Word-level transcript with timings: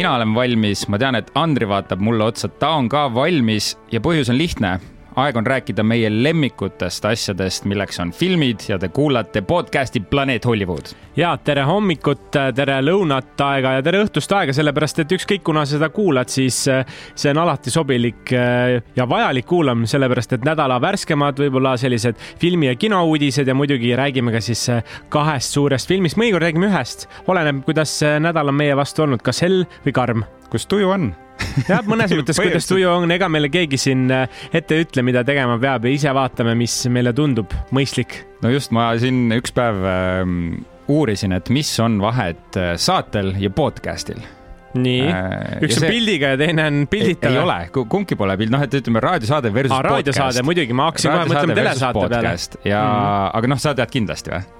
mina 0.00 0.14
olen 0.16 0.32
valmis, 0.32 0.86
ma 0.88 0.96
tean, 0.96 1.18
et 1.18 1.26
Andri 1.36 1.66
vaatab 1.68 2.00
mulle 2.00 2.24
otsa, 2.30 2.48
ta 2.48 2.70
on 2.78 2.86
ka 2.88 3.02
valmis 3.12 3.74
ja 3.92 4.00
põhjus 4.00 4.30
on 4.32 4.38
lihtne 4.40 4.70
aeg 5.16 5.36
on 5.36 5.46
rääkida 5.46 5.82
meie 5.82 6.10
lemmikutest 6.10 7.04
asjadest, 7.04 7.64
milleks 7.68 7.98
on 8.00 8.12
filmid 8.14 8.62
ja 8.68 8.78
te 8.78 8.88
kuulate 8.88 9.42
podcast'i 9.42 10.00
Planeet 10.00 10.44
Hollywood. 10.44 10.92
ja 11.16 11.36
tere 11.44 11.64
hommikut, 11.66 12.30
tere 12.54 12.78
lõunat 12.84 13.42
aega 13.44 13.72
ja 13.76 13.82
tere 13.82 14.04
õhtust 14.04 14.32
aega, 14.36 14.54
sellepärast 14.54 15.02
et 15.02 15.14
ükskõik, 15.18 15.42
kuna 15.44 15.64
sa 15.66 15.76
seda 15.76 15.88
kuulad, 15.94 16.30
siis 16.30 16.62
eh, 16.70 16.84
see 17.14 17.32
on 17.34 17.42
alati 17.42 17.72
sobilik 17.74 18.32
eh, 18.32 18.76
ja 18.96 19.08
vajalik 19.08 19.48
kuulamine, 19.50 19.90
sellepärast 19.90 20.36
et 20.38 20.46
nädala 20.46 20.78
värskemad 20.82 21.42
võib-olla 21.42 21.74
sellised 21.80 22.20
filmi 22.40 22.70
ja 22.70 22.76
kinouudised 22.78 23.48
ja 23.48 23.56
muidugi 23.56 23.96
räägime 23.98 24.34
ka 24.36 24.44
siis 24.44 24.68
eh, 24.70 24.84
kahest 25.08 25.58
suurest 25.58 25.90
filmist, 25.90 26.20
mõnikord 26.20 26.46
räägime 26.46 26.70
ühest, 26.70 27.08
oleneb, 27.26 27.64
kuidas 27.66 27.98
nädal 28.22 28.52
on 28.52 28.60
meie 28.62 28.78
vastu 28.78 29.06
olnud, 29.06 29.24
kas 29.26 29.42
hell 29.42 29.66
või 29.86 29.96
karm. 29.96 30.24
kus 30.50 30.66
tuju 30.66 30.88
on 30.90 31.10
jah, 31.68 31.84
mõnes 31.88 32.12
mõttes, 32.18 32.40
kuidas 32.40 32.68
tuju 32.70 32.88
on, 32.90 33.10
ega 33.14 33.28
meile 33.32 33.50
keegi 33.52 33.78
siin 33.80 34.08
äh, 34.14 34.42
ette 34.52 34.76
ei 34.76 34.86
ütle, 34.86 35.04
mida 35.06 35.24
tegema 35.26 35.58
peab 35.62 35.86
ja 35.88 35.94
ise 35.94 36.16
vaatame, 36.16 36.56
mis 36.58 36.74
meile 36.92 37.14
tundub 37.16 37.54
mõistlik. 37.76 38.20
no 38.44 38.52
just, 38.52 38.74
ma 38.76 38.90
siin 39.00 39.28
üks 39.36 39.54
päev 39.56 39.80
äh, 39.86 40.20
uurisin, 40.90 41.36
et 41.36 41.50
mis 41.54 41.70
on 41.82 42.00
vahet 42.02 42.60
äh, 42.60 42.74
saatel 42.80 43.34
ja 43.40 43.52
podcast'il 43.54 44.22
nii 44.78 45.02
äh,, 45.10 45.58
üks 45.66 45.80
on 45.80 45.86
see... 45.86 45.90
pildiga 45.90 46.34
ja 46.34 46.38
teine 46.38 46.68
on 46.70 46.84
pildita. 46.90 47.30
ei 47.30 47.40
ole, 47.42 47.58
kumbki 47.74 48.18
pole 48.18 48.36
pild, 48.38 48.54
noh, 48.54 48.62
et 48.62 48.78
ütleme 48.78 49.02
raadiosaade 49.02 49.50
versus 49.54 49.74
podcast. 49.74 49.90
raadiosaade 49.90 50.46
muidugi, 50.46 50.76
ma 50.76 50.90
hakkasin 50.90 51.10
kohe 51.10 51.26
mõtlema 51.32 51.58
telesaate 51.58 52.06
peale. 52.14 52.34
ja 52.70 52.80
mm, 52.84 52.96
-hmm. 52.96 53.36
aga 53.40 53.54
noh, 53.54 53.62
sa 53.62 53.74
tead 53.74 53.98
kindlasti 53.98 54.34
või? 54.36 54.59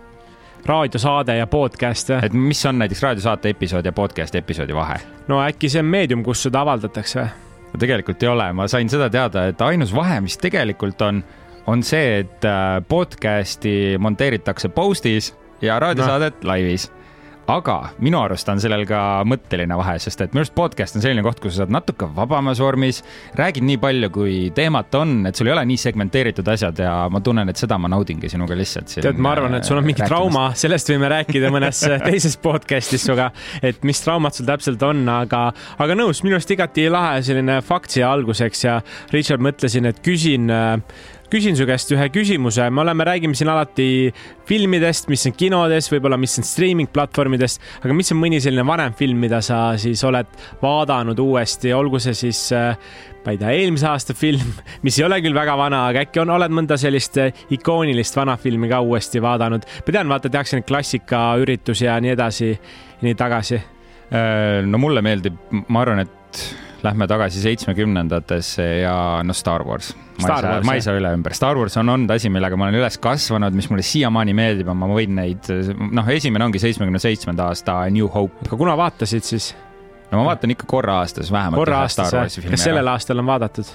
Raadiosaade 0.67 1.37
ja 1.37 1.47
podcast, 1.47 2.09
jah. 2.09 2.25
et 2.25 2.33
mis 2.33 2.65
on 2.67 2.79
näiteks 2.79 3.03
raadiosaate 3.03 3.55
episood 3.55 3.87
ja 3.87 3.93
podcast'i 3.93 4.39
episoodi 4.39 4.75
vahe? 4.75 4.99
no 5.29 5.41
äkki 5.45 5.69
see 5.69 5.83
on 5.83 5.91
meedium, 5.91 6.25
kus 6.27 6.43
seda 6.47 6.65
avaldatakse 6.65 7.21
või? 7.21 7.29
no 7.73 7.81
tegelikult 7.81 8.23
ei 8.23 8.29
ole, 8.29 8.53
ma 8.53 8.69
sain 8.69 8.89
seda 8.91 9.11
teada, 9.11 9.47
et 9.51 9.61
ainus 9.63 9.95
vahe, 9.95 10.21
mis 10.25 10.39
tegelikult 10.39 11.03
on, 11.07 11.23
on 11.71 11.85
see, 11.87 12.21
et 12.25 12.47
äh, 12.49 12.81
podcast'i 12.89 13.99
monteeritakse 13.99 14.73
post'is 14.75 15.35
ja 15.63 15.79
raadiosaadet 15.79 16.43
no. 16.43 16.53
laivis 16.53 16.91
aga 17.51 17.77
minu 18.05 18.21
arust 18.21 18.49
on 18.53 18.61
sellel 18.63 18.85
ka 18.89 19.23
mõtteline 19.29 19.77
vahe, 19.79 19.97
sest 20.03 20.21
et 20.25 20.35
minu 20.35 20.43
arust 20.45 20.55
podcast 20.57 20.97
on 20.99 21.05
selline 21.05 21.25
koht, 21.25 21.41
kus 21.43 21.55
sa 21.57 21.65
saad 21.65 21.75
natuke 21.75 22.09
vabamas 22.17 22.61
vormis, 22.63 23.03
räägid 23.39 23.67
nii 23.67 23.81
palju, 23.83 24.11
kui 24.15 24.37
teemat 24.57 24.95
on, 24.99 25.27
et 25.31 25.39
sul 25.39 25.51
ei 25.51 25.55
ole 25.55 25.65
nii 25.71 25.81
segmenteeritud 25.81 26.49
asjad 26.53 26.83
ja 26.85 26.95
ma 27.13 27.23
tunnen, 27.25 27.51
et 27.51 27.61
seda 27.61 27.79
ma 27.81 27.91
naudingi 27.93 28.31
sinuga 28.33 28.59
lihtsalt. 28.59 28.97
tead, 29.01 29.21
ma 29.23 29.35
arvan, 29.37 29.59
et 29.59 29.69
sul 29.69 29.81
on 29.81 29.87
mingi 29.87 30.05
rääkimas. 30.05 30.15
trauma, 30.15 30.47
sellest 30.59 30.93
võime 30.93 31.11
rääkida 31.13 31.53
mõnes 31.55 31.83
teises 32.09 32.37
podcast'is 32.41 33.07
sinuga, 33.07 33.31
et 33.63 33.85
mis 33.89 34.03
traumad 34.05 34.37
sul 34.37 34.49
täpselt 34.49 34.83
on, 34.87 35.05
aga, 35.13 35.47
aga 35.79 35.99
nõus, 35.99 36.25
minu 36.27 36.39
arust 36.39 36.55
igati 36.55 36.89
lahe 36.93 37.23
selline 37.27 37.61
fakt 37.67 37.97
siia 37.97 38.11
alguseks 38.13 38.67
ja 38.67 38.81
Richard, 39.15 39.43
mõtlesin, 39.45 39.91
et 39.91 40.03
küsin 40.05 40.51
äh, 40.55 40.77
küsin 41.31 41.57
su 41.59 41.67
käest 41.69 41.93
ühe 41.95 42.09
küsimuse, 42.13 42.67
me 42.75 42.83
oleme, 42.83 43.05
räägime 43.07 43.37
siin 43.39 43.51
alati 43.53 43.87
filmidest, 44.49 45.09
mis 45.13 45.27
on 45.29 45.35
kinodes, 45.39 45.91
võib-olla 45.93 46.19
mis 46.21 46.37
on 46.41 46.47
streaming 46.47 46.91
platvormidest, 46.93 47.63
aga 47.85 47.97
mis 47.97 48.11
on 48.15 48.21
mõni 48.21 48.41
selline 48.43 48.67
vanem 48.67 48.97
film, 48.99 49.21
mida 49.23 49.41
sa 49.45 49.61
siis 49.81 50.03
oled 50.07 50.29
vaadanud 50.63 51.19
uuesti, 51.23 51.73
olgu 51.77 52.01
see 52.03 52.17
siis 52.19 52.43
äh, 52.57 52.73
ma 53.25 53.35
ei 53.35 53.41
tea, 53.41 53.53
eelmise 53.63 53.89
aasta 53.91 54.17
film, 54.17 54.55
mis 54.87 54.99
ei 54.99 55.07
ole 55.07 55.21
küll 55.25 55.37
väga 55.37 55.57
vana, 55.61 55.85
aga 55.91 56.05
äkki 56.07 56.23
on, 56.23 56.33
oled 56.35 56.55
mõnda 56.57 56.79
sellist 56.81 57.21
äh, 57.23 57.45
ikoonilist 57.57 58.17
vana 58.19 58.37
filmi 58.41 58.71
ka 58.71 58.81
uuesti 58.87 59.23
vaadanud? 59.23 59.69
ma 59.87 59.95
tean, 59.97 60.11
vaata, 60.11 60.33
tehakse 60.33 60.59
neid 60.59 60.69
klassikaüritusi 60.71 61.87
ja 61.87 61.99
nii 62.03 62.17
edasi, 62.17 62.55
nii 63.07 63.19
tagasi. 63.19 63.61
Äh, 64.11 64.65
no 64.67 64.83
mulle 64.83 65.05
meeldib, 65.05 65.39
ma 65.69 65.85
arvan, 65.85 66.03
et 66.07 66.70
lähme 66.85 67.09
tagasi 67.11 67.43
seitsmekümnendatesse 67.43 68.67
ja 68.83 68.95
noh, 69.27 69.37
Star 69.37 69.65
Wars. 69.67 69.93
ma 70.21 70.29
ei 70.29 70.43
saa, 70.43 70.61
ma 70.67 70.77
ei 70.77 70.85
saa 70.85 70.97
üle 70.99 71.13
ümber. 71.17 71.35
Star 71.37 71.59
Wars 71.59 71.77
on 71.81 71.89
olnud 71.95 72.13
asi, 72.15 72.31
millega 72.33 72.59
ma 72.61 72.69
olen 72.69 72.81
üles 72.81 72.99
kasvanud, 73.03 73.57
mis 73.57 73.71
mulle 73.73 73.85
siiamaani 73.87 74.37
meeldib 74.37 74.71
ja 74.71 74.77
ma 74.77 74.89
võin 74.91 75.17
neid, 75.19 75.51
noh, 75.91 76.15
esimene 76.15 76.49
ongi 76.49 76.63
seitsmekümne 76.63 77.03
seitsmenda 77.03 77.51
aasta 77.51 77.83
New 77.93 78.09
Hope. 78.13 78.47
aga 78.47 78.61
kuna 78.65 78.77
vaatasid 78.81 79.27
siis? 79.27 79.53
no 80.11 80.21
ma 80.21 80.33
vaatan 80.33 80.57
ikka 80.57 80.67
korra 80.71 81.01
aastas 81.05 81.31
vähemalt. 81.33 81.61
korra 81.61 81.85
aastas, 81.85 82.41
kas 82.51 82.67
sellel 82.67 82.95
aastal 82.95 83.23
on 83.23 83.31
vaadatud? 83.31 83.71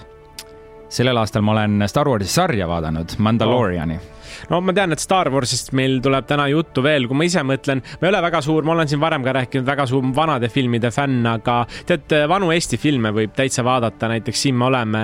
Sellel 0.89 1.17
aastal 1.21 1.45
ma 1.45 1.55
olen 1.55 1.87
Star 1.89 2.09
Warsi 2.09 2.31
sarja 2.31 2.67
vaadanud, 2.69 3.17
Mandaloriani. 3.17 3.95
Oh. 4.01 4.11
No 4.49 4.59
ma 4.61 4.73
tean, 4.75 4.93
et 4.93 5.01
Star 5.01 5.29
Warsist 5.33 5.71
meil 5.77 5.97
tuleb 6.03 6.27
täna 6.29 6.47
juttu 6.51 6.83
veel, 6.85 7.07
kui 7.09 7.17
ma 7.17 7.27
ise 7.27 7.41
mõtlen, 7.45 7.81
ma 7.81 8.07
ei 8.07 8.11
ole 8.11 8.21
väga 8.27 8.41
suur, 8.45 8.67
ma 8.67 8.75
olen 8.75 8.91
siin 8.91 9.01
varem 9.01 9.25
ka 9.25 9.35
rääkinud, 9.39 9.65
väga 9.67 9.87
suur 9.89 10.05
vanade 10.15 10.49
filmide 10.53 10.91
fänn, 10.93 11.25
aga 11.29 11.61
tead, 11.87 12.13
vanu 12.29 12.51
Eesti 12.55 12.79
filme 12.81 13.13
võib 13.15 13.35
täitsa 13.37 13.65
vaadata, 13.65 14.11
näiteks 14.11 14.45
Siin 14.45 14.59
me 14.59 14.67
oleme, 14.67 15.01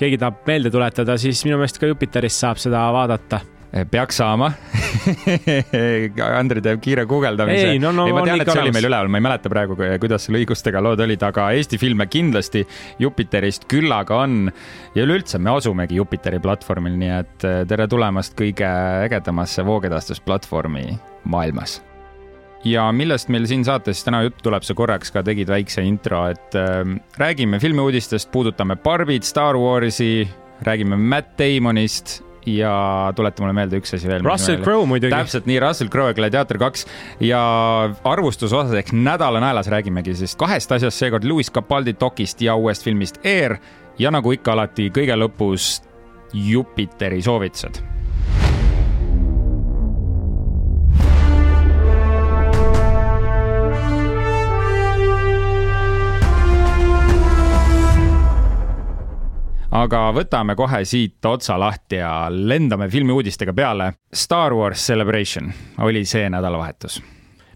keegi 0.00 0.18
tahab 0.18 0.42
meelde 0.48 0.72
tuletada, 0.74 1.18
siis 1.20 1.44
minu 1.46 1.60
meelest 1.60 1.78
ka 1.78 1.90
Jupiterist 1.90 2.42
saab 2.42 2.58
seda 2.62 2.88
vaadata 2.94 3.44
peaks 3.90 4.18
saama 4.18 4.50
Andri 6.40 6.62
teeb 6.64 6.80
kiire 6.82 7.04
guugeldamise. 7.08 7.74
ei, 7.74 7.80
no, 7.82 7.92
no 7.94 8.06
ei, 8.08 8.14
ma 8.14 8.24
tean, 8.26 8.42
et 8.42 8.50
see 8.50 8.62
oli 8.64 8.72
meil 8.74 8.88
üleval, 8.88 9.10
ma 9.12 9.20
ei 9.20 9.26
mäleta 9.28 9.52
praegu, 9.52 9.76
kuidas 10.02 10.26
seal 10.26 10.40
õigustega 10.40 10.82
lood 10.82 11.02
olid, 11.04 11.22
aga 11.26 11.50
Eesti 11.56 11.78
filme 11.80 12.08
kindlasti 12.10 12.64
Jupiterist 13.02 13.68
küllaga 13.70 14.18
on. 14.24 14.50
ja 14.96 15.04
üleüldse 15.06 15.38
me 15.38 15.54
asumegi 15.54 16.00
Jupiteri 16.00 16.40
platvormil, 16.42 16.96
nii 16.98 17.12
et 17.20 17.46
eh, 17.46 17.60
tere 17.70 17.86
tulemast 17.90 18.34
kõige 18.38 18.66
ägedamasse 19.06 19.64
voogedastusplatvormi 19.66 20.88
maailmas 21.30 21.78
ja 22.66 22.88
millest 22.92 23.30
meil 23.32 23.46
siin 23.48 23.62
saates 23.64 24.02
täna 24.04 24.24
juttu 24.26 24.48
tuleb, 24.48 24.66
sa 24.66 24.74
korraks 24.76 25.14
ka 25.14 25.22
tegid 25.24 25.48
väikse 25.48 25.84
intro, 25.86 26.26
et 26.34 26.58
äh, 26.58 26.82
räägime 27.22 27.62
filmiuudistest, 27.62 28.32
puudutame 28.34 28.76
Barbit, 28.82 29.24
Star 29.24 29.56
Warsi, 29.56 30.26
räägime 30.66 30.98
Matt 30.98 31.38
Damonist 31.38 32.18
ja 32.46 33.12
tuleta 33.16 33.42
mulle 33.42 33.54
meelde 33.56 33.80
üks 33.80 33.94
asi 33.96 34.08
veel. 34.08 34.24
Russell 34.24 34.62
Crowe 34.64 34.86
muidugi. 34.88 35.12
täpselt 35.12 35.48
nii, 35.50 35.60
Russell 35.60 35.92
Crowe 35.92 36.14
ja 36.14 36.16
Gladiator 36.16 36.60
kaks 36.60 36.86
ja 37.24 37.42
arvustuse 38.04 38.56
osas 38.56 38.74
ehk 38.80 38.94
nädala 38.96 39.42
naelas 39.42 39.68
räägimegi 39.72 40.16
siis 40.22 40.36
kahest 40.40 40.72
asjast, 40.72 40.98
seekord 40.98 41.26
Lewis 41.28 41.52
Capaldi 41.52 41.96
dokist 42.00 42.42
ja 42.42 42.56
uuest 42.56 42.86
filmist 42.86 43.20
Air 43.24 43.58
ja 43.98 44.12
nagu 44.14 44.32
ikka 44.32 44.56
alati 44.56 44.90
kõige 44.94 45.18
lõpus 45.20 45.78
Jupiteri 46.34 47.22
soovitused 47.22 47.89
aga 59.70 60.02
võtame 60.14 60.56
kohe 60.58 60.82
siit 60.88 61.24
otsa 61.26 61.58
lahti 61.60 62.00
ja 62.00 62.26
lendame 62.30 62.88
filmiuudistega 62.90 63.54
peale. 63.54 63.92
Star 64.14 64.54
Wars 64.54 64.86
Celebration 64.86 65.52
oli 65.86 66.04
see 66.04 66.28
nädalavahetus. 66.30 67.00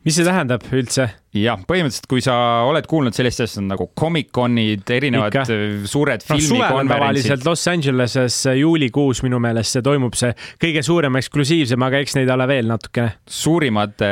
mis 0.04 0.16
see 0.16 0.24
tähendab 0.24 0.66
üldse? 0.72 1.08
Jah, 1.34 1.58
põhimõtteliselt, 1.66 2.06
kui 2.10 2.22
sa 2.22 2.34
oled 2.68 2.86
kuulnud 2.88 3.16
sellist 3.16 3.42
asja 3.44 3.62
nagu 3.64 3.88
Comic-Conid, 3.98 4.84
erinevad 4.94 5.34
Ikka. 5.34 5.56
suured 5.90 6.22
no, 6.22 6.36
filmikonverentsid. 6.38 7.44
Los 7.46 7.64
Angeleses 7.70 8.36
juulikuus 8.60 9.22
minu 9.24 9.40
meelest 9.42 9.74
see 9.74 9.84
toimub, 9.84 10.14
see 10.18 10.30
kõige 10.62 10.84
suurem 10.86 11.18
eksklusiivsem, 11.18 11.82
aga 11.86 12.02
eks 12.04 12.16
neid 12.18 12.30
ole 12.30 12.46
veel 12.50 12.70
natukene. 12.70 13.16
suurimate 13.26 14.10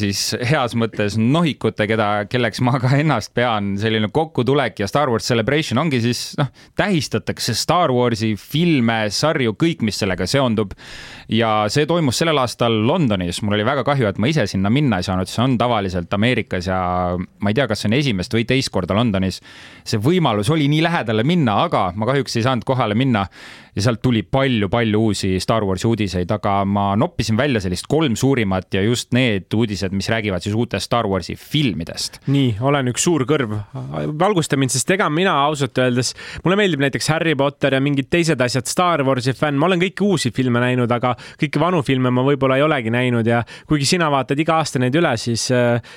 siis 0.00 0.22
heas 0.50 0.74
mõttes 0.78 1.18
nohikute, 1.20 1.86
keda, 1.88 2.08
kelleks 2.30 2.62
ma 2.66 2.80
ka 2.82 2.90
ennast 2.98 3.34
pean, 3.36 3.74
selline 3.80 4.10
kokkutulek 4.14 4.82
ja 4.82 4.90
Star 4.90 5.12
Wars 5.12 5.28
Celebration 5.28 5.78
ongi 5.82 6.02
siis 6.04 6.32
noh, 6.40 6.50
tähistatakse 6.78 7.54
Star 7.56 7.94
Warsi 7.94 8.34
filme, 8.40 9.04
sarju, 9.14 9.54
kõik, 9.60 9.86
mis 9.86 10.02
sellega 10.02 10.26
seondub. 10.30 10.74
ja 11.28 11.66
see 11.72 11.86
toimus 11.86 12.18
sellel 12.20 12.38
aastal 12.38 12.74
Londonis, 12.86 13.40
mul 13.42 13.56
oli 13.56 13.64
väga 13.66 13.82
kahju, 13.86 14.06
et 14.10 14.18
ma 14.22 14.30
ise 14.30 14.46
sinna 14.50 14.70
minna 14.70 15.00
ei 15.00 15.06
saanud, 15.06 15.30
see 15.30 15.42
on 15.42 15.56
tavaliselt 15.58 16.12
Ameerika 16.14 16.55
Ameerikas 16.56 16.66
ja 16.66 17.16
ma 17.40 17.50
ei 17.50 17.54
tea, 17.54 17.66
kas 17.68 17.82
see 17.82 17.90
on 17.90 17.96
esimest 17.96 18.34
või 18.34 18.46
teist 18.46 18.70
korda 18.72 18.94
Londonis. 18.96 19.40
see 19.84 19.98
võimalus 19.98 20.50
oli 20.50 20.68
nii 20.68 20.82
lähedale 20.82 21.24
minna, 21.24 21.64
aga 21.64 21.92
ma 21.94 22.06
kahjuks 22.06 22.36
ei 22.36 22.46
saanud 22.46 22.64
kohale 22.64 22.94
minna 22.94 23.26
ja 23.76 23.84
sealt 23.84 24.00
tuli 24.02 24.22
palju-palju 24.22 25.00
uusi 25.08 25.34
Star 25.42 25.64
Warsi 25.68 25.86
uudiseid, 25.88 26.30
aga 26.32 26.58
ma 26.64 26.88
noppisin 26.98 27.36
välja 27.36 27.60
sellist 27.60 27.88
kolm 27.90 28.16
suurimat 28.16 28.74
ja 28.74 28.82
just 28.82 29.12
need 29.16 29.52
uudised, 29.54 29.92
mis 29.96 30.08
räägivad 30.12 30.44
siis 30.44 30.56
uutest 30.56 30.88
Star 30.88 31.08
Warsi 31.10 31.36
filmidest. 31.36 32.20
nii, 32.32 32.56
olen 32.60 32.88
üks 32.92 33.04
suur 33.04 33.26
kõrv. 33.28 33.52
valgusta 34.18 34.56
mind, 34.56 34.72
sest 34.72 34.90
ega 34.96 35.10
mina 35.12 35.34
ausalt 35.44 35.78
öeldes, 35.82 36.14
mulle 36.44 36.56
meeldib 36.60 36.86
näiteks 36.86 37.10
Harry 37.12 37.36
Potter 37.36 37.76
ja 37.76 37.82
mingid 37.84 38.08
teised 38.10 38.40
asjad, 38.40 38.66
Star 38.70 39.04
Warsi 39.04 39.36
fänn, 39.36 39.60
ma 39.60 39.68
olen 39.68 39.82
kõiki 39.84 40.06
uusi 40.06 40.32
filme 40.34 40.62
näinud, 40.62 40.90
aga 40.92 41.12
kõiki 41.40 41.60
vanu 41.60 41.82
filme 41.86 42.10
ma 42.10 42.24
võib-olla 42.26 42.56
ei 42.56 42.64
olegi 42.64 42.94
näinud 42.94 43.28
ja 43.28 43.42
kuigi 43.68 43.88
sina 43.92 44.08
vaatad 44.12 44.40
iga 44.40 44.56
aasta 44.62 44.80
neid 44.80 44.96
üle, 44.96 45.12
siis, 45.20 45.50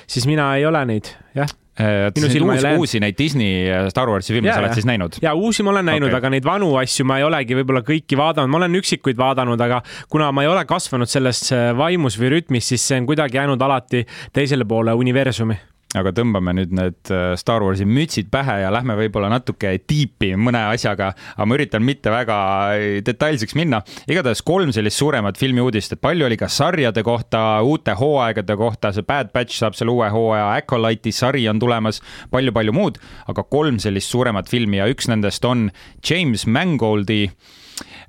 siis 0.06 0.28
mina 0.28 0.52
ei 0.58 0.68
ole 0.68 0.84
neid, 0.92 1.14
jah 1.34 1.48
äh, 1.48 1.69
minu 2.16 2.30
silma 2.32 2.56
ei 2.56 2.64
läinud. 2.64 2.84
uusi 2.84 3.00
neid 3.02 3.18
Disney 3.18 3.68
Star 3.92 4.10
Warsi 4.10 4.34
filme 4.34 4.52
sa 4.52 4.60
oled 4.62 4.76
siis 4.78 4.88
näinud? 4.88 5.20
ja 5.22 5.34
uusi 5.34 5.66
ma 5.66 5.74
olen 5.74 5.90
näinud 5.92 6.10
okay., 6.10 6.20
aga 6.20 6.34
neid 6.36 6.46
vanu 6.46 6.74
asju 6.80 7.06
ma 7.08 7.20
ei 7.20 7.26
olegi 7.28 7.58
võib-olla 7.58 7.84
kõiki 7.86 8.18
vaadanud, 8.20 8.52
ma 8.52 8.60
olen 8.62 8.80
üksikuid 8.82 9.18
vaadanud, 9.20 9.60
aga 9.66 9.82
kuna 10.12 10.30
ma 10.34 10.46
ei 10.46 10.52
ole 10.52 10.64
kasvanud 10.68 11.10
selles 11.10 11.46
vaimus 11.78 12.18
või 12.20 12.36
rütmis, 12.36 12.70
siis 12.72 12.86
see 12.90 13.00
on 13.00 13.10
kuidagi 13.10 13.40
jäänud 13.40 13.68
alati 13.68 14.04
teisele 14.36 14.68
poole 14.68 14.94
universumi 14.96 15.58
aga 15.98 16.12
tõmbame 16.14 16.54
nüüd 16.58 16.74
need 16.76 17.10
äh, 17.10 17.32
Star 17.40 17.64
Warsi 17.64 17.86
mütsid 17.88 18.28
pähe 18.30 18.60
ja 18.62 18.70
lähme 18.74 18.94
võib-olla 18.98 19.30
natuke 19.32 19.72
tiipi 19.88 20.34
mõne 20.38 20.62
asjaga, 20.70 21.12
aga 21.34 21.46
ma 21.48 21.56
üritan 21.56 21.84
mitte 21.86 22.12
väga 22.12 22.36
äh, 22.76 23.00
detailseks 23.06 23.56
minna. 23.58 23.82
igatahes 24.10 24.44
kolm 24.46 24.74
sellist 24.76 25.00
suuremat 25.00 25.40
filmiuudist, 25.40 25.96
et 25.96 26.02
palju 26.02 26.28
oli 26.28 26.38
ka 26.40 26.50
sarjade 26.52 27.02
kohta, 27.06 27.62
uute 27.66 27.96
hooaegade 27.98 28.56
kohta, 28.60 28.92
see 28.94 29.06
Bad 29.06 29.32
Batch 29.34 29.58
saab 29.62 29.78
selle 29.78 29.94
uue 29.94 30.10
hooaja, 30.12 30.52
Acolyte'i 30.60 31.14
sari 31.14 31.48
on 31.50 31.62
tulemas 31.62 32.02
palju,, 32.30 32.50
palju-palju 32.50 32.74
muud, 32.76 32.98
aga 33.30 33.44
kolm 33.48 33.78
sellist 33.82 34.10
suuremat 34.10 34.50
filmi 34.50 34.80
ja 34.80 34.88
üks 34.90 35.08
nendest 35.10 35.44
on 35.44 35.70
James 36.06 36.46
Mangoldi 36.46 37.24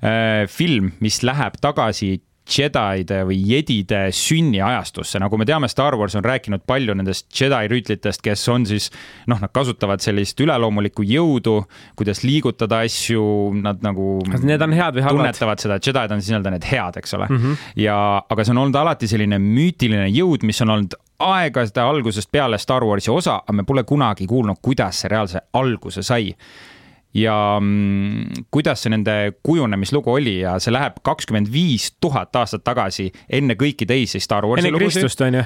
äh, 0.02 0.46
film, 0.50 0.92
mis 1.00 1.22
läheb 1.22 1.58
tagasi 1.62 2.20
Jedi'de 2.42 3.22
või 3.28 3.36
jedide 3.46 4.08
sünniajastusse, 4.16 5.20
nagu 5.22 5.38
me 5.38 5.46
teame, 5.46 5.68
Star 5.70 5.94
Wars 5.98 6.16
on 6.18 6.24
rääkinud 6.26 6.64
palju 6.66 6.96
nendest 6.98 7.28
Jedi 7.38 7.70
rüütlitest, 7.70 8.22
kes 8.24 8.42
on 8.50 8.66
siis 8.66 8.90
noh, 9.30 9.38
nad 9.40 9.52
kasutavad 9.54 10.02
sellist 10.02 10.40
üleloomulikku 10.42 11.06
jõudu, 11.06 11.60
kuidas 11.98 12.24
liigutada 12.26 12.82
asju, 12.86 13.22
nad 13.62 13.84
nagu. 13.86 14.18
Need 14.42 14.66
on 14.66 14.74
head 14.74 14.98
või 14.98 15.06
halvad? 15.06 15.22
tunnetavad 15.22 15.62
seda, 15.62 15.78
Jedi'd 15.78 16.16
on 16.16 16.22
siis 16.22 16.32
nii-öelda 16.32 16.54
need 16.56 16.66
head, 16.72 16.98
eks 16.98 17.14
ole 17.18 17.30
mm. 17.30 17.38
-hmm. 17.38 17.70
ja, 17.84 17.96
aga 18.28 18.44
see 18.44 18.56
on 18.56 18.64
olnud 18.64 18.82
alati 18.82 19.08
selline 19.10 19.38
müütiline 19.38 20.10
jõud, 20.10 20.42
mis 20.48 20.60
on 20.66 20.76
olnud 20.76 20.98
aegade 21.22 21.80
algusest 21.80 22.30
peale 22.32 22.58
Star 22.58 22.84
Warsi 22.84 23.10
osa, 23.10 23.38
aga 23.46 23.52
me 23.52 23.64
pole 23.64 23.84
kunagi 23.86 24.26
kuulnud, 24.26 24.58
kuidas 24.62 25.00
see 25.00 25.14
reaalse 25.14 25.46
alguse 25.52 26.02
sai 26.02 26.34
ja 27.14 27.58
mm, 27.60 28.46
kuidas 28.50 28.82
see 28.82 28.92
nende 28.92 29.14
kujunemislugu 29.44 30.14
oli 30.14 30.38
ja 30.40 30.56
see 30.62 30.72
läheb 30.72 30.96
kakskümmend 31.04 31.50
viis 31.52 31.90
tuhat 32.00 32.36
aastat 32.40 32.64
tagasi 32.64 33.10
enne 33.28 33.56
kõiki 33.60 33.86
teisi 33.88 34.20
Star 34.22 34.46
Warsi 34.48 34.66
enne 34.66 34.78
lugusid. 34.78 35.02
Kristust 35.02 35.24
on 35.26 35.40
ju 35.40 35.44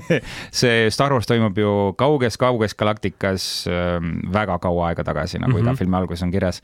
see 0.62 0.86
Star 0.94 1.14
Wars 1.14 1.28
toimub 1.30 1.58
ju 1.58 1.74
kauges-kauges 1.98 2.74
galaktikas 2.78 3.48
ähm, 3.70 4.16
väga 4.32 4.58
kaua 4.62 4.90
aega 4.90 5.04
tagasi, 5.06 5.38
nagu 5.38 5.52
mm 5.52 5.58
-hmm. 5.58 5.68
idafilmi 5.68 5.96
alguses 5.96 6.26
on 6.26 6.30
kirjas. 6.34 6.62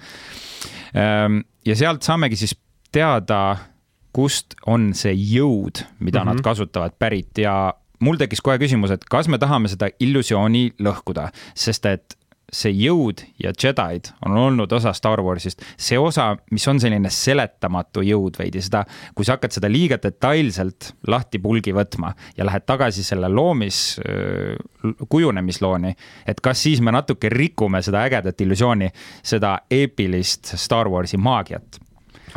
Ähm, 0.97 1.45
ja 1.67 1.77
sealt 1.77 2.03
saamegi 2.03 2.37
siis 2.37 2.57
teada, 2.93 3.57
kust 4.13 4.55
on 4.67 4.91
see 4.95 5.15
jõud, 5.15 5.85
mida 5.99 6.19
mm 6.19 6.23
-hmm. 6.23 6.27
nad 6.27 6.35
mhm. 6.35 6.43
kasutavad, 6.43 6.93
pärit 6.99 7.39
ja 7.39 7.75
mul 8.01 8.17
tekkis 8.17 8.41
kohe 8.41 8.59
küsimus, 8.59 8.91
et 8.91 9.05
kas 9.05 9.29
me 9.29 9.39
tahame 9.39 9.69
seda 9.69 9.89
illusiooni 10.01 10.73
lõhkuda, 10.83 11.29
sest 11.55 11.87
et 11.87 12.19
see 12.53 12.73
jõud 12.77 13.23
ja 13.41 13.53
Jedi'd 13.57 14.13
on 14.27 14.37
olnud 14.37 14.73
osa 14.77 14.93
Star 14.97 15.21
Warsist, 15.25 15.63
see 15.81 15.99
osa, 15.99 16.33
mis 16.53 16.67
on 16.69 16.81
selline 16.83 17.11
seletamatu 17.13 18.05
jõud 18.05 18.37
veidi, 18.39 18.61
seda, 18.65 18.85
kui 19.17 19.27
sa 19.27 19.39
hakkad 19.39 19.57
seda 19.57 19.71
liiga 19.73 19.97
detailselt 20.03 20.93
lahti 21.09 21.41
pulgi 21.43 21.73
võtma 21.77 22.13
ja 22.37 22.47
lähed 22.49 22.67
tagasi 22.69 23.05
selle 23.07 23.31
loomis, 23.33 23.83
kujunemislooni, 25.09 25.95
et 26.29 26.43
kas 26.45 26.67
siis 26.69 26.83
me 26.85 26.93
natuke 26.95 27.33
rikume 27.33 27.81
seda 27.85 28.05
ägedat 28.09 28.45
illusiooni, 28.45 28.91
seda 29.25 29.63
eepilist 29.71 30.55
Star 30.61 30.91
Warsi 30.93 31.21
maagiat. 31.21 31.81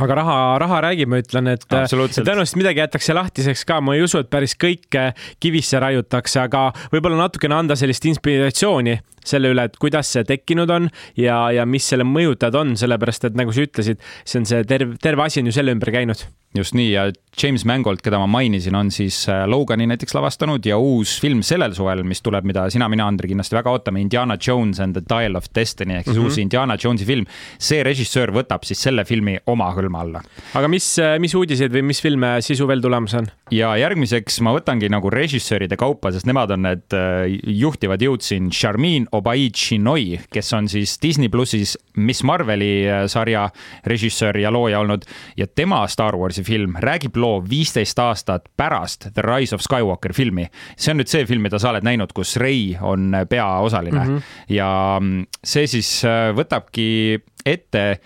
Aga 0.02 0.16
raha, 0.20 0.38
raha 0.60 0.80
räägib, 0.90 1.08
ma 1.08 1.22
ütlen, 1.22 1.48
et 1.54 1.62
tõenäoliselt 1.72 2.58
midagi 2.60 2.82
jätakse 2.82 3.16
lahtiseks 3.16 3.64
ka, 3.68 3.78
ma 3.80 3.96
ei 3.96 4.04
usu, 4.04 4.20
et 4.20 4.32
päris 4.32 4.58
kõike 4.60 5.06
kivisse 5.40 5.80
raiutakse, 5.80 6.42
aga 6.42 6.68
võib-olla 6.92 7.22
natukene 7.22 7.56
anda 7.56 7.78
sellist 7.80 8.04
inspiratsiooni 8.12 8.98
selle 9.28 9.52
üle, 9.54 9.68
et 9.68 9.78
kuidas 9.82 10.12
see 10.16 10.26
tekkinud 10.28 10.70
on 10.70 10.90
ja, 11.20 11.52
ja 11.56 11.66
mis 11.66 11.88
selle 11.92 12.08
mõjutajad 12.08 12.58
on, 12.62 12.76
sellepärast 12.80 13.30
et 13.30 13.38
nagu 13.40 13.54
sa 13.56 13.66
ütlesid, 13.66 14.02
see 14.24 14.42
on 14.42 14.50
see 14.50 14.64
terve, 14.70 14.98
terve 15.02 15.26
asi 15.26 15.42
on 15.42 15.52
ju 15.52 15.56
selle 15.60 15.76
ümber 15.76 15.94
käinud 15.96 16.26
just 16.56 16.76
nii 16.76 16.92
ja 16.92 17.06
James 17.42 17.66
Mangold, 17.68 18.00
keda 18.04 18.20
ma 18.22 18.28
mainisin, 18.32 18.76
on 18.80 18.90
siis 18.94 19.18
äh, 19.30 19.44
Logani 19.50 19.88
näiteks 19.92 20.16
lavastanud 20.16 20.66
ja 20.66 20.78
uus 20.80 21.18
film 21.22 21.42
sellel 21.44 21.76
suvel, 21.76 22.04
mis 22.08 22.22
tuleb, 22.24 22.48
mida 22.48 22.64
sina, 22.72 22.88
mina, 22.92 23.08
Andri, 23.12 23.28
kindlasti 23.32 23.58
väga 23.58 23.74
ootame, 23.76 24.00
Indiana 24.04 24.38
Jones 24.40 24.80
and 24.84 24.96
the 24.96 25.04
Dial 25.04 25.36
of 25.36 25.50
Destiny 25.56 25.98
ehk 25.98 26.08
siis 26.08 26.16
mm 26.16 26.22
-hmm. 26.22 26.32
uus 26.32 26.38
Indiana 26.38 26.78
Jonesi 26.84 27.06
film. 27.06 27.26
see 27.60 27.84
režissöör 27.84 28.32
võtab 28.32 28.64
siis 28.64 28.82
selle 28.82 29.06
filmi 29.06 29.38
oma 29.46 29.72
hõlma 29.76 30.00
alla. 30.02 30.22
aga 30.54 30.68
mis, 30.68 31.00
äh, 31.00 31.20
mis 31.20 31.36
uudiseid 31.36 31.72
või 31.72 31.82
mis 31.82 32.02
filme 32.02 32.42
sisu 32.42 32.68
veel 32.68 32.82
tulemas 32.82 33.14
on? 33.14 33.28
ja 33.52 33.76
järgmiseks 33.78 34.42
ma 34.42 34.54
võtangi 34.54 34.90
nagu 34.90 35.10
režissööride 35.10 35.76
kaupa, 35.76 36.12
sest 36.12 36.26
nemad 36.26 36.52
on 36.52 36.62
need 36.62 36.94
äh, 36.94 37.40
juhtivad 37.48 38.02
jõud 38.02 38.22
siin, 38.22 38.50
Charmin 38.50 39.08
Obaid-Chinoy, 39.16 40.20
kes 40.34 40.54
on 40.54 40.70
siis 40.70 40.98
Disney 41.02 41.30
plussis 41.30 41.76
Miss 41.98 42.24
Marveli 42.24 42.86
sarja 43.08 43.50
režissöör 43.86 44.38
ja 44.38 44.52
looja 44.52 44.80
olnud 44.80 45.06
ja 45.38 45.48
tema 45.48 45.88
Star 45.88 46.16
Warsi 46.16 46.44
film 46.44 46.76
räägib 46.80 47.18
loo 47.18 47.44
viisteist 47.50 48.00
aastat 48.00 48.50
pärast 48.58 49.08
The 49.14 49.22
Rise 49.22 49.56
of 49.56 49.62
Skywalker 49.62 50.14
filmi. 50.14 50.48
see 50.78 50.92
on 50.92 51.00
nüüd 51.00 51.10
see 51.12 51.26
film, 51.26 51.46
mida 51.46 51.60
sa 51.60 51.72
oled 51.72 51.86
näinud, 51.86 52.14
kus 52.14 52.36
Rey 52.38 52.76
on 52.82 53.14
peaosaline 53.30 54.00
mm 54.00 54.18
-hmm. 54.18 54.22
ja 54.50 55.02
see 55.44 55.68
siis 55.68 56.04
äh, 56.06 56.36
võtabki 56.36 57.20
ette 57.46 58.00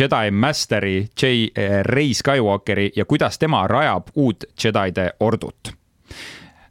Jedi 0.00 0.30
Masteri 0.30 1.08
J. 1.22 1.26
Äh, 1.58 1.82
Rey 1.82 2.14
Skywalkeri 2.14 2.92
ja 2.96 3.04
kuidas 3.04 3.38
tema 3.38 3.66
rajab 3.66 4.08
uut 4.14 4.44
Jedide 4.64 5.12
ordut 5.20 5.78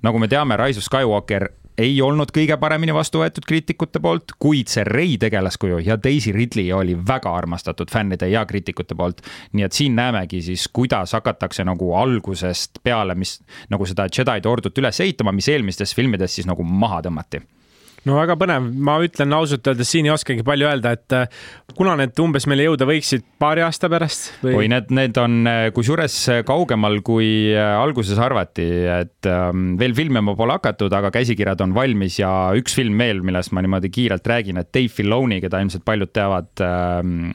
nagu 0.01 0.19
me 0.19 0.27
teame, 0.27 0.57
Rise 0.57 0.79
of 0.79 0.85
Skywalker 0.88 1.50
ei 1.77 2.01
olnud 2.01 2.31
kõige 2.33 2.57
paremini 2.57 2.94
vastu 2.95 3.21
võetud 3.21 3.45
kriitikute 3.47 4.01
poolt, 4.03 4.33
kuid 4.41 4.71
see 4.71 4.85
Rey 4.88 5.18
tegelaskuju 5.21 5.81
ja 5.85 5.97
Daisy 6.03 6.33
Ridley 6.35 6.71
oli 6.74 6.95
väga 7.07 7.33
armastatud 7.38 7.91
fännide 7.94 8.29
ja 8.31 8.45
kriitikute 8.45 8.95
poolt. 8.95 9.21
nii 9.53 9.63
et 9.63 9.74
siin 9.74 9.95
näemegi 9.95 10.41
siis, 10.41 10.68
kuidas 10.74 11.13
hakatakse 11.13 11.63
nagu 11.63 11.94
algusest 11.95 12.81
peale, 12.83 13.15
mis 13.15 13.39
nagu 13.69 13.85
seda 13.85 14.07
Jedi 14.07 14.47
ordut 14.47 14.77
üles 14.77 15.00
ehitama, 15.00 15.31
mis 15.31 15.47
eelmistes 15.47 15.95
filmides 15.95 16.35
siis 16.35 16.47
nagu 16.50 16.63
maha 16.63 17.01
tõmmati 17.06 17.44
no 18.06 18.18
väga 18.20 18.36
põnev, 18.40 18.68
ma 18.88 18.98
ütlen 19.04 19.34
ausalt 19.36 19.68
öeldes 19.68 19.90
siin 19.92 20.08
ei 20.08 20.14
oskagi 20.14 20.46
palju 20.48 20.68
öelda, 20.70 20.94
et 20.98 21.16
äh, 21.16 21.26
kuna 21.78 21.96
need 22.00 22.20
umbes 22.22 22.48
meile 22.50 22.68
jõuda 22.68 22.88
võiksid 22.90 23.26
paari 23.42 23.64
aasta 23.66 23.90
pärast 23.92 24.30
või...? 24.44 24.56
oi, 24.62 24.70
need, 24.72 24.92
need 24.96 25.18
on 25.22 25.40
äh, 25.50 25.62
kusjuures 25.76 26.18
äh, 26.34 26.42
kaugemal, 26.48 27.00
kui 27.06 27.30
alguses 27.58 28.20
arvati, 28.22 28.68
et 28.98 29.30
ähm, 29.32 29.76
veel 29.80 29.96
filmima 29.98 30.36
pole 30.38 30.58
hakatud, 30.58 30.94
aga 30.94 31.12
käsikirjad 31.16 31.64
on 31.66 31.76
valmis 31.78 32.20
ja 32.22 32.32
üks 32.58 32.78
film 32.78 33.00
veel, 33.02 33.24
millest 33.26 33.54
ma 33.56 33.64
niimoodi 33.66 33.92
kiirelt 33.94 34.28
räägin, 34.28 34.62
et 34.62 34.72
Dave 34.74 34.94
Filoni, 34.94 35.42
keda 35.44 35.62
ilmselt 35.64 35.86
paljud 35.88 36.14
teavad 36.16 36.66
ähm, 36.66 37.32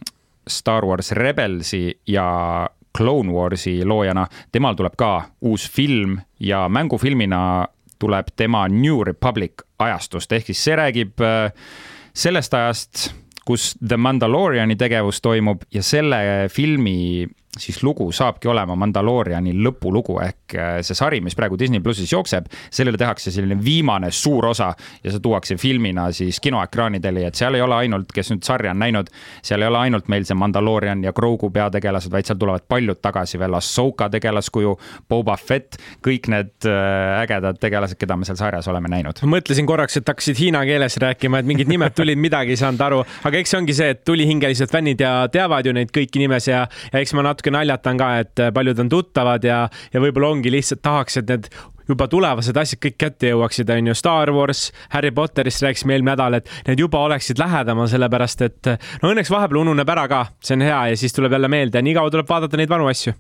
Star 0.49 0.87
Wars 0.87 1.13
Rebelsi 1.17 1.89
ja 2.11 2.69
Clone 2.93 3.33
Warsi 3.33 3.81
loojana, 3.89 4.27
temal 4.53 4.77
tuleb 4.77 4.97
ka 5.01 5.13
uus 5.49 5.65
film 5.73 6.19
ja 6.43 6.67
mängufilmina 6.69 7.43
tuleb 8.03 8.35
tema 8.37 8.67
New 8.69 9.05
Republic 9.07 9.63
ajastust, 9.83 10.33
ehk 10.35 10.51
siis 10.51 10.63
see 10.67 10.79
räägib 10.79 11.23
äh, 11.23 11.53
sellest 12.15 12.55
ajast, 12.59 13.09
kus 13.47 13.73
The 13.81 13.99
Mandaloriani 13.99 14.77
tegevus 14.79 15.23
toimub 15.23 15.65
ja 15.75 15.83
selle 15.83 16.49
filmi 16.53 17.27
siis 17.59 17.83
lugu 17.83 18.07
saabki 18.13 18.49
olema 18.49 18.73
Mandalooriani 18.81 19.53
lõpulugu 19.61 20.17
ehk 20.25 20.55
äh, 20.57 20.71
see 20.81 20.97
sari, 20.97 21.21
mis 21.21 21.37
praegu 21.37 21.59
Disney 21.61 21.83
plussis 21.85 22.13
jookseb, 22.13 22.47
sellele 22.73 22.97
tehakse 22.99 23.31
selline 23.35 23.59
viimane 23.65 24.09
suur 24.11 24.47
osa 24.49 24.71
ja 25.05 25.13
see 25.13 25.21
tuuakse 25.21 25.59
filmina 25.61 26.07
siis 26.17 26.41
kinoekraanidele, 26.41 27.27
et 27.29 27.37
seal 27.37 27.59
ei 27.59 27.65
ole 27.65 27.77
ainult, 27.85 28.13
kes 28.15 28.33
nüüd 28.33 28.47
sarja 28.47 28.73
on 28.73 28.81
näinud, 28.81 29.11
seal 29.45 29.63
ei 29.63 29.69
ole 29.69 29.83
ainult 29.85 30.09
meil 30.09 30.25
see 30.25 30.39
Mandaloorian 30.39 31.05
ja 31.05 31.13
Grogu 31.13 31.51
peategelased, 31.53 32.13
vaid 32.13 32.31
seal 32.31 32.41
tulevad 32.41 32.65
paljud 32.69 33.03
tagasi 33.05 33.41
veel, 33.43 33.59
Ahsoka 33.61 34.09
tegelaskuju, 34.15 34.73
Boba 35.13 35.37
Fett, 35.37 35.77
kõik 36.05 36.31
need 36.33 36.69
äh, 36.71 37.21
ägedad 37.21 37.61
tegelased, 37.61 38.01
keda 38.01 38.17
me 38.17 38.29
seal 38.29 38.41
sarjas 38.41 38.71
oleme 38.73 38.89
näinud. 38.93 39.21
mõtlesin 39.29 39.69
korraks, 39.69 40.01
et 40.01 40.09
hakkasid 40.09 40.41
hiina 40.41 40.65
keeles 40.69 40.97
rääkima, 41.05 41.45
et 41.45 41.53
mingid 41.53 41.69
nimed 41.69 41.93
tulid, 42.01 42.17
midagi 42.17 42.57
ei 42.57 42.65
saanud 42.65 42.81
aru, 42.89 43.05
aga 43.29 43.45
eks 43.45 43.53
see 43.53 43.61
ongi 43.61 43.77
see, 43.77 43.93
et 43.93 44.03
tulihingelised 44.09 44.73
fännid 44.73 45.05
ja 45.05 45.13
teavad 45.33 45.69
ju 45.69 45.77
neid 45.77 45.93
kõiki 45.93 46.25
nimesid 46.25 46.55
ja, 46.55 46.65
ja 46.89 47.05
eks 47.05 47.13
ma 47.13 47.29
natuke 47.29 47.42
natuke 47.43 47.51
naljatan 47.51 47.99
ka, 47.99 48.09
et 48.23 48.41
äh, 48.41 48.53
paljud 48.55 48.79
on 48.79 48.89
tuttavad 48.89 49.45
ja, 49.45 49.69
ja 49.93 50.01
võib-olla 50.01 50.31
ongi 50.31 50.51
lihtsalt 50.51 50.83
tahaks, 50.83 51.17
et 51.19 51.29
need 51.29 51.49
juba 51.89 52.07
tulevased 52.09 52.57
asjad 52.57 52.81
kõik 52.81 52.97
kätte 52.97 53.33
jõuaksid, 53.33 53.71
on 53.71 53.91
ju, 53.91 53.95
Star 53.95 54.31
Wars, 54.33 54.71
Harry 54.95 55.11
Potterist 55.11 55.63
rääkisime 55.63 55.97
eelmine 55.97 56.13
nädal, 56.15 56.39
et 56.39 56.49
need 56.69 56.79
juba 56.79 57.03
oleksid 57.03 57.39
lähedamal, 57.43 57.91
sellepärast 57.91 58.47
et 58.47 58.71
no 59.03 59.11
õnneks 59.11 59.33
vahepeal 59.33 59.65
ununeb 59.65 59.91
ära 59.91 60.07
ka, 60.09 60.25
see 60.41 60.57
on 60.57 60.63
hea 60.69 60.81
ja 60.93 60.97
siis 60.97 61.13
tuleb 61.13 61.35
jälle 61.35 61.51
meelde 61.51 61.79
ja 61.79 61.83
nii 61.85 61.99
kaua 61.99 62.15
tuleb 62.15 62.31
vaadata 62.31 62.61
neid 62.61 62.71
vanu 62.71 62.89
asju 62.91 63.17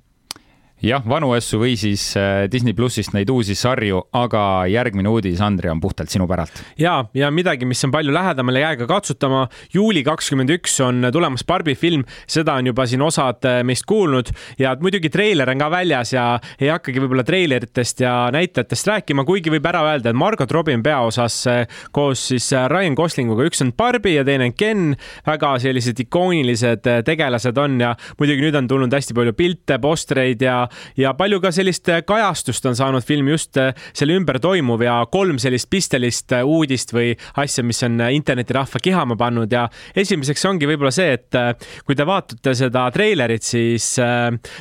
jah, 0.83 1.03
vanu 1.07 1.31
asju 1.37 1.61
või 1.62 1.77
siis 1.79 2.03
äh, 2.19 2.45
Disney 2.51 2.75
plussist 2.77 3.15
neid 3.15 3.31
uusi 3.31 3.55
sarju, 3.59 4.01
aga 4.19 4.67
järgmine 4.71 5.11
uudis, 5.11 5.41
Andri, 5.45 5.71
on 5.71 5.81
puhtalt 5.83 6.11
sinu 6.11 6.27
päralt. 6.31 6.62
ja, 6.79 7.05
ja 7.15 7.31
midagi, 7.31 7.67
mis 7.69 7.83
on 7.87 7.93
palju 7.95 8.12
lähedamal 8.15 8.59
ja 8.59 8.69
jääga 8.69 8.89
katsutama. 8.91 9.47
juuli 9.75 10.03
kakskümmend 10.05 10.51
üks 10.57 10.79
on 10.83 11.07
tulemas 11.15 11.47
Barbi 11.47 11.75
film, 11.79 12.05
seda 12.27 12.57
on 12.59 12.71
juba 12.73 12.87
siin 12.91 13.03
osad 13.03 13.47
äh, 13.49 13.61
meist 13.67 13.87
kuulnud 13.87 14.33
ja 14.59 14.75
muidugi 14.81 15.11
treiler 15.12 15.51
on 15.51 15.62
ka 15.62 15.71
väljas 15.71 16.12
ja 16.17 16.27
ei 16.59 16.73
hakkagi 16.73 17.05
võib-olla 17.05 17.25
treileritest 17.27 18.03
ja 18.03 18.15
näitlejatest 18.35 18.91
rääkima, 18.91 19.27
kuigi 19.29 19.55
võib 19.55 19.67
ära 19.71 19.85
öelda, 19.87 20.11
et 20.11 20.19
Margot 20.19 20.51
Robbie 20.51 20.77
on 20.79 20.83
peaosas 20.83 21.39
äh, 21.51 21.79
koos 21.95 22.27
siis 22.33 22.51
Ryan 22.53 22.99
Goslinguga, 22.99 23.47
üks 23.47 23.62
on 23.62 23.73
Barbi 23.77 24.17
ja 24.17 24.27
teine 24.27 24.51
on 24.51 24.57
Ken. 24.59 24.97
väga 25.27 25.55
sellised 25.62 26.01
ikoonilised 26.03 26.91
tegelased 27.07 27.59
on 27.59 27.79
ja 27.81 27.95
muidugi 28.19 28.43
nüüd 28.43 28.59
on 28.59 28.69
tulnud 28.69 28.93
hästi 28.93 29.15
palju 29.15 29.37
pilte, 29.39 29.79
postreid 29.83 30.43
ja 30.43 30.67
ja 30.99 31.14
palju 31.19 31.41
ka 31.43 31.52
sellist 31.55 31.88
kajastust 32.07 32.67
on 32.71 32.79
saanud 32.79 33.05
film 33.07 33.31
just 33.33 33.59
selle 33.59 34.17
ümber 34.19 34.38
toimuv 34.43 34.85
ja 34.87 34.99
kolm 35.12 35.38
sellist 35.43 35.71
pistelist 35.73 36.35
uudist 36.43 36.95
või 36.95 37.12
asja, 37.43 37.64
mis 37.67 37.83
on 37.87 38.00
internetirahva 38.12 38.83
kihama 38.83 39.17
pannud 39.21 39.52
ja 39.52 39.67
esimeseks 39.97 40.45
ongi 40.50 40.69
võib-olla 40.71 40.93
see, 40.95 41.17
et 41.19 41.41
kui 41.87 41.99
te 41.99 42.07
vaatate 42.09 42.55
seda 42.59 42.88
treilerit, 42.95 43.45
siis 43.47 43.95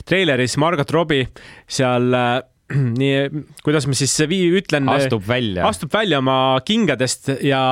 treileris 0.08 0.58
Margot 0.62 0.92
Robbie 0.92 1.28
seal 1.68 2.12
nii, 3.02 3.44
kuidas 3.66 3.88
ma 3.90 3.96
siis 3.98 4.14
vii-, 4.30 4.52
ütlen. 4.62 4.90
astub 4.92 5.26
välja. 5.28 5.66
astub 5.68 5.94
välja 5.94 6.20
oma 6.22 6.38
kingadest 6.66 7.32
ja, 7.46 7.64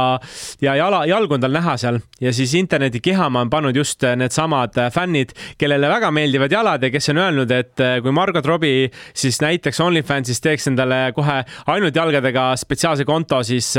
ja 0.61 0.75
jala, 0.79 1.03
jalg 1.09 1.31
on 1.35 1.43
tal 1.43 1.55
näha 1.55 1.75
seal 1.79 1.99
ja 2.21 2.33
siis 2.35 2.53
interneti 2.59 3.01
kihama 3.03 3.43
on 3.45 3.51
pannud 3.51 3.75
just 3.75 4.03
needsamad 4.03 4.77
fännid, 4.93 5.33
kellele 5.59 5.89
väga 5.91 6.11
meeldivad 6.15 6.53
jalad 6.53 6.83
ja 6.83 6.91
kes 6.93 7.11
on 7.13 7.21
öelnud, 7.23 7.51
et 7.55 7.83
kui 8.03 8.13
Margot 8.15 8.45
Robbie 8.45 8.89
siis 9.13 9.39
näiteks 9.43 9.79
OnlyFansis 9.83 10.41
teeks 10.43 10.69
endale 10.71 11.01
kohe 11.15 11.39
ainult 11.71 11.95
jalgadega 11.95 12.51
spetsiaalse 12.59 13.05
konto, 13.07 13.41
siis 13.47 13.71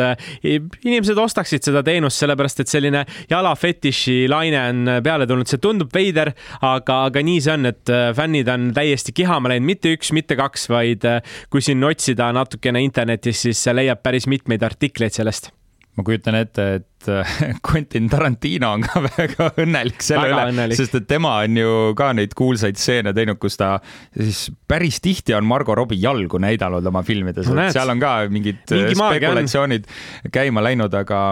inimesed 0.44 1.18
ostaksid 1.18 1.66
seda 1.66 1.82
teenust, 1.86 2.20
sellepärast 2.20 2.64
et 2.64 2.72
selline 2.72 3.04
jalafetiši 3.30 4.24
laine 4.30 4.60
on 4.70 4.94
peale 5.04 5.28
tulnud, 5.28 5.48
see 5.50 5.62
tundub 5.62 5.92
veider, 5.94 6.32
aga, 6.66 7.04
aga 7.10 7.24
nii 7.24 7.40
see 7.44 7.56
on, 7.56 7.70
et 7.70 7.94
fännid 8.16 8.50
on 8.52 8.70
täiesti 8.76 9.14
kihama 9.16 9.52
läinud, 9.52 9.68
mitte 9.70 9.94
üks, 9.96 10.12
mitte 10.16 10.38
kaks, 10.38 10.68
vaid 10.72 11.06
kui 11.50 11.64
siin 11.64 11.84
otsida 11.86 12.30
natukene 12.36 12.82
internetis, 12.84 13.46
siis 13.46 13.64
leiab 13.74 14.02
päris 14.04 14.28
mitmeid 14.30 14.62
artikleid 14.66 15.16
sellest. 15.16 15.50
Ma 15.98 16.04
kujutan 16.06 16.36
ette, 16.38 16.64
et 16.78 17.08
äh, 17.10 17.30
Quentin 17.66 18.06
Tarantino 18.08 18.70
on 18.76 18.84
ka 18.86 19.02
väga 19.08 19.48
õnnelik 19.60 20.04
selle 20.06 20.28
väga 20.30 20.44
üle, 20.52 20.68
sest 20.78 20.94
et 21.00 21.08
tema 21.10 21.34
on 21.42 21.58
ju 21.58 21.72
ka 21.98 22.12
neid 22.16 22.36
kuulsaid 22.38 22.78
stseene 22.78 23.12
teinud, 23.16 23.40
kus 23.42 23.58
ta 23.60 23.74
siis 24.14 24.46
päris 24.70 25.00
tihti 25.02 25.34
on 25.36 25.48
Margo 25.50 25.74
Robbie 25.76 25.98
jalgu 26.00 26.38
näidanud 26.42 26.86
oma 26.86 27.02
filmides. 27.06 27.50
No,, 27.50 27.66
et 27.66 27.74
seal 27.74 27.90
on 27.90 28.02
ka 28.02 28.14
mingid 28.30 28.62
Mingi 28.70 28.96
spekulatsioonid 29.00 29.90
käima 30.32 30.62
läinud, 30.64 30.94
aga 30.94 31.24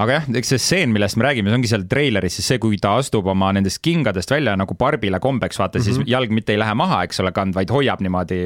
aga 0.00 0.16
jah, 0.16 0.28
eks 0.40 0.52
see 0.54 0.60
stseen, 0.60 0.92
millest 0.94 1.18
me 1.20 1.26
räägime, 1.26 1.50
see 1.50 1.58
ongi 1.58 1.70
seal 1.70 1.84
treileris 1.90 2.38
siis 2.38 2.48
see, 2.52 2.60
kui 2.62 2.78
ta 2.80 2.94
astub 3.00 3.28
oma 3.30 3.50
nendest 3.56 3.82
kingadest 3.84 4.32
välja 4.32 4.54
nagu 4.58 4.76
Barbile 4.78 5.20
kombeks, 5.22 5.58
vaata 5.60 5.78
mm 5.78 5.82
-hmm. 5.82 5.84
siis 5.84 5.98
mhm. 5.98 6.08
jalg 6.08 6.34
mitte 6.34 6.54
ei 6.54 6.60
lähe 6.60 6.74
maha, 6.74 7.02
eks 7.04 7.20
ole, 7.20 7.32
kand, 7.36 7.54
vaid 7.54 7.70
hoiab 7.70 8.00
niimoodi 8.00 8.40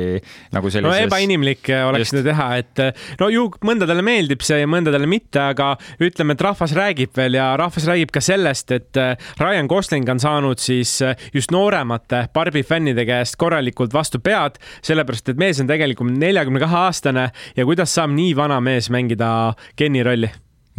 nagu 0.52 0.70
sellises. 0.70 1.00
no 1.00 1.06
ebainimlik 1.06 1.70
oleks 1.88 2.10
seda 2.10 2.22
teha, 2.30 2.48
et 2.56 2.82
no 3.20 3.28
ju 3.28 3.48
mõndadele 3.64 4.02
meeldib 4.02 4.42
see 4.42 4.60
ja 4.60 4.66
mõndadele 4.66 5.06
mitte, 5.06 5.40
aga 5.40 5.76
ütleme, 6.00 6.34
et 6.34 6.40
rahvas 6.40 6.74
räägib 6.74 7.14
veel 7.16 7.38
ja 7.38 7.56
rahvas 7.56 7.86
räägib 7.86 8.10
ka 8.10 8.20
sellest, 8.20 8.70
et 8.70 8.96
äh, 8.96 9.16
Ryan 9.40 9.66
Gosling 9.66 10.08
on 10.10 10.20
saanud 10.20 10.58
siis 10.58 11.00
äh, 11.02 11.16
just 11.32 11.50
nooremate 11.50 12.28
Barbi 12.34 12.62
fännide 12.62 13.06
käest 13.06 13.36
korralikult 13.36 13.92
vastu 13.94 14.18
pead, 14.18 14.58
sellepärast 14.82 15.28
et 15.28 15.38
mees 15.38 15.60
on 15.60 15.70
tegelikult 15.70 16.10
neljakümne 16.18 16.60
kahe 16.60 16.76
aastane 16.88 17.30
ja 17.56 17.64
kuidas 17.64 17.94
saab 17.94 18.10
nii 18.10 18.34
vana 18.36 18.60
mees 18.60 18.90
mängida 18.90 19.54
Kenny 19.76 20.02
rolli 20.02 20.30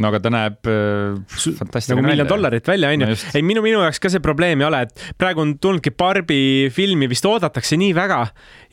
no 0.01 0.09
aga 0.09 0.19
ta 0.23 0.31
näeb 0.33 0.67
äh, 0.67 1.15
fantastiline 1.55 2.01
nagu 2.01 2.09
miljon 2.09 2.27
dollarit 2.27 2.67
välja, 2.67 2.91
onju. 2.91 3.07
ei, 3.31 3.43
minu, 3.45 3.63
minu 3.63 3.79
jaoks 3.83 4.01
ka 4.03 4.11
see 4.11 4.23
probleem 4.23 4.59
ei 4.59 4.67
ole, 4.67 4.81
et 4.87 5.05
praegu 5.19 5.43
on 5.43 5.53
tulnudki 5.61 5.93
Barbi 5.95 6.39
filmi 6.75 7.07
vist 7.11 7.25
oodatakse 7.29 7.79
nii 7.79 7.93
väga 7.95 8.19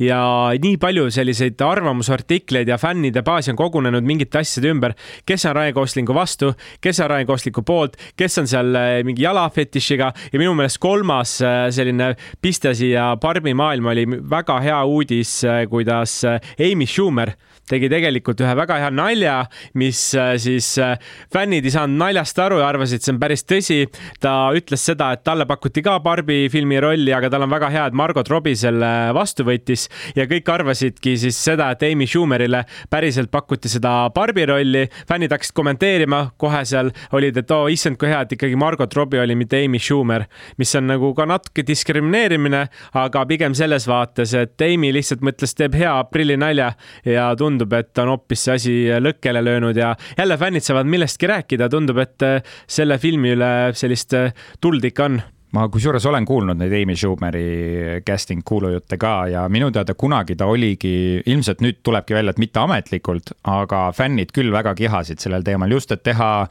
ja 0.03 0.19
nii 0.63 0.81
palju 0.83 1.07
selliseid 1.15 1.63
arvamusartikleid 1.63 2.73
ja 2.73 2.79
fännide 2.81 3.23
baasi 3.27 3.53
on 3.53 3.61
kogunenud 3.61 4.07
mingite 4.07 4.41
asjade 4.43 4.73
ümber. 4.73 4.97
kes 5.27 5.47
on 5.47 5.57
Ryan 5.57 5.77
Goslingu 5.77 6.17
vastu, 6.17 6.53
kes 6.83 7.01
on 7.05 7.11
Ryan 7.13 7.31
Goslingu 7.31 7.63
poolt, 7.67 7.97
kes 8.19 8.39
on 8.43 8.51
seal 8.51 8.75
äh, 8.75 8.99
mingi 9.07 9.23
jalafetišiga? 9.23 10.13
Ja 10.33 10.43
minu 10.43 10.57
meelest 10.59 10.83
kolmas 10.83 11.39
äh, 11.47 11.69
selline 11.71 12.13
piste 12.43 12.75
siia 12.75 13.13
Barbi 13.23 13.55
maailma 13.55 13.95
oli 13.95 14.09
väga 14.09 14.59
hea 14.65 14.83
uudis, 14.89 15.39
kuidas 15.71 16.23
Amy 16.27 16.87
Schumer 16.87 17.37
tegi 17.71 17.89
tegelikult 17.93 18.41
ühe 18.43 18.53
väga 18.59 18.79
hea 18.83 18.91
nalja, 18.95 19.37
mis 19.79 20.01
äh, 20.19 20.35
siis 20.43 20.75
äh, 20.83 20.97
fännid 21.33 21.67
ei 21.67 21.75
saanud 21.75 22.01
naljast 22.01 22.39
aru 22.43 22.61
ja 22.61 22.69
arvasid, 22.69 23.05
see 23.05 23.15
on 23.15 23.21
päris 23.23 23.47
tõsi. 23.47 23.81
ta 24.21 24.53
ütles 24.57 24.83
seda, 24.87 25.13
et 25.15 25.23
talle 25.25 25.47
pakuti 25.49 25.83
ka 25.85 25.99
Barbi 26.03 26.49
filmi 26.53 26.81
rolli, 26.83 27.13
aga 27.15 27.31
tal 27.33 27.47
on 27.47 27.53
väga 27.53 27.71
hea, 27.73 27.87
et 27.89 27.97
Margot 27.97 28.29
Robbie 28.29 28.59
selle 28.59 28.91
vastu 29.15 29.47
võttis 29.47 29.89
ja 30.17 30.27
kõik 30.31 30.49
arvasidki 30.53 31.15
siis 31.21 31.39
seda, 31.39 31.71
et 31.73 31.83
Amy 31.87 32.07
Schumerile 32.07 32.65
päriselt 32.91 33.31
pakuti 33.33 33.71
seda 33.73 34.11
Barbi 34.15 34.47
rolli. 34.49 34.89
fännid 35.09 35.33
hakkasid 35.33 35.55
kommenteerima, 35.57 36.23
kohe 36.37 36.65
seal 36.69 36.93
olid, 37.13 37.37
et 37.39 37.51
oo 37.51 37.67
oh, 37.67 37.73
issand, 37.73 37.99
kui 38.01 38.11
hea, 38.11 38.23
et 38.25 38.37
ikkagi 38.37 38.59
Margot 38.59 38.95
Robbie 38.97 39.23
oli, 39.23 39.37
mitte 39.39 39.63
Amy 39.63 39.79
Schumer, 39.83 40.27
mis 40.59 40.75
on 40.79 40.89
nagu 40.91 41.13
ka 41.15 41.27
natuke 41.29 41.65
diskrimineerimine, 41.67 42.67
aga 42.99 43.25
pigem 43.29 43.57
selles 43.59 43.87
vaates, 43.89 44.35
et 44.39 44.67
Amy 44.67 44.93
lihtsalt 44.95 45.25
mõtles, 45.25 45.55
teeb 45.57 45.77
hea 45.79 45.93
aprillinalja 46.03 46.73
ja 47.09 47.31
tundub 47.39 47.62
tundub, 47.63 47.77
et 47.79 47.99
on 48.03 48.13
hoopis 48.13 48.47
see 48.47 48.55
asi 48.57 48.75
lõkkele 49.01 49.43
löönud 49.45 49.77
ja 49.77 49.95
jälle 50.19 50.39
fännid 50.39 50.65
saavad 50.65 50.87
millestki 50.87 51.31
rääkida, 51.31 51.69
tundub, 51.71 51.99
et 52.03 52.23
äh, 52.23 52.43
selle 52.67 52.99
filmi 52.99 53.33
üle 53.37 53.73
sellist 53.75 54.15
äh, 54.15 54.33
tuld 54.61 54.85
ikka 54.85 55.05
on. 55.05 55.21
Ma 55.53 55.67
kusjuures 55.69 56.07
olen 56.09 56.25
kuulnud 56.25 56.57
neid 56.57 56.73
Amy 56.73 56.95
Schumeri 56.97 58.01
casting 58.07 58.41
kuulujutte 58.45 58.97
ka 58.97 59.27
ja 59.29 59.43
minu 59.53 59.69
teada 59.71 59.93
kunagi 59.95 60.37
ta 60.37 60.47
oligi, 60.49 61.21
ilmselt 61.27 61.61
nüüd 61.61 61.83
tulebki 61.85 62.17
välja, 62.17 62.33
et 62.33 62.41
mitte 62.41 62.63
ametlikult, 62.63 63.35
aga 63.45 63.91
fännid 63.93 64.33
küll 64.33 64.53
väga 64.53 64.73
kihasid 64.75 65.21
sellel 65.21 65.45
teemal, 65.45 65.71
just 65.77 65.93
et 65.93 66.03
teha 66.09 66.49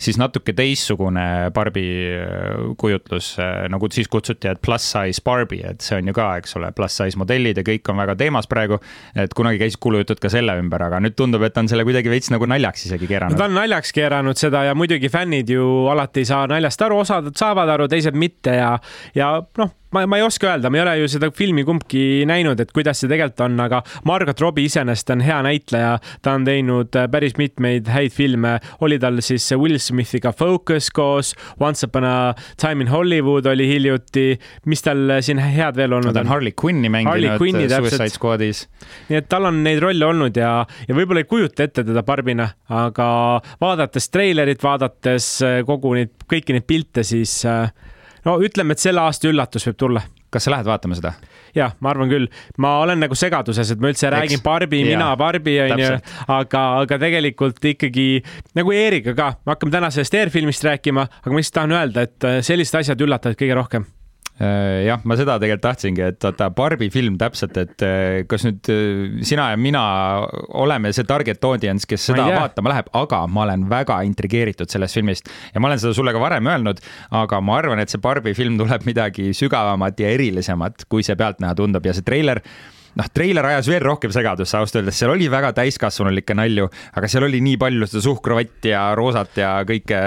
siis 0.00 0.18
natuke 0.20 0.54
teistsugune 0.56 1.24
Barbi 1.54 1.86
äh, 2.16 2.74
kujutlus, 2.80 3.32
äh, 3.38 3.66
nagu 3.72 3.88
siis 3.92 4.08
kutsuti, 4.10 4.48
et 4.50 4.60
plus 4.64 4.86
size 4.92 5.22
Barbi, 5.24 5.60
et 5.66 5.84
see 5.84 5.98
on 6.00 6.10
ju 6.10 6.16
ka, 6.16 6.28
eks 6.40 6.56
ole, 6.60 6.72
plus 6.76 6.96
size 7.00 7.20
modellid 7.20 7.60
ja 7.60 7.66
kõik 7.66 7.90
on 7.92 8.00
väga 8.00 8.16
teemas 8.20 8.48
praegu. 8.50 8.80
et 9.14 9.34
kunagi 9.36 9.60
käisid 9.60 9.80
kuulujutud 9.82 10.20
ka 10.22 10.30
selle 10.32 10.54
ümber, 10.60 10.82
aga 10.86 11.00
nüüd 11.02 11.16
tundub, 11.18 11.42
et 11.44 11.54
ta 11.54 11.64
on 11.64 11.68
selle 11.70 11.84
kuidagi 11.88 12.12
veits 12.12 12.30
nagu 12.32 12.46
naljaks 12.48 12.86
isegi 12.88 13.08
keeranud 13.10 13.36
no,. 13.36 13.42
ta 13.42 13.48
on 13.50 13.58
naljaks 13.58 13.92
keeranud 13.96 14.40
seda 14.40 14.64
ja 14.68 14.76
muidugi 14.78 15.10
fännid 15.12 15.50
ju 15.50 15.66
alati 15.92 16.24
ei 16.24 16.30
saa 16.30 16.46
naljast 16.50 16.86
aru, 16.86 17.02
osad 17.04 17.32
saavad 17.36 17.76
aru, 17.76 17.88
teised 17.90 18.16
mitte 18.16 18.56
ja, 18.56 18.72
ja 19.14 19.34
noh 19.58 19.76
ma, 19.94 20.04
ma 20.06 20.18
ei 20.18 20.24
oska 20.24 20.48
öelda, 20.50 20.70
ma 20.70 20.78
ei 20.78 20.82
ole 20.84 20.94
ju 21.02 21.08
seda 21.14 21.30
filmi 21.34 21.64
kumbki 21.66 22.24
näinud, 22.28 22.60
et 22.62 22.72
kuidas 22.74 23.02
see 23.02 23.10
tegelikult 23.10 23.44
on, 23.46 23.58
aga 23.62 23.82
Margot 24.08 24.40
Robbie 24.42 24.68
iseenesest 24.70 25.12
on 25.14 25.24
hea 25.24 25.40
näitleja. 25.46 25.96
ta 26.22 26.34
on 26.38 26.44
teinud 26.46 26.96
äh, 26.96 27.08
päris 27.10 27.36
mitmeid 27.40 27.90
häid 27.90 28.14
filme, 28.14 28.56
oli 28.80 28.98
tal 29.02 29.20
siis 29.24 29.50
Will 29.56 29.78
Smithiga 29.82 30.32
Focus 30.36 30.90
koos, 30.94 31.34
Once 31.60 31.86
upon 31.86 32.04
a 32.04 32.34
time 32.60 32.84
in 32.84 32.88
Hollywood 32.88 33.46
oli 33.46 33.68
hiljuti. 33.68 34.38
mis 34.66 34.82
tal 34.82 35.20
siin 35.20 35.38
head 35.38 35.76
veel 35.76 35.92
olnud 35.92 36.12
on? 36.12 36.14
ta 36.14 36.24
on 36.24 36.32
Harley 36.32 36.54
Quinni 36.64 36.88
mänginud 36.88 37.40
Quinni, 37.40 37.68
Suicide 37.68 38.10
Squadis. 38.14 38.66
nii 39.08 39.20
et 39.20 39.28
tal 39.28 39.48
on 39.50 39.62
neid 39.64 39.80
rolle 39.82 40.06
olnud 40.06 40.36
ja, 40.36 40.52
ja 40.88 40.96
võib-olla 40.96 41.24
ei 41.24 41.30
kujuta 41.30 41.66
ette 41.66 41.84
teda 41.84 42.02
Barbina, 42.06 42.48
aga 42.68 43.06
vaadates 43.60 44.10
treilerit, 44.10 44.62
vaadates 44.62 45.32
äh, 45.46 45.60
kogu 45.66 45.94
neid, 45.98 46.14
kõiki 46.30 46.56
neid 46.56 46.66
pilte, 46.68 47.04
siis 47.06 47.40
äh, 47.48 47.70
no 48.26 48.38
ütleme, 48.44 48.76
et 48.76 48.82
selle 48.82 49.02
aasta 49.04 49.30
üllatus 49.30 49.68
võib 49.68 49.78
tulla. 49.80 50.02
kas 50.30 50.44
sa 50.46 50.52
lähed 50.54 50.68
vaatama 50.68 50.98
seda? 50.98 51.12
jah, 51.56 51.74
ma 51.80 51.90
arvan 51.90 52.10
küll, 52.10 52.28
ma 52.62 52.76
olen 52.84 53.00
nagu 53.02 53.16
segaduses, 53.18 53.72
et 53.72 53.80
ma 53.82 53.90
üldse 53.90 54.06
Eks? 54.06 54.16
räägin 54.16 54.42
Barbi, 54.44 54.82
mina 54.86 55.12
Barbi 55.18 55.56
onju, 55.66 55.92
aga, 56.28 56.64
aga 56.84 57.00
tegelikult 57.02 57.64
ikkagi 57.72 58.08
nagu 58.58 58.74
Eeriga 58.74 59.14
ka, 59.18 59.32
me 59.44 59.54
hakkame 59.54 59.74
täna 59.78 59.90
sellest 59.94 60.18
Airfilmist 60.20 60.66
rääkima, 60.66 61.08
aga 61.22 61.32
ma 61.32 61.42
lihtsalt 61.42 61.58
tahan 61.60 61.78
öelda, 61.78 62.06
et 62.06 62.28
äh, 62.28 62.42
sellised 62.46 62.82
asjad 62.82 63.08
üllatavad 63.08 63.38
kõige 63.40 63.58
rohkem 63.58 63.88
jah, 64.40 65.02
ma 65.04 65.16
seda 65.20 65.36
tegelikult 65.40 65.64
tahtsingi, 65.66 66.04
et 66.14 66.24
vaata 66.24 66.48
Barbi 66.56 66.88
film 66.92 67.18
täpselt, 67.20 67.58
et 67.60 67.84
äh, 67.84 68.22
kas 68.30 68.46
nüüd 68.46 68.70
äh, 68.72 69.20
sina 69.26 69.50
ja 69.52 69.58
mina 69.60 69.82
oleme 70.56 70.94
see 70.96 71.04
target 71.08 71.44
audience, 71.44 71.88
kes 71.88 72.08
seda 72.10 72.24
vaatama 72.32 72.72
läheb, 72.72 72.90
aga 72.96 73.22
ma 73.28 73.44
olen 73.44 73.68
väga 73.70 74.00
intrigeeritud 74.08 74.72
sellest 74.72 74.96
filmist. 74.96 75.30
Ja 75.54 75.60
ma 75.60 75.68
olen 75.68 75.82
seda 75.82 75.92
sulle 75.96 76.14
ka 76.16 76.22
varem 76.22 76.48
öelnud, 76.48 76.80
aga 77.20 77.40
ma 77.44 77.60
arvan, 77.60 77.82
et 77.82 77.92
see 77.92 78.00
Barbi 78.02 78.32
film 78.38 78.56
tuleb 78.60 78.88
midagi 78.88 79.30
sügavamat 79.36 80.00
ja 80.00 80.12
erilisemat, 80.16 80.86
kui 80.88 81.04
see 81.06 81.18
pealtnäha 81.20 81.52
tundub. 81.58 81.84
Ja 81.84 81.96
see 81.96 82.06
treiler 82.06 82.40
noh, 82.98 83.08
treiler 83.14 83.46
ajas 83.52 83.68
veel 83.70 83.82
rohkem 83.84 84.12
segadust 84.14 84.56
ausalt 84.58 84.80
öeldes, 84.80 84.98
seal 84.98 85.12
oli 85.14 85.28
väga 85.30 85.52
täiskasvanulikke 85.56 86.34
nalju, 86.38 86.68
aga 86.98 87.10
seal 87.10 87.26
oli 87.28 87.40
nii 87.44 87.58
palju 87.60 87.88
seda 87.90 88.02
suhkruvatti 88.04 88.72
ja 88.72 88.82
roosat 88.98 89.38
ja 89.40 89.52
kõike, 89.68 90.00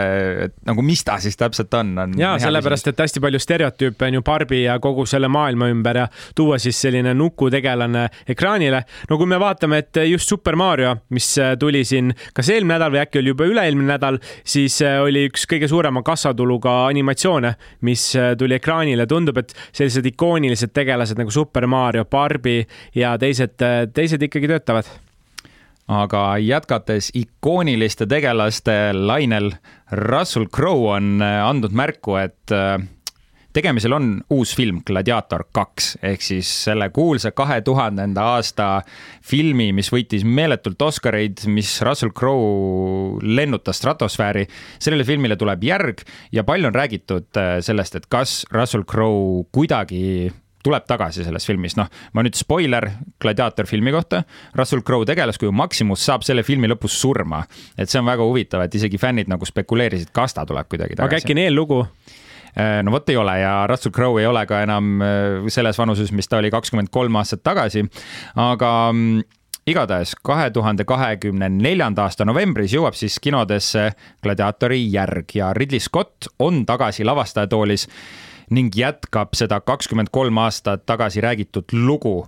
et 0.47 0.55
nagu 0.67 0.85
mis 0.85 1.03
ta 1.05 1.17
siis 1.23 1.37
täpselt 1.39 1.73
on, 1.79 1.93
on. 2.05 2.17
ja 2.19 2.33
sellepärast, 2.41 2.91
et 2.91 3.03
hästi 3.05 3.23
palju 3.23 3.41
stereotüüpe 3.43 4.09
on 4.09 4.19
ju 4.19 4.25
Barbi 4.25 4.63
ja 4.65 4.77
kogu 4.83 5.05
selle 5.09 5.29
maailma 5.31 5.69
ümber 5.71 6.03
ja 6.03 6.07
tuua 6.35 6.59
siis 6.61 6.79
selline 6.83 7.13
nukutegelane 7.17 8.07
ekraanile. 8.33 8.83
no 9.09 9.19
kui 9.21 9.29
me 9.29 9.39
vaatame, 9.41 9.83
et 9.83 10.03
just 10.09 10.29
Super 10.29 10.57
Mario, 10.59 10.95
mis 11.13 11.29
tuli 11.59 11.83
siin 11.87 12.13
kas 12.33 12.49
eelmine 12.49 12.73
nädal 12.73 12.93
või 12.93 13.03
äkki 13.03 13.21
oli 13.21 13.33
juba 13.33 13.47
üle-eelmine 13.49 13.93
nädal, 13.93 14.19
siis 14.43 14.79
oli 14.81 15.27
üks 15.29 15.45
kõige 15.49 15.69
suurema 15.71 16.03
kassatuluga 16.05 16.83
animatsioone, 16.89 17.53
mis 17.87 18.05
tuli 18.39 18.57
ekraanile. 18.57 19.05
tundub, 19.07 19.37
et 19.37 19.53
sellised 19.71 20.05
ikoonilised 20.13 20.73
tegelased 20.73 21.19
nagu 21.19 21.31
Super 21.31 21.67
Mario, 21.67 22.05
Barbi 22.05 22.63
ja 22.95 23.17
teised, 23.17 23.59
teised 23.93 24.21
ikkagi 24.21 24.51
töötavad 24.51 24.89
aga 25.87 26.37
jätkates 26.39 27.11
ikooniliste 27.17 28.07
tegelaste 28.07 28.93
lainel, 28.95 29.51
Russell 29.91 30.47
Crowe 30.47 30.95
on 30.95 31.21
andnud 31.21 31.75
märku, 31.75 32.15
et 32.21 32.53
tegemisel 33.53 33.93
on 33.93 34.07
uus 34.33 34.53
film 34.57 34.81
Gladiator 34.85 35.45
kaks 35.53 35.93
ehk 36.03 36.23
siis 36.25 36.49
selle 36.65 36.89
kuulsa 36.93 37.31
kahe 37.35 37.59
tuhandenda 37.65 38.25
aasta 38.35 38.67
filmi, 39.21 39.71
mis 39.75 39.91
võitis 39.93 40.25
meeletult 40.25 40.81
Oscareid, 40.81 41.45
mis 41.47 41.75
Russell 41.85 42.13
Crowe 42.17 43.19
lennutas 43.23 43.77
stratosfääri. 43.81 44.47
sellele 44.79 45.03
filmile 45.03 45.35
tuleb 45.35 45.63
järg 45.63 46.01
ja 46.31 46.43
palju 46.43 46.67
on 46.67 46.75
räägitud 46.75 47.37
äh, 47.37 47.59
sellest, 47.61 47.95
et 47.95 48.07
kas 48.09 48.45
Russell 48.51 48.83
Crowe 48.83 49.45
kuidagi 49.51 50.31
tuleb 50.63 50.87
tagasi 50.87 51.25
selles 51.25 51.45
filmis, 51.47 51.75
noh, 51.79 51.89
ma 52.13 52.23
nüüd 52.25 52.37
spoiler 52.39 52.89
Gladiator 53.21 53.67
filmi 53.69 53.93
kohta. 53.95 54.23
Russell 54.57 54.83
Crowe 54.85 55.07
tegelaskuju 55.09 55.51
Maximus 55.51 56.05
saab 56.05 56.25
selle 56.25 56.43
filmi 56.47 56.69
lõpus 56.71 56.95
surma, 57.01 57.43
et 57.77 57.91
see 57.91 58.01
on 58.01 58.09
väga 58.09 58.27
huvitav, 58.27 58.65
et 58.65 58.75
isegi 58.79 58.99
fännid 59.01 59.31
nagu 59.31 59.47
spekuleerisid, 59.47 60.13
kas 60.15 60.37
ta 60.37 60.47
tuleb 60.49 60.69
kuidagi 60.71 60.97
tagasi. 60.97 61.09
aga 61.09 61.21
äkki 61.21 61.35
on 61.35 61.43
eellugu? 61.43 61.79
Äh, 62.53 62.79
no 62.85 62.93
vot 62.93 63.07
ei 63.09 63.17
ole 63.17 63.39
ja 63.41 63.53
Russell 63.67 63.93
Crowe 63.93 64.21
ei 64.21 64.27
ole 64.29 64.45
ka 64.45 64.61
enam 64.61 64.99
äh, 65.01 65.47
selles 65.53 65.79
vanuses, 65.79 66.11
mis 66.13 66.29
ta 66.29 66.37
oli 66.37 66.51
kakskümmend 66.53 66.91
kolm 66.93 67.15
aastat 67.17 67.41
tagasi. 67.43 67.81
aga 68.35 68.73
mm, 68.93 69.23
igatahes 69.67 70.13
kahe 70.23 70.49
tuhande 70.53 70.85
kahekümne 70.85 71.49
neljanda 71.49 72.05
aasta 72.05 72.25
novembris 72.27 72.73
jõuab 72.75 72.97
siis 72.99 73.15
kinodesse 73.23 73.89
Gladiatori 74.23 74.83
järg 74.93 75.35
ja 75.35 75.53
Ridley 75.57 75.81
Scott 75.81 76.29
on 76.39 76.65
tagasi 76.65 77.07
lavastajatoolis 77.07 77.87
ning 78.49 78.71
jätkab 78.75 79.35
seda 79.35 79.59
kakskümmend 79.61 80.11
kolm 80.11 80.37
aastat 80.37 80.85
tagasi 80.85 81.21
räägitud 81.21 81.71
lugu. 81.73 82.27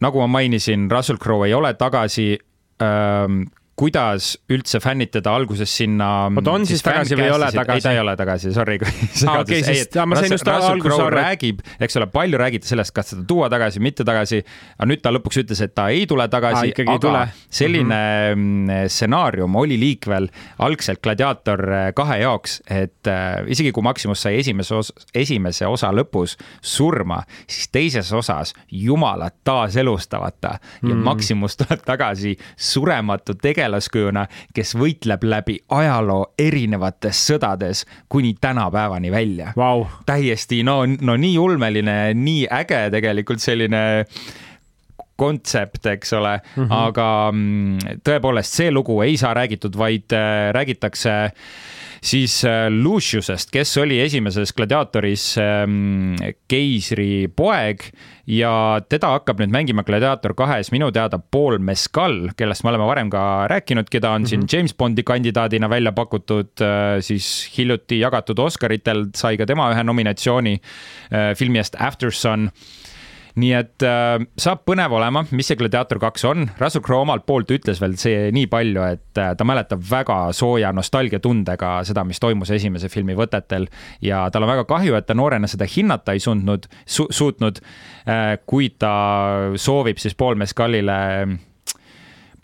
nagu 0.00 0.20
ma 0.20 0.26
mainisin, 0.26 0.90
Russell 0.90 1.18
Crowe 1.18 1.46
ei 1.46 1.54
ole 1.54 1.74
tagasi 1.74 2.38
ähm, 2.82 3.42
kuidas 3.76 4.38
üldse 4.48 4.80
fännitada 4.80 5.34
alguses 5.36 5.76
sinna. 5.76 6.08
oota, 6.32 6.52
on 6.56 6.64
siis 6.68 6.80
tagasi 6.84 7.16
või 7.18 7.26
ei 7.26 7.32
ole 7.34 7.48
tagasi? 7.52 7.76
ei, 7.76 7.84
ta 7.84 7.92
ei 7.92 7.98
ole 8.00 8.14
tagasi, 8.16 8.52
sorry 8.56 8.78
ah, 9.28 9.40
okay, 9.42 9.60
siis, 9.66 9.90
ma 10.08 10.16
sain 10.16 10.32
just 10.32 10.48
alguses 10.48 10.96
aru. 10.96 11.12
räägib, 11.12 11.60
eks 11.84 11.98
ole, 12.00 12.08
palju 12.12 12.40
räägiti 12.40 12.70
sellest, 12.70 12.94
kas 12.96 13.12
seda 13.12 13.26
tuua 13.28 13.50
tagasi, 13.52 13.82
mitte 13.84 14.06
tagasi. 14.08 14.40
aga 14.78 14.88
nüüd 14.88 15.02
ta 15.04 15.12
lõpuks 15.12 15.42
ütles, 15.42 15.60
et 15.60 15.74
ta 15.76 15.90
ei 15.92 16.06
tule 16.08 16.24
tagasi 16.32 16.72
aga 16.72 16.96
tule. 17.02 17.26
selline 17.52 17.98
mhm. 17.98 18.46
mm 18.46 18.70
-hmm. 18.70 18.94
stsenaarium 18.96 19.60
oli 19.60 19.76
liikvel 19.80 20.30
algselt 20.64 21.02
Gladiator 21.04 21.64
äh, 21.68 21.92
kahe 21.94 22.18
jaoks, 22.22 22.62
et 22.70 23.12
äh, 23.12 23.44
isegi 23.46 23.74
kui 23.76 23.84
Maximus 23.84 24.24
sai 24.24 24.38
esimese 24.40 24.74
osa, 24.74 24.94
esimese 25.14 25.66
osa 25.66 25.92
lõpus 25.92 26.38
surma, 26.62 27.20
siis 27.46 27.68
teises 27.68 28.12
osas 28.12 28.54
jumalat 28.72 29.36
taaselustavad 29.44 30.40
ta 30.40 30.56
ja 30.56 30.58
mm 30.82 30.90
-hmm. 30.92 31.04
Maximus 31.04 31.56
tuleb 31.56 31.84
tagasi 31.84 32.36
surematu 32.56 33.34
tegelane 33.34 33.65
tegelaskujuna, 33.66 34.26
kes 34.54 34.74
võitleb 34.78 35.24
läbi 35.26 35.58
ajaloo 35.74 36.32
erinevates 36.38 37.18
sõdades 37.28 37.84
kuni 38.08 38.34
tänapäevani 38.40 39.10
välja 39.10 39.52
wow.. 39.56 39.86
täiesti 40.06 40.62
no, 40.62 40.84
no 40.86 41.16
nii 41.16 41.38
ulmeline, 41.38 42.14
nii 42.14 42.46
äge 42.50 42.86
tegelikult 42.94 43.42
selline 43.42 44.06
kontsept, 45.16 45.86
eks 45.86 46.12
ole 46.12 46.36
mm, 46.38 46.66
-hmm. 46.66 46.72
aga 46.76 47.98
tõepoolest, 48.04 48.52
see 48.52 48.70
lugu 48.70 49.00
ei 49.02 49.16
saa 49.16 49.34
räägitud, 49.34 49.76
vaid 49.76 50.12
äh, 50.12 50.52
räägitakse 50.52 51.10
äh, 51.10 51.32
siis 52.02 52.44
äh, 52.44 52.66
Luciusest, 52.70 53.50
kes 53.52 53.76
oli 53.82 54.00
esimeses 54.00 54.52
gladiaatoris 54.56 55.24
ähm, 55.42 56.16
keisri 56.48 57.28
poeg 57.28 57.88
ja 58.26 58.52
teda 58.88 59.12
hakkab 59.16 59.40
nüüd 59.42 59.52
mängima 59.54 59.84
Gladiator 59.86 60.34
kahes 60.38 60.72
minu 60.74 60.90
teada 60.94 61.18
Paul 61.18 61.60
Mescal, 61.62 62.32
kellest 62.36 62.64
me 62.64 62.72
oleme 62.72 62.88
varem 62.88 63.10
ka 63.12 63.46
rääkinud, 63.52 63.90
keda 63.90 64.10
on 64.10 64.22
mm 64.22 64.24
-hmm. 64.24 64.28
siin 64.28 64.40
mhm. 64.40 64.48
James 64.52 64.74
Bondi 64.74 65.02
kandidaadina 65.02 65.70
välja 65.70 65.92
pakutud, 65.92 66.52
äh, 66.60 67.00
siis 67.00 67.50
hiljuti 67.58 68.00
jagatud 68.00 68.38
Oscaritel 68.38 69.06
sai 69.14 69.36
ka 69.36 69.46
tema 69.46 69.70
ühe 69.72 69.84
nominatsiooni 69.84 70.54
äh, 70.54 71.34
filmi 71.36 71.58
eest 71.58 71.76
After 71.78 72.10
Sun 72.10 72.50
nii 73.40 73.52
et 73.56 73.84
äh, 73.84 74.16
saab 74.40 74.62
põnev 74.68 74.94
olema, 74.96 75.24
mis 75.36 75.50
see 75.50 75.58
Gladiator 75.60 76.00
kaks 76.00 76.24
on. 76.28 76.46
Russell 76.60 76.84
Crowe 76.84 77.04
omalt 77.04 77.26
poolt 77.28 77.50
ütles 77.52 77.80
veel 77.82 77.96
see 78.00 78.30
nii 78.34 78.48
palju, 78.52 78.84
et 78.96 79.20
äh, 79.20 79.34
ta 79.36 79.46
mäletab 79.48 79.82
väga 79.90 80.18
sooja 80.36 80.72
nostalgiatundega 80.76 81.72
seda, 81.88 82.04
mis 82.08 82.22
toimus 82.22 82.52
esimese 82.56 82.90
filmi 82.92 83.16
võtetel 83.18 83.68
ja 84.04 84.24
tal 84.32 84.46
on 84.46 84.52
väga 84.54 84.64
kahju, 84.68 84.96
et 84.96 85.08
ta 85.08 85.16
noorena 85.18 85.50
seda 85.50 85.68
hinnata 85.68 86.16
ei 86.16 86.22
suutnud 86.24 86.68
su,, 86.84 87.08
suutnud 87.10 87.60
äh,, 88.08 88.38
kuid 88.48 88.78
ta 88.80 88.94
soovib 89.60 90.00
siis 90.00 90.16
Paul 90.16 90.40
Mescalile 90.40 90.96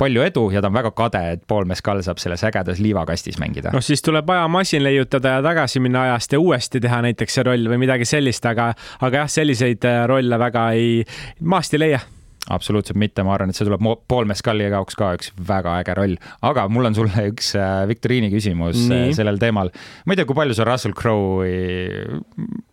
palju 0.02 0.24
edu 0.26 0.46
ja 0.54 0.62
ta 0.62 0.70
on 0.70 0.78
väga 0.78 0.94
kade, 0.98 1.22
et 1.36 1.44
Paul 1.48 1.68
Mescal 1.70 2.02
saab 2.04 2.20
selles 2.22 2.42
ägedas 2.48 2.80
liivakastis 2.82 3.38
mängida. 3.42 3.74
noh, 3.74 3.84
siis 3.84 4.02
tuleb 4.02 4.30
ajamasin 4.30 4.84
leiutada 4.84 5.36
ja 5.36 5.44
tagasi 5.44 5.82
minna 5.82 6.06
ajast 6.08 6.34
ja 6.36 6.40
uuesti 6.40 6.80
teha 6.82 7.02
näiteks 7.06 7.38
see 7.38 7.46
roll 7.48 7.70
või 7.70 7.84
midagi 7.86 8.08
sellist, 8.08 8.46
aga, 8.50 8.72
aga 9.00 9.24
jah, 9.24 9.30
selliseid 9.40 9.86
äh, 9.88 10.02
rolle 10.10 10.38
väga 10.38 10.70
ei, 10.78 11.06
maast 11.40 11.78
ei 11.78 11.86
leia 11.86 12.02
absoluutselt 12.50 12.98
mitte, 12.98 13.22
ma 13.22 13.36
arvan, 13.36 13.52
et 13.52 13.58
see 13.58 13.66
tuleb 13.68 13.84
Paul 14.10 14.26
Mescali 14.26 14.66
jaoks 14.66 14.96
ka 14.98 15.12
üks 15.16 15.30
väga 15.46 15.76
äge 15.82 15.94
roll, 15.98 16.16
aga 16.48 16.64
mul 16.72 16.90
on 16.90 16.96
sulle 16.96 17.26
üks 17.30 17.52
äh, 17.58 17.84
viktoriini 17.90 18.32
küsimus 18.32 18.80
äh, 18.88 19.06
Nii. 19.06 19.16
sellel 19.18 19.38
teemal. 19.42 19.70
ma 20.06 20.14
ei 20.14 20.18
tea, 20.18 20.26
kui 20.28 20.38
palju 20.38 20.56
sa 20.58 20.66
Russell 20.66 20.96
Crowe'i 20.98 22.18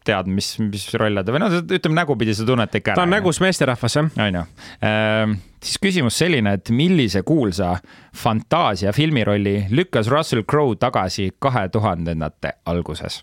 tead, 0.07 0.31
mis, 0.33 0.55
mis 0.63 0.87
rolle 0.99 1.23
ta 1.23 1.35
või 1.35 1.43
no 1.43 1.51
ütleme 1.61 1.99
nägupidi 2.01 2.33
sa 2.37 2.47
tunned 2.47 2.73
ikka 2.73 2.95
ära. 2.95 3.01
ta 3.01 3.05
on 3.05 3.13
nägus 3.13 3.41
meesterahvas 3.43 3.99
jah. 3.99 4.09
on 4.25 4.39
ju 4.39 4.45
ehm, 4.89 5.37
siis 5.61 5.81
küsimus 5.83 6.17
selline, 6.17 6.55
et 6.57 6.73
millise 6.73 7.21
kuulsa 7.27 7.75
fantaasia 8.17 8.93
filmirolli 8.95 9.67
lükkas 9.69 10.09
Russell 10.09 10.47
Crowe 10.49 10.79
tagasi 10.81 11.29
kahe 11.39 11.67
tuhandendate 11.69 12.57
alguses? 12.65 13.21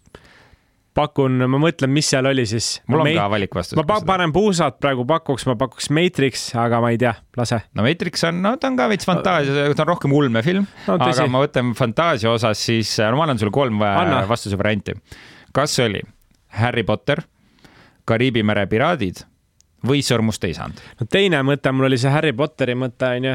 Pakun, 0.96 1.44
ma 1.44 1.61
mõtlen, 1.61 1.92
mis 1.92 2.09
seal 2.12 2.26
oli 2.28 2.46
siis. 2.48 2.70
mul 2.90 3.02
on 3.02 3.09
Mei... 3.11 3.18
ka 3.18 3.26
valikvastus. 3.32 3.76
ma 3.78 3.85
pa 3.88 4.00
panen 4.06 4.32
puusad 4.35 4.78
praegu 4.82 5.06
pakuks, 5.09 5.46
ma 5.48 5.56
pakuks 5.61 5.90
Matrix, 5.94 6.48
aga 6.59 6.80
ma 6.82 6.92
ei 6.94 7.00
tea, 7.00 7.12
lase. 7.38 7.61
no 7.76 7.85
Matrix 7.87 8.24
on, 8.28 8.40
no 8.44 8.56
ta 8.61 8.70
on 8.72 8.80
ka 8.80 8.88
veits 8.92 9.09
fantaasia, 9.09 9.68
ta 9.76 9.87
on 9.87 9.92
rohkem 9.92 10.16
ulmefilm 10.16 10.66
no,. 10.88 10.98
aga 10.98 11.28
ma 11.32 11.44
võtan 11.44 11.72
fantaasia 11.78 12.32
osas 12.32 12.66
siis, 12.70 12.96
no 13.04 13.20
ma 13.20 13.28
annan 13.28 13.40
sulle 13.42 13.54
kolm 13.54 13.82
Anna. 13.87 14.24
vastuse 14.28 14.59
varianti. 14.59 14.96
kas 15.56 15.76
see 15.76 15.88
oli 15.90 16.02
Harry 16.61 16.87
Potter, 16.88 17.22
Kariibi 18.06 18.44
mere 18.46 18.66
piraadid 18.70 19.24
või 19.88 20.03
Sõrmuste 20.07 20.51
isand? 20.51 20.81
no 21.01 21.07
teine 21.11 21.42
mõte, 21.46 21.72
mul 21.72 21.88
oli 21.90 21.99
see 22.01 22.12
Harry 22.12 22.35
Potteri 22.37 22.77
mõte 22.79 23.09
onju, 23.18 23.35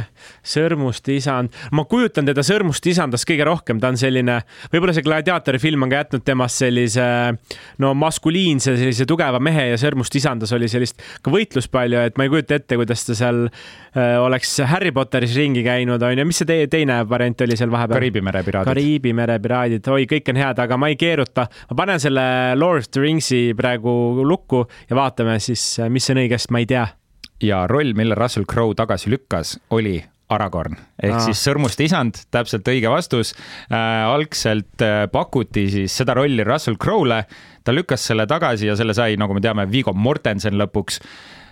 Sõrmuste 0.54 1.16
isand. 1.16 1.56
ma 1.72 1.86
kujutan 1.90 2.28
teda 2.28 2.44
Sõrmuste 2.46 2.92
isandast 2.94 3.28
kõige 3.30 3.48
rohkem, 3.48 3.80
ta 3.82 3.92
on 3.92 4.00
selline, 4.00 4.42
võib-olla 4.74 4.96
see 4.96 5.06
Gladiaatori 5.06 5.62
film 5.62 5.86
on 5.86 5.92
ka 5.92 6.04
jätnud 6.04 6.26
temast 6.28 6.62
sellise 6.62 7.06
no 7.82 7.94
maskuliinse, 7.98 8.76
sellise 8.80 9.08
tugeva 9.10 9.40
mehe 9.44 9.70
ja 9.72 9.80
Sõrmuste 9.82 10.20
isandas 10.22 10.54
oli 10.56 10.70
sellist 10.72 11.02
ka 11.22 11.34
võitlust 11.34 11.72
palju, 11.74 12.02
et 12.08 12.20
ma 12.20 12.28
ei 12.28 12.34
kujuta 12.34 12.58
ette, 12.60 12.78
kuidas 12.80 13.06
ta 13.08 13.16
seal 13.18 13.44
äh, 13.48 14.18
oleks 14.22 14.58
Harry 14.72 14.92
Potteris 14.96 15.36
ringi 15.38 15.64
käinud 15.66 16.02
onju. 16.04 16.26
mis 16.28 16.42
see 16.42 16.50
teie 16.50 16.70
teine 16.72 17.02
variant 17.10 17.46
oli 17.46 17.58
seal 17.60 17.72
vahepeal? 17.74 18.00
Kariibi 18.00 18.24
mere 18.26 18.44
piraadid. 18.46 18.72
Kariibi 18.72 19.14
mere 19.18 19.38
piraadid, 19.44 19.92
oi, 19.94 20.08
kõik 20.10 20.34
on 20.34 20.42
head, 20.42 20.62
aga 20.66 20.80
ma 20.80 20.92
ei 20.92 20.98
keeruta. 21.00 21.48
ma 21.72 21.80
panen 21.84 22.02
selle 22.04 22.26
Lord 22.60 22.86
of 22.86 22.92
the 22.92 23.04
Ringsi 23.04 23.42
praegu 23.58 23.92
lukku 24.28 24.64
ja 24.90 24.98
vaatame 24.98 25.38
siis, 25.44 25.64
mis 25.90 26.10
on 26.14 26.22
õige 26.24 26.41
sest 26.42 26.54
ma 26.54 26.64
ei 26.64 26.70
tea. 26.70 26.88
ja 27.42 27.66
roll, 27.70 27.94
mille 27.98 28.18
Russell 28.18 28.46
Crowe 28.50 28.76
tagasi 28.78 29.10
lükkas, 29.14 29.56
oli 29.74 30.00
Aragorn 30.32 30.78
ehk 31.02 31.18
Aa. 31.18 31.26
siis 31.26 31.42
Sõrmuste 31.44 31.86
isand, 31.88 32.22
täpselt 32.34 32.68
õige 32.72 32.92
vastus 32.92 33.34
äh,. 33.34 34.06
algselt 34.08 34.86
äh, 34.86 35.06
pakuti 35.12 35.68
siis 35.74 35.98
seda 35.98 36.16
rolli 36.18 36.46
Russell 36.48 36.80
Crowe'le, 36.82 37.24
ta 37.66 37.76
lükkas 37.76 38.06
selle 38.12 38.28
tagasi 38.30 38.70
ja 38.70 38.78
selle 38.80 38.96
sai, 38.98 39.18
nagu 39.20 39.36
me 39.36 39.44
teame, 39.44 39.68
Viggo 39.72 39.94
Mortensen 39.94 40.58
lõpuks 40.62 41.02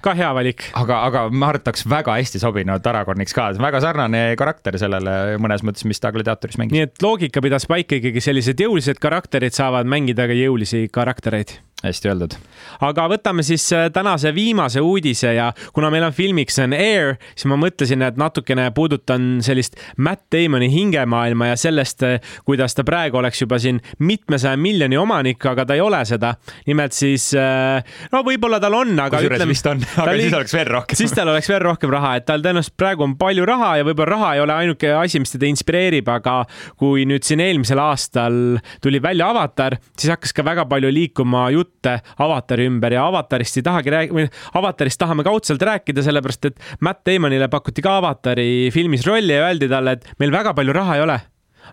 ka 0.03 0.13
hea 0.15 0.29
valik. 0.35 0.69
aga, 0.79 1.01
aga 1.09 1.23
ma 1.29 1.49
arvan, 1.49 1.61
et 1.61 1.71
oleks 1.71 1.85
väga 1.91 2.15
hästi 2.19 2.41
sobinud 2.41 2.85
Aragorniks 2.91 3.35
ka, 3.35 3.49
väga 3.59 3.81
sarnane 3.83 4.23
karakter 4.39 4.77
sellele 4.79 5.39
mõnes 5.43 5.65
mõttes, 5.65 5.85
mis 5.89 5.99
ta 5.99 6.13
Gladiatoris 6.15 6.59
mängis. 6.61 6.77
nii 6.77 6.87
et 6.87 7.03
loogika 7.03 7.43
pidas 7.43 7.67
paika 7.69 7.99
ikkagi 7.99 8.23
sellised 8.23 8.63
jõulised 8.63 9.01
karakterid 9.01 9.55
saavad 9.55 9.89
mängida 9.89 10.29
ka 10.29 10.37
jõulisi 10.37 10.85
karaktereid 10.93 11.57
hästi 11.83 12.09
öeldud. 12.11 12.35
aga 12.83 13.05
võtame 13.11 13.43
siis 13.45 13.63
äh, 13.75 13.87
tänase 13.93 14.33
viimase 14.35 14.81
uudise 14.83 15.31
ja 15.33 15.49
kuna 15.73 15.89
meil 15.93 16.03
on 16.09 16.13
filmiks 16.15 16.59
on 16.59 16.73
Air, 16.75 17.15
siis 17.31 17.47
ma 17.51 17.55
mõtlesin, 17.59 18.03
et 18.03 18.19
natukene 18.19 18.69
puudutan 18.75 19.39
sellist 19.45 19.79
Matt 19.97 20.27
Damoni 20.33 20.67
hingemaailma 20.73 21.53
ja 21.53 21.59
sellest, 21.59 22.03
äh, 22.03 22.33
kuidas 22.45 22.75
ta 22.75 22.83
praegu 22.87 23.21
oleks 23.21 23.41
juba 23.41 23.59
siin 23.59 23.79
mitmesaja 23.99 24.59
miljoni 24.59 24.99
omanik, 24.99 25.45
aga 25.47 25.65
ta 25.65 25.77
ei 25.77 25.83
ole 25.83 26.01
seda. 26.05 26.33
nimelt 26.67 26.93
siis, 26.93 27.31
äh, 27.33 27.79
no 28.11 28.23
võib-olla 28.27 28.59
tal 28.59 28.75
on, 28.75 28.93
aga 28.99 29.17
kusjuures 29.17 29.47
vist 29.47 29.71
on, 29.71 29.83
aga 30.03 30.17
siis 30.19 30.35
oleks 30.41 30.57
veel 30.57 30.71
rohkem. 30.73 30.99
siis 30.99 31.15
tal 31.15 31.31
oleks 31.31 31.49
veel 31.49 31.63
rohkem 31.63 31.95
raha, 31.95 32.15
et 32.19 32.27
tal 32.27 32.43
tõenäoliselt 32.43 32.75
praegu 32.77 33.07
on 33.07 33.15
palju 33.19 33.47
raha 33.47 33.71
ja 33.79 33.87
võib-olla 33.87 34.17
raha 34.17 34.33
ei 34.35 34.43
ole 34.43 34.57
ainuke 34.65 34.91
asi, 34.99 35.23
mis 35.23 35.31
teda 35.31 35.47
inspireerib, 35.47 36.11
aga 36.11 36.41
kui 36.79 37.07
nüüd 37.07 37.23
siin 37.23 37.39
eelmisel 37.43 37.79
aastal 37.79 38.59
tuli 38.83 38.99
välja 39.03 39.31
Avatar, 39.31 39.79
siis 39.95 40.11
hakkas 40.11 40.35
ka 40.35 40.43
väga 40.43 40.67
palju 40.69 40.91
liikuma 40.91 41.47
jutt 41.55 41.68
jutte 41.69 41.99
avatari 42.17 42.67
ümber 42.69 42.93
ja 42.97 43.07
avatarist 43.07 43.59
ei 43.59 43.65
tahagi 43.65 43.93
rääkida, 43.93 44.17
või 44.17 44.27
avatarist 44.59 44.99
tahame 44.99 45.25
kaudselt 45.27 45.61
rääkida, 45.61 46.03
sellepärast 46.05 46.51
et 46.51 46.63
Matt 46.81 47.05
Damonile 47.07 47.49
pakuti 47.49 47.85
ka 47.85 47.99
avatari 48.01 48.69
filmis 48.73 49.05
rolli 49.07 49.37
ja 49.37 49.47
öeldi 49.47 49.69
talle, 49.71 49.97
et 49.97 50.15
meil 50.19 50.33
väga 50.33 50.53
palju 50.57 50.75
raha 50.75 50.97
ei 50.97 51.05
ole 51.05 51.19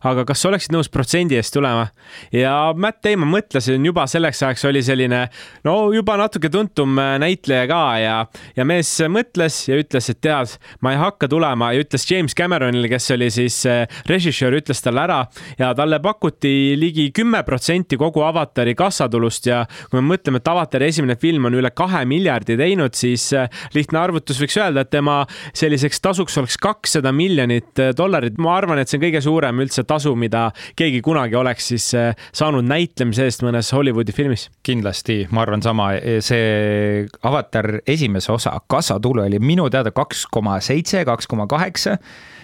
aga 0.04 0.24
kas 0.28 0.42
sa 0.42 0.50
oleksid 0.50 0.74
nõus 0.74 0.90
protsendi 0.92 1.38
eest 1.38 1.54
tulema? 1.54 1.88
ja 2.34 2.72
Matt 2.76 3.02
Damon 3.04 3.30
mõtles, 3.30 3.68
juba 3.70 4.06
selleks 4.10 4.42
ajaks 4.42 4.64
oli 4.68 4.82
selline 4.84 5.26
no 5.66 5.76
juba 5.94 6.16
natuke 6.20 6.50
tuntum 6.52 6.98
äh, 7.00 7.16
näitleja 7.22 7.66
ka 7.70 7.82
ja, 8.00 8.16
ja 8.56 8.66
mees 8.68 8.90
mõtles 9.12 9.62
ja 9.70 9.78
ütles, 9.80 10.10
et 10.12 10.20
tead, 10.24 10.56
ma 10.84 10.94
ei 10.94 11.00
hakka 11.00 11.28
tulema 11.30 11.72
ja 11.74 11.84
ütles 11.84 12.06
James 12.10 12.36
Cameronile, 12.36 12.90
kes 12.92 13.10
oli 13.16 13.30
siis 13.34 13.58
äh, 13.70 13.84
režissöör, 14.10 14.58
ütles 14.60 14.82
talle 14.84 15.04
ära 15.06 15.20
ja 15.58 15.72
talle 15.76 16.00
pakuti 16.04 16.76
ligi 16.78 17.08
kümme 17.16 17.42
protsenti 17.46 17.98
kogu 18.00 18.24
avatari 18.26 18.76
kassatulust 18.78 19.50
ja 19.50 19.62
kui 19.90 20.00
me 20.00 20.14
mõtleme, 20.14 20.42
et 20.42 20.52
avatari 20.52 20.90
esimene 20.90 21.18
film 21.20 21.48
on 21.48 21.58
üle 21.58 21.72
kahe 21.76 22.04
miljardi 22.08 22.58
teinud, 22.58 22.96
siis 22.98 23.28
äh, 23.36 23.50
lihtne 23.76 24.00
arvutus 24.02 24.40
võiks 24.42 24.58
öelda, 24.60 24.84
et 24.84 24.92
tema 24.92 25.22
selliseks 25.56 26.02
tasuks 26.04 26.36
oleks 26.40 26.58
kakssada 26.60 27.12
miljonit 27.12 27.84
dollarit. 27.96 28.36
ma 28.38 28.56
arvan, 28.56 28.80
et 28.80 28.90
see 28.90 28.98
on 28.98 29.06
kõige 29.06 29.22
suurem 29.24 29.64
üldse 29.64 29.85
tasu, 29.88 30.14
mida 30.18 30.50
keegi 30.76 31.02
kunagi 31.04 31.36
oleks 31.38 31.70
siis 31.72 31.88
saanud 32.36 32.66
näitlemise 32.66 33.26
eest 33.26 33.44
mõnes 33.46 33.72
Hollywoodi 33.74 34.14
filmis. 34.16 34.48
kindlasti, 34.66 35.26
ma 35.30 35.42
arvan 35.42 35.62
sama, 35.62 35.90
see 36.20 37.06
Avatar 37.22 37.80
esimese 37.86 38.32
osa 38.32 38.56
kassatulu 38.68 39.22
oli 39.26 39.38
minu 39.38 39.68
teada 39.70 39.92
kaks 39.94 40.26
koma 40.32 40.58
seitse, 40.60 41.04
kaks 41.06 41.26
koma 41.30 41.46
kaheksa 41.46 41.96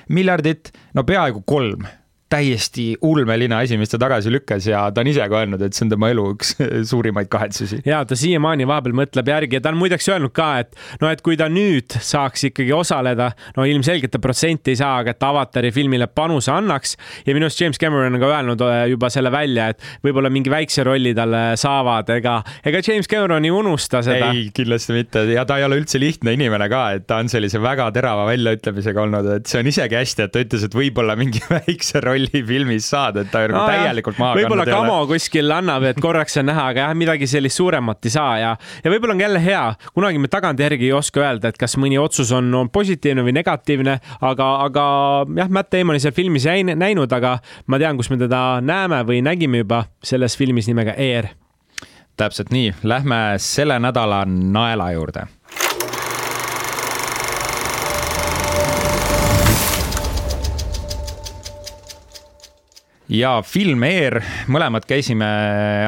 miljardit, 0.08 0.72
no 0.94 1.04
peaaegu 1.04 1.42
kolm 1.46 1.86
täiesti 2.32 2.86
ulmeline 3.04 3.56
asi, 3.58 3.76
mis 3.80 3.92
ta 3.92 3.98
tagasi 4.00 4.32
lükkas 4.32 4.66
ja 4.70 4.86
ta 4.94 5.02
on 5.02 5.10
ise 5.10 5.24
ka 5.28 5.42
öelnud, 5.42 5.62
et 5.64 5.76
see 5.76 5.84
on 5.86 5.92
tema 5.92 6.08
elu 6.12 6.24
üks 6.32 6.54
suurimaid 6.90 7.28
kahetsusi. 7.32 7.82
ja 7.88 8.02
ta 8.08 8.16
siiamaani 8.18 8.66
vahepeal 8.68 8.96
mõtleb 9.02 9.28
järgi 9.28 9.58
ja 9.58 9.64
ta 9.64 9.72
on 9.72 9.80
muideks 9.80 10.08
öelnud 10.08 10.32
ka, 10.36 10.48
et 10.62 10.78
no, 11.02 11.10
et 11.12 11.22
kui 11.24 11.36
ta 11.40 11.50
nüüd 11.52 11.92
saaks 11.92 12.46
ikkagi 12.48 12.72
osaleda, 12.76 13.32
no 13.58 13.66
ilmselgelt 13.68 14.14
ta 14.14 14.20
protsenti 14.22 14.72
ei 14.72 14.80
saa, 14.80 15.02
aga 15.02 15.12
et 15.12 15.26
avatari 15.28 15.72
filmile 15.74 16.08
panuse 16.08 16.52
annaks 16.54 16.96
ja 17.26 17.36
minu 17.36 17.48
arust 17.48 17.60
James 17.60 17.80
Cameron 17.80 18.16
on 18.16 18.22
ka 18.22 18.32
öelnud 18.32 18.64
äh, 18.66 18.80
juba 18.94 19.12
selle 19.12 19.32
välja, 19.34 19.68
et 19.74 19.84
võib-olla 20.06 20.32
mingi 20.32 20.52
väikse 20.52 20.86
rolli 20.88 21.12
talle 21.16 21.42
saavad, 21.60 22.14
ega, 22.16 22.38
ega 22.64 22.80
James 22.86 23.10
Cameron 23.10 23.44
ei 23.44 23.52
unusta 23.52 24.00
seda. 24.06 24.32
ei, 24.32 24.48
kindlasti 24.56 24.96
mitte 24.96 25.26
ja 25.32 25.44
ta 25.48 25.60
ei 25.60 25.68
ole 25.68 25.82
üldse 25.82 26.00
lihtne 26.00 26.32
inimene 26.38 26.70
ka, 26.72 26.86
et 26.96 27.06
ta 27.10 27.20
on 27.20 27.28
sellise 27.32 27.60
väga 27.62 27.90
terava 27.92 28.24
väljaütlemisega 28.30 29.04
olnud, 29.04 29.30
et 29.36 29.52
see 29.52 29.60
on 29.60 29.68
isegi 29.68 30.00
hästi, 30.00 30.26
et 30.26 30.32
ta 30.34 30.46
ütles, 30.46 30.64
et 30.64 30.80
võib-olla 30.80 31.18
mingi 31.20 31.44
väikse 31.58 32.00
rolli 32.00 32.21
rolli 32.22 32.42
filmis 32.46 32.90
saada, 32.90 33.22
et 33.22 33.30
ta 33.30 33.42
nagu 33.46 33.56
no, 33.56 33.64
täielikult 33.68 34.18
maha 34.20 34.36
võib-olla 34.38 34.66
Kamo 34.68 34.98
kuskil 35.10 35.50
annab, 35.52 35.86
et 35.90 36.00
korraks 36.02 36.38
on 36.40 36.48
näha, 36.50 36.68
aga 36.72 36.86
jah, 36.86 36.94
midagi 36.98 37.28
sellist 37.30 37.58
suuremat 37.58 38.06
ei 38.06 38.14
saa 38.14 38.38
ja, 38.40 38.52
ja 38.84 38.92
võib-olla 38.92 39.16
on 39.16 39.24
jälle 39.24 39.42
hea, 39.42 39.62
kunagi 39.94 40.22
me 40.22 40.30
tagantjärgi 40.32 40.88
ei 40.88 40.94
oska 40.96 41.22
öelda, 41.22 41.52
et 41.52 41.60
kas 41.60 41.76
mõni 41.80 41.98
otsus 42.00 42.32
on, 42.36 42.52
on 42.54 42.70
positiivne 42.72 43.24
või 43.26 43.34
negatiivne, 43.36 43.98
aga, 44.20 44.48
aga 44.68 44.86
jah, 45.42 45.52
Matt 45.52 45.72
Damoni 45.74 46.02
seal 46.02 46.16
filmis 46.16 46.46
ei 46.50 46.64
näinud, 46.66 47.12
aga 47.12 47.36
ma 47.66 47.80
tean, 47.82 48.00
kus 48.00 48.10
me 48.12 48.20
teda 48.20 48.62
näeme 48.64 49.02
või 49.08 49.22
nägime 49.24 49.64
juba 49.64 49.84
selles 50.04 50.36
filmis 50.38 50.70
nimega 50.70 50.96
Air. 50.96 51.32
täpselt 52.16 52.52
nii, 52.52 52.74
lähme 52.84 53.22
selle 53.42 53.78
nädala 53.80 54.24
naela 54.28 54.92
juurde 54.92 55.26
ja 63.12 63.36
film 63.44 63.84
Air, 63.84 64.18
mõlemad 64.52 64.86
käisime, 64.88 65.26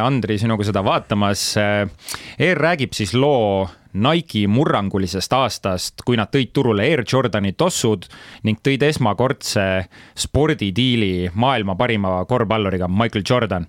Andri, 0.05 0.37
sinuga 0.41 0.67
seda 0.67 0.83
vaatamas. 0.85 1.55
Air 1.57 2.61
räägib 2.61 2.95
siis 2.97 3.15
loo 3.17 3.65
Nike 3.95 4.49
murrangulisest 4.51 5.33
aastast, 5.37 6.03
kui 6.05 6.19
nad 6.19 6.33
tõid 6.35 6.51
turule 6.55 6.85
Air 6.85 7.05
Jordani 7.07 7.55
tossud 7.57 8.09
ning 8.45 8.59
tõid 8.65 8.83
esmakordse 8.89 9.67
spordidiili 10.19 11.31
maailma 11.35 11.77
parima 11.79 12.17
korvpalluriga 12.29 12.91
Michael 12.91 13.25
Jordan 13.29 13.69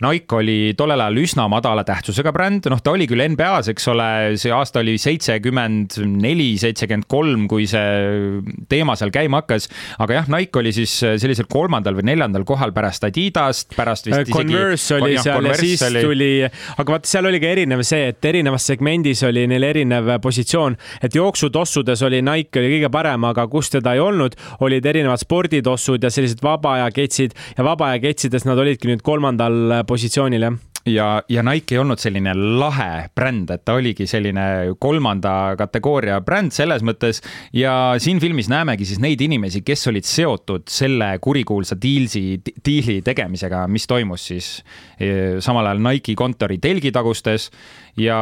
Nike 0.00 0.36
oli 0.38 0.58
tollel 0.78 1.02
ajal 1.04 1.18
üsna 1.20 1.44
madala 1.52 1.82
tähtsusega 1.84 2.32
bränd, 2.32 2.64
noh, 2.72 2.80
ta 2.80 2.94
oli 2.94 3.04
küll 3.10 3.20
NBA-s, 3.34 3.68
eks 3.74 3.88
ole, 3.92 4.06
see 4.40 4.52
aasta 4.54 4.80
oli 4.80 4.94
seitsekümmend 5.00 5.98
neli, 6.08 6.54
seitsekümmend 6.60 7.04
kolm, 7.10 7.44
kui 7.50 7.66
see 7.68 8.40
teema 8.70 8.96
seal 8.96 9.12
käima 9.12 9.42
hakkas. 9.42 9.68
aga 10.00 10.20
jah, 10.20 10.30
Nike 10.32 10.60
oli 10.62 10.72
siis 10.72 10.94
sellisel 11.00 11.48
kolmandal 11.52 11.98
või 11.98 12.06
neljandal 12.08 12.46
kohal 12.48 12.72
pärast 12.76 13.04
Adidast, 13.04 13.74
pärast 13.76 14.08
vist 14.08 14.22
isegi. 14.22 14.36
Converse 14.38 14.96
oli 14.96 15.12
jah, 15.18 15.26
seal 15.26 15.40
Converse 15.42 15.66
ja 15.66 15.68
siis 15.68 15.84
oli... 15.90 16.04
tuli, 16.06 16.30
aga 16.48 16.96
vaata, 16.96 17.12
seal 17.12 17.28
oli 17.28 17.42
ka 17.44 17.52
erinev 17.52 17.84
see, 17.84 18.08
et 18.14 18.30
erinevas 18.32 18.70
segmendis 18.72 19.24
oli 19.28 19.44
neil 19.52 19.68
erinev 19.68 20.14
positsioon, 20.24 20.78
et 21.04 21.20
jooksutossudes 21.20 22.06
oli 22.08 22.22
Nike 22.24 22.62
oli 22.62 22.72
kõige 22.78 22.92
parem, 22.96 23.28
aga 23.28 23.44
kus 23.52 23.68
teda 23.76 23.94
ei 23.98 24.00
olnud, 24.00 24.38
olid 24.64 24.88
erinevad 24.88 25.20
sporditossud 25.20 26.00
ja 26.00 26.12
sellised 26.12 26.40
vaba 26.44 26.78
aja 26.78 26.88
ketsid 26.94 27.36
ja 27.58 27.68
vaba 27.68 27.92
aja 27.92 28.00
ketsides 28.08 28.48
nad 28.48 28.64
olidki 28.64 28.88
nüüd 28.88 29.04
kolmandal 29.04 29.84
positsioonil, 29.90 30.46
jah? 30.46 30.58
Ja, 30.88 31.06
ja 31.28 31.42
Nike 31.44 31.74
ei 31.74 31.80
olnud 31.82 32.00
selline 32.00 32.32
lahe 32.32 33.10
bränd, 33.16 33.50
et 33.52 33.66
ta 33.68 33.74
oligi 33.76 34.06
selline 34.08 34.72
kolmanda 34.80 35.52
kategooria 35.60 36.22
bränd 36.24 36.54
selles 36.56 36.80
mõttes. 36.86 37.20
Ja 37.52 37.98
siin 38.00 38.20
filmis 38.22 38.48
näemegi 38.48 38.88
siis 38.88 39.02
neid 39.02 39.20
inimesi, 39.20 39.60
kes 39.66 39.90
olid 39.92 40.08
seotud 40.08 40.64
selle 40.72 41.10
kurikuulsa 41.20 41.76
diilsi, 41.80 42.40
diili 42.64 43.00
tegemisega, 43.04 43.66
mis 43.68 43.84
toimus 43.90 44.24
siis 44.32 44.48
e, 44.96 45.10
samal 45.44 45.68
ajal 45.68 45.84
Nike 45.84 46.16
kontori 46.16 46.56
telgitagustes. 46.64 47.50
Ja 48.00 48.20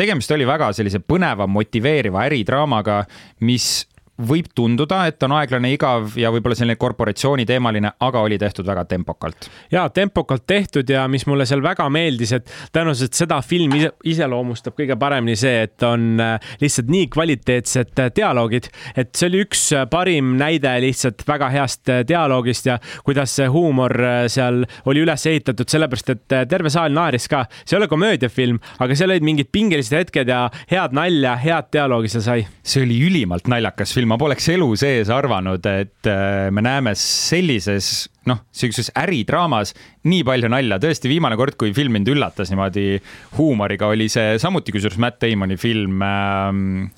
tegemist 0.00 0.32
oli 0.32 0.48
väga 0.48 0.70
sellise 0.76 1.02
põneva, 1.04 1.44
motiveeriva 1.50 2.24
äridraamaga, 2.24 3.02
mis 3.44 3.84
võib 4.16 4.48
tunduda, 4.56 5.02
et 5.10 5.22
on 5.26 5.34
aeglane, 5.36 5.70
igav 5.74 6.14
ja 6.16 6.30
võib-olla 6.32 6.56
selline 6.56 6.78
korporatsiooniteemaline, 6.80 7.92
aga 8.00 8.22
oli 8.24 8.38
tehtud 8.40 8.66
väga 8.66 8.86
tempokalt. 8.88 9.48
ja 9.70 9.88
tempokalt 9.88 10.46
tehtud 10.46 10.88
ja 10.90 11.06
mis 11.08 11.26
mulle 11.26 11.46
seal 11.46 11.62
väga 11.62 11.88
meeldis, 11.92 12.32
et 12.32 12.52
tõenäoliselt 12.72 13.16
seda 13.16 13.40
filmi 13.44 13.84
iseloomustab 14.04 14.76
kõige 14.78 14.96
paremini 14.96 15.36
see, 15.36 15.66
et 15.66 15.82
on 15.86 16.20
äh, 16.20 16.54
lihtsalt 16.60 16.88
nii 16.92 17.10
kvaliteetsed 17.12 18.02
äh, 18.02 18.10
dialoogid, 18.16 18.70
et 18.96 19.12
see 19.16 19.28
oli 19.28 19.42
üks 19.44 19.66
äh, 19.76 19.84
parim 19.90 20.34
näide 20.40 20.72
lihtsalt 20.86 21.26
väga 21.28 21.50
heast 21.52 21.92
dialoogist 22.08 22.70
ja 22.70 22.78
kuidas 23.04 23.36
see 23.36 23.46
huumor 23.52 23.92
seal 24.32 24.64
oli 24.88 25.04
üles 25.04 25.26
ehitatud, 25.28 25.68
sellepärast 25.70 26.14
et 26.14 26.36
terve 26.48 26.72
saal 26.72 26.94
naeris 26.94 27.28
ka. 27.28 27.44
see 27.64 27.76
ei 27.76 27.82
ole 27.82 27.90
komöödiafilm, 27.90 28.58
aga 28.80 28.96
seal 28.96 29.12
olid 29.12 29.26
mingid 29.26 29.52
pingelised 29.52 29.96
hetked 29.96 30.32
ja 30.32 30.46
head 30.70 30.96
nalja, 30.96 31.36
head 31.40 31.70
dialoogi 31.74 32.10
seal 32.12 32.24
sai. 32.24 32.46
see 32.62 32.84
oli 32.86 32.98
ülimalt 33.06 33.48
naljakas 33.50 33.92
film 33.94 34.05
küll, 34.06 34.12
ma 34.12 34.18
poleks 34.20 34.46
elu 34.54 34.68
sees 34.78 35.10
arvanud, 35.10 35.64
et 35.66 36.06
äh, 36.06 36.50
me 36.54 36.62
näeme 36.62 36.94
sellises 36.94 38.08
noh, 38.26 38.44
sihukeses 38.54 38.92
äridraamas 38.96 39.74
nii 40.06 40.24
palju 40.26 40.50
nalja, 40.50 40.78
tõesti 40.82 41.10
viimane 41.10 41.36
kord, 41.36 41.56
kui 41.58 41.74
film 41.74 41.96
mind 41.96 42.08
üllatas 42.08 42.50
niimoodi 42.50 43.00
huumoriga, 43.36 43.90
oli 43.90 44.08
see 44.08 44.38
samuti 44.38 44.74
kusjuures 44.74 44.98
Matt 44.98 45.20
Damoni 45.22 45.56
film 45.58 46.02
ähm, 46.02 46.90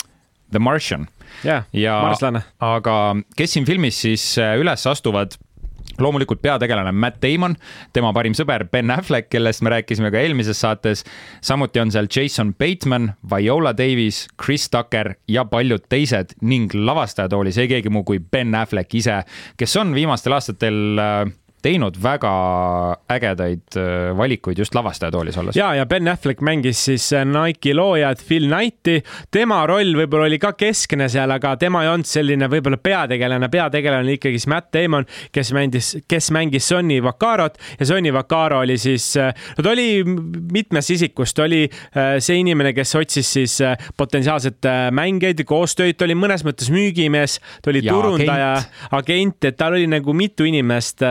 The 0.52 0.60
Martian. 0.60 1.08
yeah, 1.44 1.64
ja, 1.72 1.98
aga 2.60 2.94
kes 3.36 3.52
siin 3.52 3.66
filmis 3.68 4.00
siis 4.00 4.24
äh, 4.40 4.56
üles 4.60 4.86
astuvad 4.88 5.36
loomulikult 5.98 6.42
peategelane 6.42 6.92
Matt 6.92 7.22
Damon, 7.22 7.56
tema 7.92 8.12
parim 8.14 8.36
sõber 8.36 8.66
Ben 8.70 8.90
Affleck, 8.94 9.30
kellest 9.32 9.64
me 9.66 9.72
rääkisime 9.74 10.12
ka 10.14 10.20
eelmises 10.20 10.60
saates. 10.60 11.04
samuti 11.40 11.80
on 11.80 11.90
seal 11.90 12.06
Jason 12.16 12.54
Bateman, 12.54 13.12
Viola 13.30 13.72
Davis, 13.76 14.26
Chris 14.44 14.68
Tucker 14.70 15.14
ja 15.28 15.44
paljud 15.44 15.88
teised 15.88 16.36
ning 16.42 16.74
lavastajatoolis 16.74 17.58
ei 17.58 17.68
keegi 17.68 17.90
muu 17.90 18.04
kui 18.04 18.18
Ben 18.18 18.54
Affleck 18.54 18.94
ise, 18.94 19.22
kes 19.56 19.76
on 19.76 19.94
viimastel 19.94 20.36
aastatel 20.38 20.98
äh, 21.02 21.34
teinud 21.62 21.96
väga 22.02 22.32
ägedaid 23.10 23.76
äh, 23.76 24.16
valikuid 24.16 24.58
just 24.58 24.74
lavastajatoolis 24.74 25.38
olles. 25.40 25.56
ja, 25.56 25.72
ja 25.74 25.86
Ben 25.86 26.08
Affleck 26.08 26.40
mängis 26.44 26.84
siis 26.84 27.10
äh, 27.12 27.24
Nike'i 27.26 27.74
loojat 27.74 28.22
Phil 28.28 28.46
Knighti. 28.46 29.02
tema 29.34 29.64
roll 29.66 29.96
võib-olla 29.98 30.28
oli 30.28 30.38
ka 30.38 30.52
keskne 30.58 31.08
seal, 31.10 31.30
aga 31.34 31.56
tema 31.58 31.82
ei 31.82 31.90
olnud 31.90 32.08
selline 32.08 32.48
võib-olla 32.50 32.78
peategelane, 32.82 33.48
peategelane 33.50 34.06
oli 34.06 34.18
ikkagi 34.20 34.38
siis 34.38 34.50
Matt 34.52 34.70
Damon, 34.74 35.06
kes 35.34 35.50
mängis, 35.56 35.90
kes 36.08 36.30
mängis 36.34 36.68
Sonny 36.70 37.00
Vaccarot 37.02 37.58
ja 37.80 37.90
Sonny 37.90 38.12
Vaccaro 38.14 38.62
oli 38.62 38.78
siis, 38.78 39.10
äh, 39.18 39.34
no 39.58 39.66
ta 39.66 39.74
oli 39.74 40.04
mitmes 40.04 40.90
isikus, 40.94 41.34
ta 41.34 41.48
oli 41.48 41.64
see 42.22 42.38
inimene, 42.38 42.72
kes 42.76 42.94
otsis 42.98 43.32
siis 43.38 43.56
potentsiaalset 43.98 44.66
mängijaid, 44.94 45.42
koostööd, 45.48 45.96
ta 45.98 46.06
oli 46.06 46.14
mõnes 46.18 46.44
mõttes 46.46 46.70
müügimees, 46.72 47.38
ta 47.64 47.72
oli 47.72 47.82
ja, 47.82 47.94
turundaja, 47.94 48.50
agent, 48.98 49.48
et 49.48 49.58
tal 49.58 49.74
oli 49.78 49.88
nagu 49.90 50.14
mitu 50.16 50.46
inimest 50.48 51.02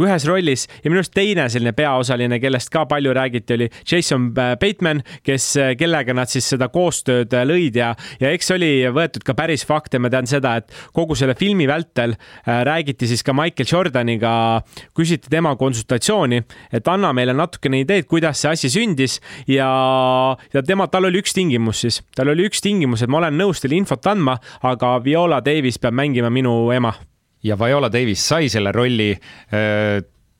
ühes 0.00 0.26
rollis 0.28 0.66
ja 0.82 0.90
minu 0.90 1.02
arust 1.02 1.14
teine 1.16 1.48
selline 1.52 1.74
peaosaline, 1.76 2.38
kellest 2.42 2.72
ka 2.72 2.84
palju 2.90 3.14
räägiti, 3.16 3.58
oli 3.58 3.68
Jason 3.82 4.30
Bateman, 4.34 5.02
kes, 5.26 5.50
kellega 5.78 6.14
nad 6.16 6.30
siis 6.30 6.48
seda 6.54 6.70
koostööd 6.72 7.34
lõid 7.48 7.78
ja, 7.78 7.92
ja 8.20 8.32
eks 8.34 8.52
oli 8.54 8.70
võetud 8.94 9.24
ka 9.26 9.34
päris 9.38 9.64
fakte, 9.68 10.00
ma 10.02 10.10
tean 10.12 10.28
seda, 10.30 10.56
et 10.60 10.74
kogu 10.96 11.16
selle 11.18 11.36
filmi 11.38 11.68
vältel 11.68 12.14
äh, 12.14 12.62
räägiti 12.68 13.08
siis 13.10 13.24
ka 13.26 13.34
Michael 13.36 13.68
Jordaniga, 13.68 14.32
küsiti 14.96 15.30
tema 15.32 15.54
konsultatsiooni, 15.58 16.42
et 16.72 16.88
anna 16.88 17.12
meile 17.16 17.36
natukene 17.36 17.82
ideed, 17.84 18.08
kuidas 18.10 18.42
see 18.42 18.54
asi 18.54 18.72
sündis 18.72 19.18
ja, 19.50 19.68
ja 20.54 20.64
tema, 20.66 20.88
tal 20.92 21.10
oli 21.10 21.22
üks 21.22 21.36
tingimus 21.36 21.84
siis, 21.84 22.02
tal 22.16 22.32
oli 22.34 22.48
üks 22.48 22.62
tingimus, 22.64 23.04
et 23.04 23.12
ma 23.12 23.22
olen 23.22 23.38
nõus 23.38 23.62
teile 23.62 23.78
infot 23.78 24.10
andma, 24.10 24.38
aga 24.66 24.96
Viola 25.04 25.42
Davis 25.44 25.80
peab 25.82 25.96
mängima 25.98 26.32
minu 26.32 26.58
ema 26.74 26.94
ja 27.42 27.58
Viola 27.58 27.90
Davis 27.92 28.24
sai 28.28 28.48
selle 28.48 28.72
rolli. 28.72 29.12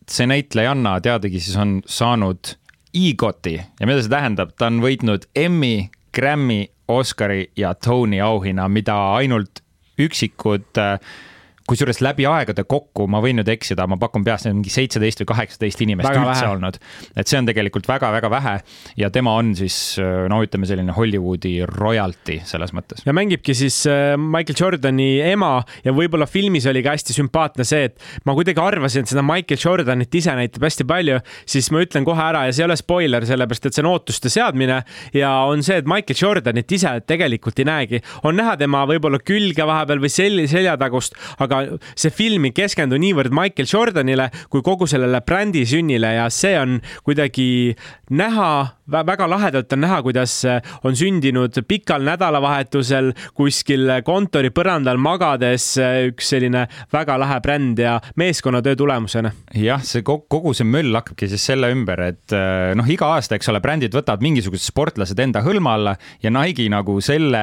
see 0.08 0.24
näitlejanna 0.26 1.00
teadagi 1.04 1.40
siis 1.40 1.56
on 1.60 1.82
saanud 1.84 2.54
EGOT-i 2.96 3.58
ja 3.58 3.86
mida 3.86 4.00
see 4.00 4.12
tähendab, 4.12 4.54
ta 4.56 4.70
on 4.70 4.80
võitnud 4.80 5.26
Emmy, 5.36 5.90
Grammy, 6.16 6.64
Oscari 6.88 7.50
ja 7.56 7.74
Tony 7.74 8.20
auhinna, 8.24 8.68
mida 8.72 8.96
ainult 9.18 9.60
üksikud 10.00 10.80
äh, 10.80 10.96
kusjuures 11.68 12.00
läbi 12.04 12.26
aegade 12.28 12.64
kokku, 12.68 13.06
ma 13.10 13.20
võin 13.24 13.38
nüüd 13.40 13.50
eksida, 13.52 13.86
ma 13.90 13.98
pakun 14.00 14.24
peast 14.26 14.48
mingi 14.48 14.72
seitseteist 14.72 15.22
või 15.22 15.30
kaheksateist 15.32 15.82
inimest 15.84 16.08
väga 16.08 16.24
üldse 16.24 16.44
vähe. 16.44 16.52
olnud. 16.56 16.78
et 17.16 17.30
see 17.30 17.40
on 17.40 17.48
tegelikult 17.48 17.88
väga-väga 17.88 18.30
vähe 18.32 18.54
ja 19.00 19.10
tema 19.14 19.34
on 19.38 19.54
siis 19.58 19.76
no 20.30 20.40
ütleme, 20.44 20.68
selline 20.68 20.94
Hollywoodi 20.96 21.54
royalty 21.68 22.38
selles 22.48 22.72
mõttes. 22.76 23.04
ja 23.06 23.14
mängibki 23.16 23.56
siis 23.56 23.80
äh, 23.90 24.14
Michael 24.18 24.58
Jordani 24.58 25.10
ema 25.28 25.52
ja 25.84 25.94
võib-olla 25.96 26.28
filmis 26.30 26.66
oli 26.70 26.82
ka 26.84 26.96
hästi 26.96 27.16
sümpaatne 27.16 27.66
see, 27.68 27.90
et 27.90 28.08
ma 28.28 28.36
kuidagi 28.38 28.62
arvasin, 28.62 29.04
et 29.04 29.12
seda 29.12 29.24
Michael 29.26 29.60
Jordanit 29.60 30.14
ise 30.20 30.34
näitab 30.38 30.64
hästi 30.68 30.86
palju, 30.88 31.20
siis 31.48 31.70
ma 31.74 31.84
ütlen 31.84 32.06
kohe 32.08 32.24
ära 32.24 32.46
ja 32.48 32.54
see 32.54 32.64
ei 32.64 32.68
ole 32.68 32.78
spoiler, 32.80 33.26
sellepärast 33.28 33.68
et 33.68 33.76
see 33.76 33.84
on 33.84 33.90
ootuste 33.92 34.32
seadmine 34.32 34.80
ja 35.16 35.32
on 35.48 35.64
see, 35.66 35.80
et 35.82 35.88
Michael 35.90 36.18
Jordanit 36.18 36.76
ise 36.78 36.94
tegelikult 37.08 37.60
ei 37.60 37.68
näegi. 37.68 38.02
on 38.24 38.38
näha 38.38 38.56
tema 38.60 38.84
võib-olla 38.88 39.20
külge 39.22 39.66
vahepeal 39.68 40.02
või 40.02 40.12
sel-, 40.12 40.46
seljatagust, 40.50 41.16
aga 41.38 41.57
aga 41.58 41.78
see 41.98 42.12
film 42.14 42.48
ei 42.48 42.54
keskendu 42.56 42.98
niivõrd 43.00 43.34
Michael 43.34 43.68
Jordanile 43.68 44.28
kui 44.52 44.64
kogu 44.66 44.88
sellele 44.90 45.20
brändi 45.26 45.64
sünnile 45.68 46.14
ja 46.16 46.28
see 46.32 46.56
on 46.58 46.78
kuidagi 47.06 47.74
näha, 48.14 48.50
väga 48.88 49.28
lahedalt 49.28 49.72
on 49.76 49.82
näha, 49.84 50.00
kuidas 50.06 50.40
on 50.86 50.96
sündinud 50.96 51.60
pikal 51.68 52.04
nädalavahetusel 52.06 53.12
kuskil 53.36 53.90
kontori 54.06 54.52
põrandal 54.54 55.00
magades 55.00 55.70
üks 56.08 56.32
selline 56.32 56.66
väga 56.92 57.18
lahe 57.20 57.40
bränd 57.44 57.82
ja 57.82 57.98
meeskonnatöö 58.20 58.76
tulemusena. 58.78 59.32
jah, 59.54 59.82
see 59.84 60.04
kogu 60.06 60.54
see 60.56 60.68
möll 60.68 60.94
hakkabki 60.96 61.28
siis 61.30 61.44
selle 61.50 61.70
ümber, 61.74 62.00
et 62.08 62.36
noh, 62.78 62.88
iga 62.88 63.12
aasta, 63.16 63.36
eks 63.38 63.50
ole, 63.52 63.62
brändid 63.64 63.94
võtavad 63.96 64.24
mingisugused 64.24 64.70
sportlased 64.70 65.18
enda 65.20 65.42
hõlma 65.44 65.76
alla 65.78 65.96
ja 66.22 66.32
Nike 66.34 66.68
nagu 66.72 66.98
selle 67.04 67.42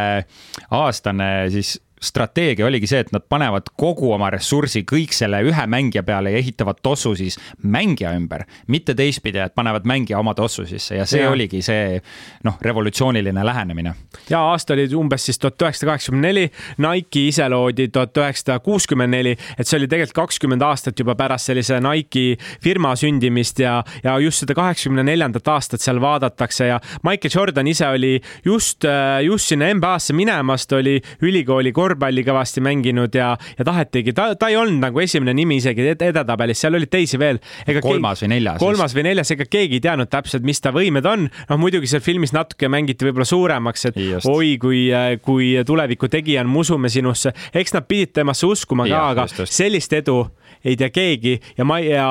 aastane 0.74 1.30
siis 1.54 1.78
strateegia 2.02 2.66
oligi 2.66 2.88
see, 2.90 3.00
et 3.06 3.12
nad 3.16 3.24
panevad 3.30 3.70
kogu 3.80 4.12
oma 4.14 4.30
ressursi 4.34 4.84
kõik 4.88 5.14
selle 5.16 5.40
ühe 5.48 5.66
mängija 5.72 6.04
peale 6.06 6.34
ja 6.34 6.42
ehitavad 6.42 6.82
tossu 6.84 7.14
siis 7.16 7.38
mängija 7.64 8.12
ümber, 8.18 8.46
mitte 8.68 8.96
teistpidi, 8.98 9.40
et 9.40 9.56
panevad 9.56 9.88
mängija 9.88 10.20
oma 10.20 10.36
tossu 10.36 10.66
sisse 10.68 11.00
ja 11.00 11.06
see 11.10 11.24
ja. 11.24 11.32
oligi 11.32 11.62
see 11.66 12.00
noh, 12.44 12.58
revolutsiooniline 12.62 13.46
lähenemine. 13.46 13.94
ja 14.30 14.42
aasta 14.52 14.74
oli 14.76 14.88
umbes 14.96 15.26
siis 15.26 15.40
tuhat 15.40 15.62
üheksasada 15.62 15.92
kaheksakümmend 15.92 16.28
neli, 16.28 16.46
Nike 16.84 17.28
ise 17.30 17.48
loodi 17.50 17.88
tuhat 17.88 18.18
üheksasada 18.18 18.60
kuuskümmend 18.66 19.16
neli, 19.16 19.36
et 19.58 19.68
see 19.68 19.80
oli 19.80 19.88
tegelikult 19.88 20.16
kakskümmend 20.26 20.66
aastat 20.68 21.00
juba 21.00 21.16
pärast 21.16 21.52
sellise 21.52 21.80
Nike 21.84 22.36
firma 22.64 22.96
sündimist 23.00 23.60
ja, 23.64 23.80
ja 24.04 24.18
just 24.20 24.44
seda 24.44 24.56
kaheksakümne 24.58 25.06
neljandat 25.08 25.48
aastat 25.56 25.84
seal 25.84 26.02
vaadatakse 26.04 26.70
ja 26.70 26.80
Michael 27.04 27.32
Jordan 27.34 27.68
ise 27.72 27.88
oli 27.88 28.14
just, 28.46 28.86
just 29.24 29.52
sinna 29.52 29.72
NBA-sse 29.74 30.14
minemas, 30.16 30.68
ta 30.68 30.80
oli 30.82 31.00
ülikooli 31.24 31.72
korvpalli 31.72 31.85
korvpalli 31.86 32.26
kõvasti 32.26 32.64
mänginud 32.66 33.16
ja, 33.16 33.32
ja 33.58 33.68
tahetigi, 33.68 34.14
ta, 34.16 34.32
ta 34.40 34.50
ei 34.52 34.58
olnud 34.60 34.82
nagu 34.84 35.02
esimene 35.04 35.36
nimi 35.38 35.60
isegi 35.62 35.86
edetabelis, 35.94 36.62
seal 36.62 36.78
olid 36.80 36.92
teisi 36.92 37.20
veel. 37.22 37.42
kolmas 37.84 38.20
keegi, 38.20 38.26
või 38.26 38.34
neljas. 38.36 38.60
kolmas 38.62 38.96
või 38.98 39.08
neljas, 39.10 39.34
ega 39.36 39.48
keegi 39.50 39.80
ei 39.80 39.86
teadnud 39.86 40.12
täpselt, 40.12 40.46
mis 40.48 40.62
ta 40.64 40.74
võimed 40.76 41.06
on. 41.10 41.28
noh, 41.50 41.62
muidugi 41.62 41.90
seal 41.92 42.04
filmis 42.06 42.34
natuke 42.36 42.70
mängiti 42.72 43.08
võib-olla 43.08 43.28
suuremaks, 43.30 43.90
et 43.92 44.00
just. 44.02 44.30
oi, 44.30 44.56
kui, 44.62 44.88
kui 45.26 45.52
tuleviku 45.68 46.10
tegija 46.12 46.44
on, 46.46 46.52
me 46.52 46.64
usume 46.66 46.92
sinusse. 46.92 47.34
eks 47.54 47.76
nad 47.76 47.88
pidid 47.90 48.16
temasse 48.16 48.48
uskuma 48.50 48.88
ka, 48.90 49.06
aga 49.14 49.30
just, 49.30 49.46
just. 49.46 49.60
sellist 49.62 49.94
edu 49.98 50.24
ei 50.66 50.78
tea 50.80 50.90
keegi 50.94 51.36
ja 51.58 51.66
ma 51.68 51.80
ja 51.84 52.08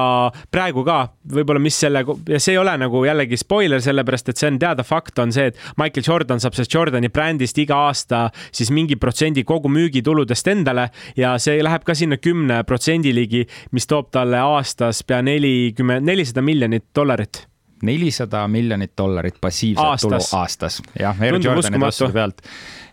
praegu 0.52 0.84
ka 0.86 1.00
võib-olla, 1.34 1.62
mis 1.62 1.78
selle 1.80 2.04
ja 2.28 2.40
see 2.40 2.54
ei 2.54 2.60
ole 2.60 2.76
nagu 2.80 3.04
jällegi 3.06 3.38
spoiler, 3.40 3.82
sellepärast 3.84 4.30
et 4.30 4.40
see 4.40 4.52
on 4.52 4.60
teada 4.62 4.84
fakt, 4.86 5.18
on 5.22 5.32
see, 5.34 5.50
et 5.50 5.58
Michael 5.80 6.06
Jordan 6.06 6.42
saab 6.42 6.56
sellest 6.56 6.74
Jordani 6.74 7.10
brändist 7.12 7.58
iga 7.62 7.84
aasta 7.88 8.28
siis 8.54 8.70
mingi 8.74 8.96
protsendi 9.00 9.44
kogu 9.46 9.70
müügituludest 9.72 10.52
endale 10.52 10.88
ja 11.18 11.34
see 11.42 11.62
läheb 11.64 11.86
ka 11.86 11.96
sinna 11.98 12.18
kümne 12.22 12.62
protsendi 12.68 13.14
ligi, 13.14 13.44
mis 13.74 13.88
toob 13.90 14.12
talle 14.14 14.40
aastas 14.42 15.02
pea 15.06 15.20
nelikümmend, 15.24 16.06
nelisada 16.06 16.44
miljonit 16.44 16.86
dollarit. 16.94 17.46
nelisada 17.82 18.46
miljonit 18.48 18.92
dollarit 18.96 19.36
passiivset 19.40 19.84
aastas. 19.84 20.30
tulu 20.30 20.40
aastas, 20.40 20.82
jah, 21.00 21.20
Air 21.20 21.40
Jordani 21.42 21.80
taskude 21.80 22.12
pealt. 22.12 22.42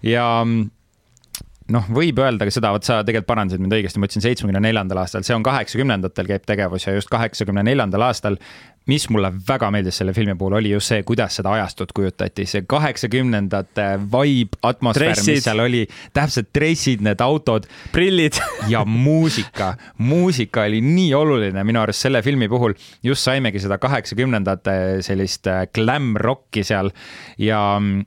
Ja 0.03 0.25
mm, 0.45 0.69
noh, 1.71 1.87
võib 1.93 2.19
öelda 2.21 2.47
ka 2.47 2.53
seda, 2.53 2.73
vot 2.75 2.85
sa 2.87 3.01
tegelikult 3.07 3.29
parandasid 3.29 3.63
mind 3.63 3.77
õigesti, 3.77 4.01
ma 4.01 4.09
ütlesin 4.09 4.25
seitsmekümne 4.25 4.63
neljandal 4.63 5.03
aastal, 5.03 5.25
see 5.27 5.37
on 5.37 5.45
kaheksakümnendatel 5.45 6.29
käib 6.29 6.45
tegevus 6.49 6.87
ja 6.87 6.95
just 6.97 7.11
kaheksakümne 7.11 7.63
neljandal 7.67 8.09
aastal 8.09 8.39
mis 8.89 9.05
mulle 9.13 9.29
väga 9.47 9.69
meeldis 9.73 9.99
selle 10.01 10.13
filmi 10.13 10.33
puhul, 10.37 10.55
oli 10.57 10.71
just 10.73 10.89
see, 10.89 11.03
kuidas 11.05 11.35
seda 11.37 11.53
ajastut 11.57 11.91
kujutati, 11.95 12.47
see 12.49 12.63
kaheksakümnendate 12.69 13.85
vibe, 14.01 14.57
atmosfäär, 14.65 15.21
mis 15.21 15.43
seal 15.45 15.61
oli, 15.61 15.83
täpselt 16.17 16.49
dressid, 16.55 17.03
need 17.05 17.21
autod. 17.21 17.67
prillid 17.93 18.39
ja 18.73 18.83
muusika, 18.85 19.75
muusika 20.01 20.65
oli 20.69 20.81
nii 20.85 21.13
oluline 21.17 21.65
minu 21.67 21.83
arust 21.83 22.07
selle 22.07 22.23
filmi 22.25 22.49
puhul. 22.49 22.73
just 23.03 23.27
saimegi 23.27 23.61
seda 23.61 23.77
kaheksakümnendate 23.81 24.73
sellist 25.05 25.47
äh, 25.47 25.67
glam 25.73 26.15
rocki 26.17 26.63
seal 26.65 26.89
ja 27.37 27.61
mm, 27.79 28.05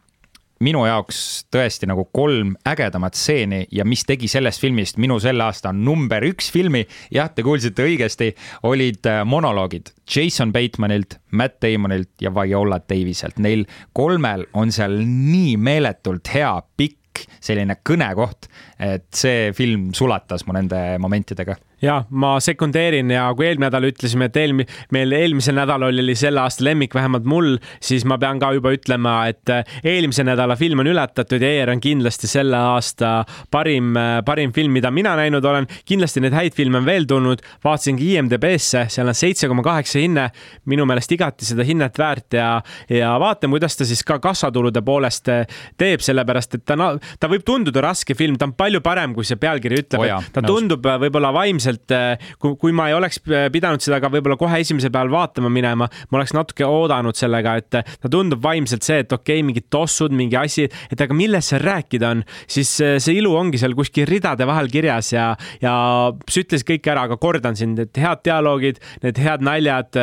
minu 0.62 0.84
jaoks 0.86 1.18
tõesti 1.52 1.88
nagu 1.90 2.06
kolm 2.14 2.54
ägedamat 2.68 3.16
stseeni 3.18 3.64
ja 3.74 3.86
mis 3.88 4.04
tegi 4.06 4.28
sellest 4.30 4.62
filmist 4.62 4.98
minu 5.02 5.18
selle 5.22 5.46
aasta 5.46 5.72
number 5.74 6.24
üks 6.28 6.50
filmi, 6.54 6.84
jah, 7.14 7.30
te 7.34 7.42
kuulsite 7.46 7.86
õigesti, 7.86 8.30
olid 8.70 9.06
äh, 9.10 9.22
monoloogid 9.26 9.90
Jason 10.06 10.52
Batemanilt, 10.54 11.18
Matt 11.32 11.60
Damonilt 11.64 12.22
ja 12.22 12.30
Viola 12.34 12.78
Daviselt. 12.78 13.40
Neil 13.42 13.64
kolmel 13.96 14.46
on 14.54 14.72
seal 14.74 15.00
nii 15.04 15.56
meeletult 15.56 16.30
hea 16.34 16.54
pikk 16.76 17.24
selline 17.44 17.76
kõnekoht, 17.86 18.48
et 18.82 19.06
see 19.14 19.52
film 19.54 19.92
sulatas 19.94 20.46
mu 20.46 20.54
nende 20.56 20.80
momentidega 21.02 21.54
ja 21.84 22.00
ma 22.10 22.34
sekundeerin 22.42 23.10
ja 23.12 23.26
kui 23.36 23.48
eelmine 23.48 23.68
nädal 23.68 23.88
ütlesime, 23.88 24.28
et 24.30 24.36
eelmi-, 24.40 24.66
meil 24.94 25.12
eelmisel 25.16 25.56
nädalal 25.56 25.92
oli 25.92 26.16
selle 26.18 26.42
aasta 26.42 26.64
lemmik, 26.66 26.94
vähemalt 26.94 27.26
mul, 27.28 27.54
siis 27.82 28.04
ma 28.08 28.18
pean 28.20 28.40
ka 28.42 28.52
juba 28.56 28.72
ütlema, 28.74 29.16
et 29.30 29.52
äh, 29.52 29.76
eelmise 29.84 30.24
nädala 30.26 30.56
film 30.60 30.82
on 30.82 30.90
ületatud 30.90 31.42
ja 31.42 31.52
ER 31.60 31.74
on 31.74 31.82
kindlasti 31.84 32.30
selle 32.30 32.58
aasta 32.74 33.14
parim, 33.52 33.94
äh, 34.00 34.18
parim 34.26 34.52
film, 34.56 34.74
mida 34.76 34.90
mina 34.94 35.14
näinud 35.18 35.44
olen. 35.44 35.68
kindlasti 35.84 36.22
neid 36.24 36.36
häid 36.36 36.56
filme 36.56 36.80
on 36.80 36.88
veel 36.88 37.08
tulnud, 37.08 37.42
vaatasingi 37.64 38.14
IMDB-sse, 38.14 38.86
seal 38.92 39.10
on 39.10 39.18
seitse 39.18 39.48
koma 39.50 39.64
kaheksa 39.66 40.02
hinne, 40.02 40.28
minu 40.70 40.86
meelest 40.88 41.12
igati 41.16 41.48
seda 41.48 41.66
hinnet 41.66 41.98
väärt 41.98 42.38
ja, 42.38 42.48
ja 42.90 43.14
vaatame, 43.20 43.56
kuidas 43.56 43.78
ta 43.78 43.88
siis 43.88 44.04
ka 44.06 44.18
kassatulude 44.22 44.82
poolest 44.84 45.30
äh, 45.32 45.44
teeb, 45.80 46.04
sellepärast 46.04 46.60
et 46.60 46.66
ta, 46.68 46.76
ta 47.20 47.30
võib 47.30 47.44
tunduda 47.46 47.84
raske 47.84 48.16
film, 48.18 48.38
ta 48.40 48.48
on 48.48 48.56
palju 48.56 48.82
parem, 48.84 49.14
kui 49.16 49.26
see 49.26 49.40
pealkiri 49.40 49.82
ütleb. 49.84 50.04
Oh, 50.04 50.28
ta 50.32 50.42
tundub 50.44 50.84
võib-olla 50.84 51.30
vaimselt 51.34 51.73
ilmselt 51.74 51.94
äh, 51.94 52.18
kui, 52.38 52.56
kui 52.60 52.72
ma 52.72 52.88
ei 52.88 52.94
oleks 52.96 53.20
pidanud 53.52 53.82
seda 53.82 54.00
ka 54.02 54.10
võib-olla 54.12 54.36
kohe 54.38 54.60
esimesel 54.62 54.92
päeval 54.94 55.12
vaatama 55.12 55.50
minema, 55.52 55.88
ma 55.88 56.18
oleks 56.18 56.34
natuke 56.34 56.66
oodanud 56.66 57.16
sellega, 57.18 57.56
et 57.60 57.78
äh, 57.80 57.96
ta 58.00 58.10
tundub 58.12 58.42
vaimselt 58.42 58.84
see, 58.86 59.02
et 59.04 59.12
okei 59.12 59.40
okay,, 59.40 59.46
mingid 59.46 59.68
tossud, 59.72 60.14
mingi 60.14 60.38
asi, 60.38 60.68
et 60.90 61.00
aga 61.00 61.16
millest 61.16 61.52
seal 61.52 61.64
rääkida 61.64 62.12
on, 62.14 62.24
siis 62.46 62.76
äh, 62.84 62.96
see 63.02 63.18
ilu 63.20 63.34
ongi 63.36 63.60
seal 63.60 63.74
kuskil 63.76 64.08
ridade 64.08 64.46
vahel 64.48 64.70
kirjas 64.72 65.12
ja, 65.14 65.32
ja 65.62 65.74
sa 66.12 66.44
ütlesid 66.44 66.68
kõik 66.68 66.92
ära, 66.92 67.08
aga 67.08 67.18
kordan 67.20 67.58
sind, 67.58 67.80
et 67.82 68.00
head 68.00 68.24
dialoogid, 68.24 68.80
need 69.04 69.20
head 69.22 69.44
naljad 69.44 69.98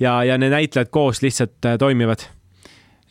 ja, 0.00 0.18
ja 0.26 0.36
need 0.40 0.54
näitlejad 0.54 0.90
koos 0.94 1.22
lihtsalt 1.24 1.74
toimivad. 1.80 2.24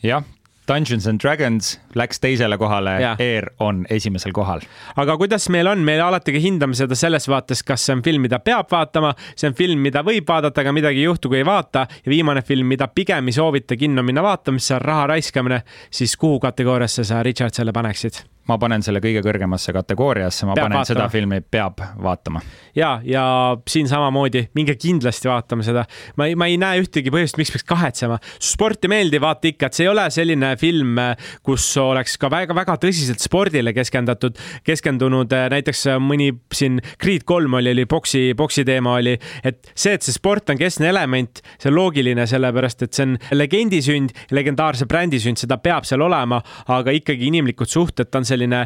Jah, 0.04 0.24
Dungeons 0.68 1.06
and 1.06 1.20
Dragons 1.22 1.76
läks 1.94 2.20
teisele 2.20 2.58
kohale, 2.58 2.96
Air 3.22 3.50
on 3.60 3.84
esimesel 3.90 4.32
kohal. 4.36 4.60
aga 4.96 5.16
kuidas 5.16 5.48
meil 5.48 5.66
on, 5.70 5.84
me 5.86 5.98
alati 6.00 6.34
ka 6.34 6.42
hindame 6.42 6.74
seda 6.74 6.98
selles 6.98 7.28
vaates, 7.28 7.62
kas 7.62 7.86
see 7.86 7.96
on 7.96 8.02
film, 8.02 8.26
mida 8.26 8.40
peab 8.42 8.70
vaatama, 8.72 9.14
see 9.34 9.50
on 9.50 9.54
film, 9.58 9.82
mida 9.82 10.02
võib 10.06 10.28
vaadata, 10.28 10.64
aga 10.64 10.74
midagi 10.76 11.02
ei 11.02 11.08
juhtu, 11.08 11.30
kui 11.32 11.42
ei 11.42 11.46
vaata 11.46 11.86
ja 12.04 12.10
viimane 12.10 12.42
film, 12.42 12.66
mida 12.66 12.88
pigem 12.88 13.30
ei 13.30 13.36
soovita 13.36 13.76
kinno 13.76 14.02
minna 14.06 14.24
vaatama, 14.26 14.60
mis 14.60 14.70
on 14.74 14.82
raha 14.82 15.06
raiskamine, 15.14 15.62
siis 15.90 16.16
kuhu 16.16 16.40
kategooriasse 16.42 17.04
sa, 17.04 17.22
Richard, 17.22 17.54
selle 17.54 17.72
paneksid? 17.72 18.35
Ma 18.48 18.58
panen 18.62 18.84
selle 18.84 19.00
kõige 19.02 19.22
kõrgemasse 19.26 19.74
kategooriasse, 19.74 20.46
ma 20.46 20.54
peab 20.54 20.68
panen 20.68 20.78
vaatama. 20.80 20.90
seda 20.92 21.08
filmi 21.12 21.40
peab 21.40 21.82
vaatama. 22.02 22.42
ja, 22.76 22.96
ja 23.04 23.24
siin 23.68 23.88
samamoodi, 23.90 24.46
minge 24.58 24.76
kindlasti 24.80 25.30
vaatama 25.30 25.66
seda. 25.66 25.84
ma 26.16 26.28
ei, 26.30 26.36
ma 26.38 26.48
ei 26.50 26.58
näe 26.60 26.82
ühtegi 26.82 27.12
põhjust, 27.14 27.38
miks 27.40 27.52
peaks 27.54 27.66
kahetsema. 27.66 28.18
sporti 28.38 28.90
meeldib, 28.92 29.24
vaata 29.24 29.50
ikka, 29.50 29.70
et 29.70 29.78
see 29.78 29.86
ei 29.86 29.92
ole 29.92 30.06
selline 30.14 30.52
film, 30.60 31.00
kus 31.46 31.66
oleks 31.82 32.16
ka 32.22 32.30
väga-väga 32.32 32.78
tõsiselt 32.82 33.22
spordile 33.24 33.74
keskendatud, 33.76 34.38
keskendunud 34.66 35.32
näiteks 35.52 35.86
mõni 36.02 36.32
siin 36.54 36.80
Creed 37.02 37.26
kolm 37.26 37.58
oli, 37.58 37.72
oli 37.74 37.86
boksi, 37.90 38.30
boksi 38.38 38.64
teema 38.66 38.96
oli, 39.00 39.16
et 39.46 39.72
see, 39.74 39.96
et 39.96 40.06
see 40.06 40.14
sport 40.14 40.52
on 40.52 40.60
keskne 40.60 40.90
element, 40.92 41.42
see 41.58 41.70
on 41.72 41.78
loogiline, 41.78 42.26
sellepärast 42.28 42.86
et 42.86 42.96
see 42.96 43.08
on 43.08 43.16
legendi 43.34 43.82
sünd, 43.84 44.14
legendaarse 44.34 44.86
brändi 44.88 45.20
sünd, 45.22 45.40
seda 45.40 45.58
peab 45.62 45.86
seal 45.88 46.04
olema, 46.06 46.40
aga 46.72 46.94
ikkagi 46.94 47.30
inimlikud 47.30 47.70
suhted, 47.70 48.10
ta 48.10 48.22
on 48.22 48.28
see 48.28 48.35
selline 48.36 48.64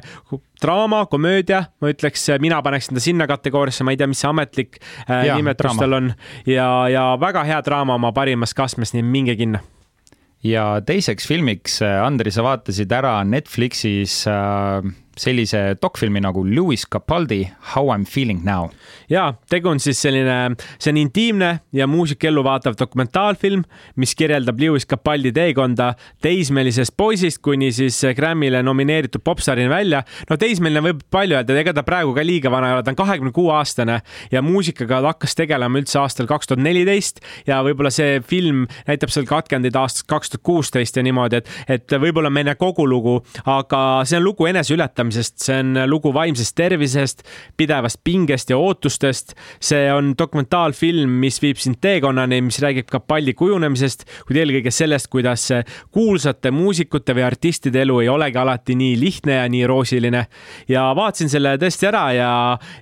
draama, 0.61 1.04
komöödia, 1.11 1.64
ma 1.80 1.90
ütleks, 1.94 2.26
mina 2.42 2.61
paneksin 2.62 2.98
ta 2.98 3.02
sinna 3.04 3.26
kategooriasse, 3.30 3.87
ma 3.87 3.94
ei 3.94 4.00
tea, 4.00 4.11
mis 4.11 4.20
see 4.20 4.30
ametlik 4.30 4.80
äh, 5.06 5.30
ja, 5.30 5.38
nimetus 5.38 5.78
tal 5.80 5.96
on. 5.96 6.14
Ja, 6.48 6.70
ja 6.92 7.04
väga 7.20 7.46
hea 7.48 7.61
draama 7.66 7.96
oma 7.96 8.12
parimas 8.16 8.54
kastmes, 8.56 8.94
nii 8.96 9.06
minge 9.06 9.37
kinno. 9.40 9.62
Ja 10.44 10.80
teiseks 10.85 11.26
filmiks, 11.28 11.80
äh, 11.85 11.98
Andri, 12.00 12.33
sa 12.33 12.44
vaatasid 12.46 12.92
ära 12.96 13.18
Netflixis 13.28 14.22
äh, 14.28 14.80
sellise 15.20 15.61
dokfilmi 15.83 16.22
nagu 16.24 16.42
Lewis 16.46 16.87
Capaldi 16.88 17.42
How 17.74 17.92
I 17.92 17.98
m 18.00 18.04
feeling 18.09 18.44
now. 18.44 18.70
ja 19.11 19.35
tegu 19.50 19.68
on 19.68 19.80
siis 19.80 20.00
selline, 20.02 20.56
see 20.78 20.92
on 20.92 21.00
intiimne 21.00 21.50
ja 21.76 21.87
muusikaellu 21.90 22.42
vaatav 22.46 22.76
dokumentaalfilm, 22.78 23.64
mis 24.00 24.14
kirjeldab 24.16 24.61
Lewis 24.61 24.87
Capaldi 24.88 25.33
teekonda 25.37 25.92
teismelisest 26.22 26.96
poisist 26.96 27.42
kuni 27.44 27.72
siis 27.72 28.00
Grammy'le 28.16 28.62
nomineeritud 28.64 29.22
popstaarini 29.24 29.70
välja. 29.70 30.02
no 30.30 30.37
teismeline 30.40 30.83
võib 30.85 31.04
palju 31.11 31.37
öelda, 31.37 31.59
ega 31.61 31.74
ta 31.76 31.85
praegu 31.87 32.14
ka 32.16 32.24
liiga 32.24 32.52
vana 32.52 32.70
ei 32.70 32.78
ole, 32.78 32.87
ta 32.87 32.94
on 32.94 33.00
kahekümne 33.00 33.35
kuue 33.37 33.52
aastane 33.54 34.00
ja 34.33 34.42
muusikaga 34.42 35.02
ta 35.02 35.12
hakkas 35.14 35.37
tegelema 35.38 35.80
üldse 35.80 36.00
aastal 36.00 36.28
kaks 36.30 36.50
tuhat 36.50 36.64
neliteist 36.64 37.20
ja 37.46 37.61
võib-olla 37.66 37.92
see 37.94 38.20
film 38.26 38.66
näitab 38.88 39.12
seal 39.12 39.28
katkendeid 39.28 39.76
aastast 39.76 40.09
kaks 40.11 40.33
tuhat 40.33 40.46
kuusteist 40.46 40.96
ja 40.96 41.04
niimoodi, 41.04 41.42
et, 41.42 41.50
et 41.68 41.98
võib-olla 42.00 42.30
me 42.30 42.44
ei 42.44 42.50
näe 42.50 42.59
kogu 42.61 42.87
lugu, 42.88 43.18
aga 43.44 44.02
see 44.09 44.18
on 44.18 44.24
lugu 44.24 44.48
eneseületamisest 44.50 45.10
ületamisest, 45.11 45.38
see 45.42 45.59
on 45.61 45.79
lugu 45.90 46.12
vaimsest 46.14 46.55
tervisest, 46.57 47.23
pidevast 47.57 48.01
pingest 48.05 48.51
ja 48.51 48.59
ootustest. 48.59 49.35
see 49.61 49.90
on 49.92 50.14
dokumentaalfilm, 50.18 51.11
mis 51.20 51.40
viib 51.42 51.59
sind 51.59 51.81
teekonnani, 51.81 52.40
mis 52.42 52.61
räägib 52.61 52.88
ka 52.90 53.01
palli 53.01 53.35
kujunemisest, 53.35 54.05
kuid 54.27 54.38
eelkõige 54.40 54.70
sellest, 54.70 55.09
kuidas 55.11 55.51
kuulsate 55.90 56.51
muusikute 56.51 57.14
või 57.14 57.25
artistide 57.27 57.83
elu 57.83 58.01
ei 58.01 58.09
olegi 58.09 58.38
alati 58.38 58.75
nii 58.75 58.99
lihtne 59.01 59.40
ja 59.40 59.49
nii 59.49 59.66
roosiline. 59.66 60.27
ja 60.68 60.90
vaatasin 60.94 61.31
selle 61.31 61.57
tõesti 61.59 61.87
ära 61.88 62.12
ja, 62.12 62.33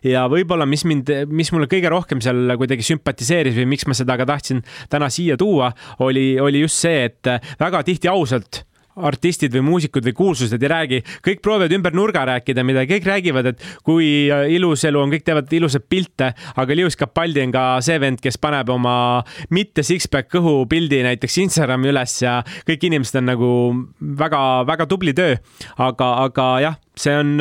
ja 0.05 0.27
võib-olla, 0.29 0.67
mis 0.67 0.85
mind, 0.85 1.11
mis 1.29 1.53
mulle 1.53 1.67
kõige 1.67 1.89
rohkem 1.89 2.21
seal 2.21 2.57
kuidagi 2.57 2.83
sümpatiseeris 2.83 3.57
või 3.57 3.69
miks 3.75 3.87
ma 3.87 3.95
seda 3.95 4.17
ka 4.17 4.27
tahtsin 4.27 4.63
täna 4.91 5.09
siia 5.11 5.37
tuua, 5.37 5.73
oli, 6.01 6.39
oli 6.41 6.61
just 6.61 6.85
see, 6.85 7.09
et 7.09 7.35
väga 7.61 7.83
tihti 7.87 8.09
ausalt 8.09 8.69
artistid 9.09 9.55
või 9.55 9.65
muusikud 9.69 10.07
või 10.09 10.17
kuulsused 10.17 10.63
ei 10.63 10.73
räägi, 10.73 11.01
kõik 11.25 11.43
proovivad 11.45 11.75
ümber 11.77 11.97
nurga 11.97 12.25
rääkida 12.29 12.65
midagi, 12.67 12.97
kõik 12.97 13.09
räägivad, 13.09 13.51
et 13.53 13.67
kui 13.87 14.29
ilus 14.55 14.85
elu 14.89 15.03
on, 15.03 15.13
kõik 15.13 15.27
teevad 15.27 15.53
ilusaid 15.59 15.87
pilte, 15.89 16.33
aga 16.57 16.79
Lewis 16.79 16.99
Capaldi 16.99 17.45
on 17.45 17.55
ka 17.55 17.65
see 17.85 17.99
vend, 18.03 18.23
kes 18.25 18.41
paneb 18.43 18.71
oma 18.75 18.97
mitte 19.55 19.85
six-pack 19.87 20.31
kõhu 20.33 20.63
pildi 20.71 21.03
näiteks 21.07 21.39
Instagrami 21.45 21.93
üles 21.93 22.19
ja 22.23 22.41
kõik 22.69 22.89
inimesed 22.89 23.21
on 23.23 23.31
nagu 23.33 23.53
väga-väga 24.19 24.89
tubli 24.91 25.15
töö. 25.17 25.37
aga, 25.79 26.09
aga 26.25 26.49
jah, 26.65 26.81
see 26.99 27.15
on 27.17 27.39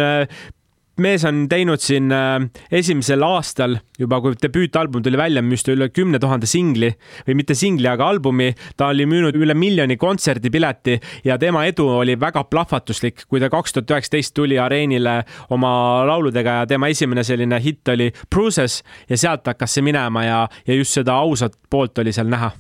mees 1.03 1.23
on 1.27 1.45
teinud 1.49 1.81
siin 1.81 2.11
äh, 2.13 2.37
esimesel 2.71 3.23
aastal 3.25 3.77
juba, 3.99 4.19
kui 4.21 4.37
debüütalbum 4.41 5.03
tuli 5.05 5.19
välja, 5.19 5.43
müüs 5.45 5.65
ta 5.65 5.73
üle 5.73 5.89
kümne 5.93 6.19
tuhande 6.21 6.49
singli 6.49 6.89
või 7.27 7.37
mitte 7.39 7.55
singli, 7.57 7.87
aga 7.89 8.09
albumi. 8.11 8.53
ta 8.77 8.91
oli 8.93 9.07
müünud 9.09 9.37
üle 9.37 9.55
miljoni 9.57 9.97
kontserdipileti 9.97 10.99
ja 11.27 11.37
tema 11.41 11.65
edu 11.69 11.87
oli 11.99 12.17
väga 12.19 12.43
plahvatuslik, 12.49 13.25
kui 13.27 13.41
ta 13.43 13.49
kaks 13.53 13.75
tuhat 13.75 13.95
üheksateist 13.95 14.35
tuli 14.37 14.59
areenile 14.59 15.19
oma 15.53 16.05
lauludega 16.07 16.61
ja 16.61 16.69
tema 16.69 16.89
esimene 16.93 17.23
selline 17.27 17.61
hitt 17.63 17.87
oli 17.93 18.11
Bruises 18.29 18.81
ja 19.09 19.17
sealt 19.17 19.47
hakkas 19.47 19.77
see 19.77 19.85
minema 19.85 20.25
ja, 20.25 20.39
ja 20.67 20.77
just 20.77 20.97
seda 20.97 21.17
ausat 21.21 21.57
poolt 21.69 21.97
oli 22.03 22.13
seal 22.15 22.29
näha 22.31 22.51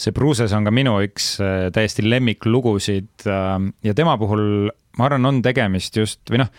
see 0.00 0.14
Bruises 0.16 0.52
on 0.56 0.66
ka 0.66 0.72
minu 0.74 0.98
üks 1.04 1.32
äh, 1.44 1.70
täiesti 1.74 2.06
lemmiklugusid 2.06 3.26
äh, 3.26 3.56
ja 3.84 3.94
tema 3.94 4.16
puhul 4.18 4.70
ma 4.98 5.08
arvan, 5.08 5.26
on 5.26 5.42
tegemist 5.44 5.96
just 5.96 6.22
või 6.30 6.44
noh 6.44 6.54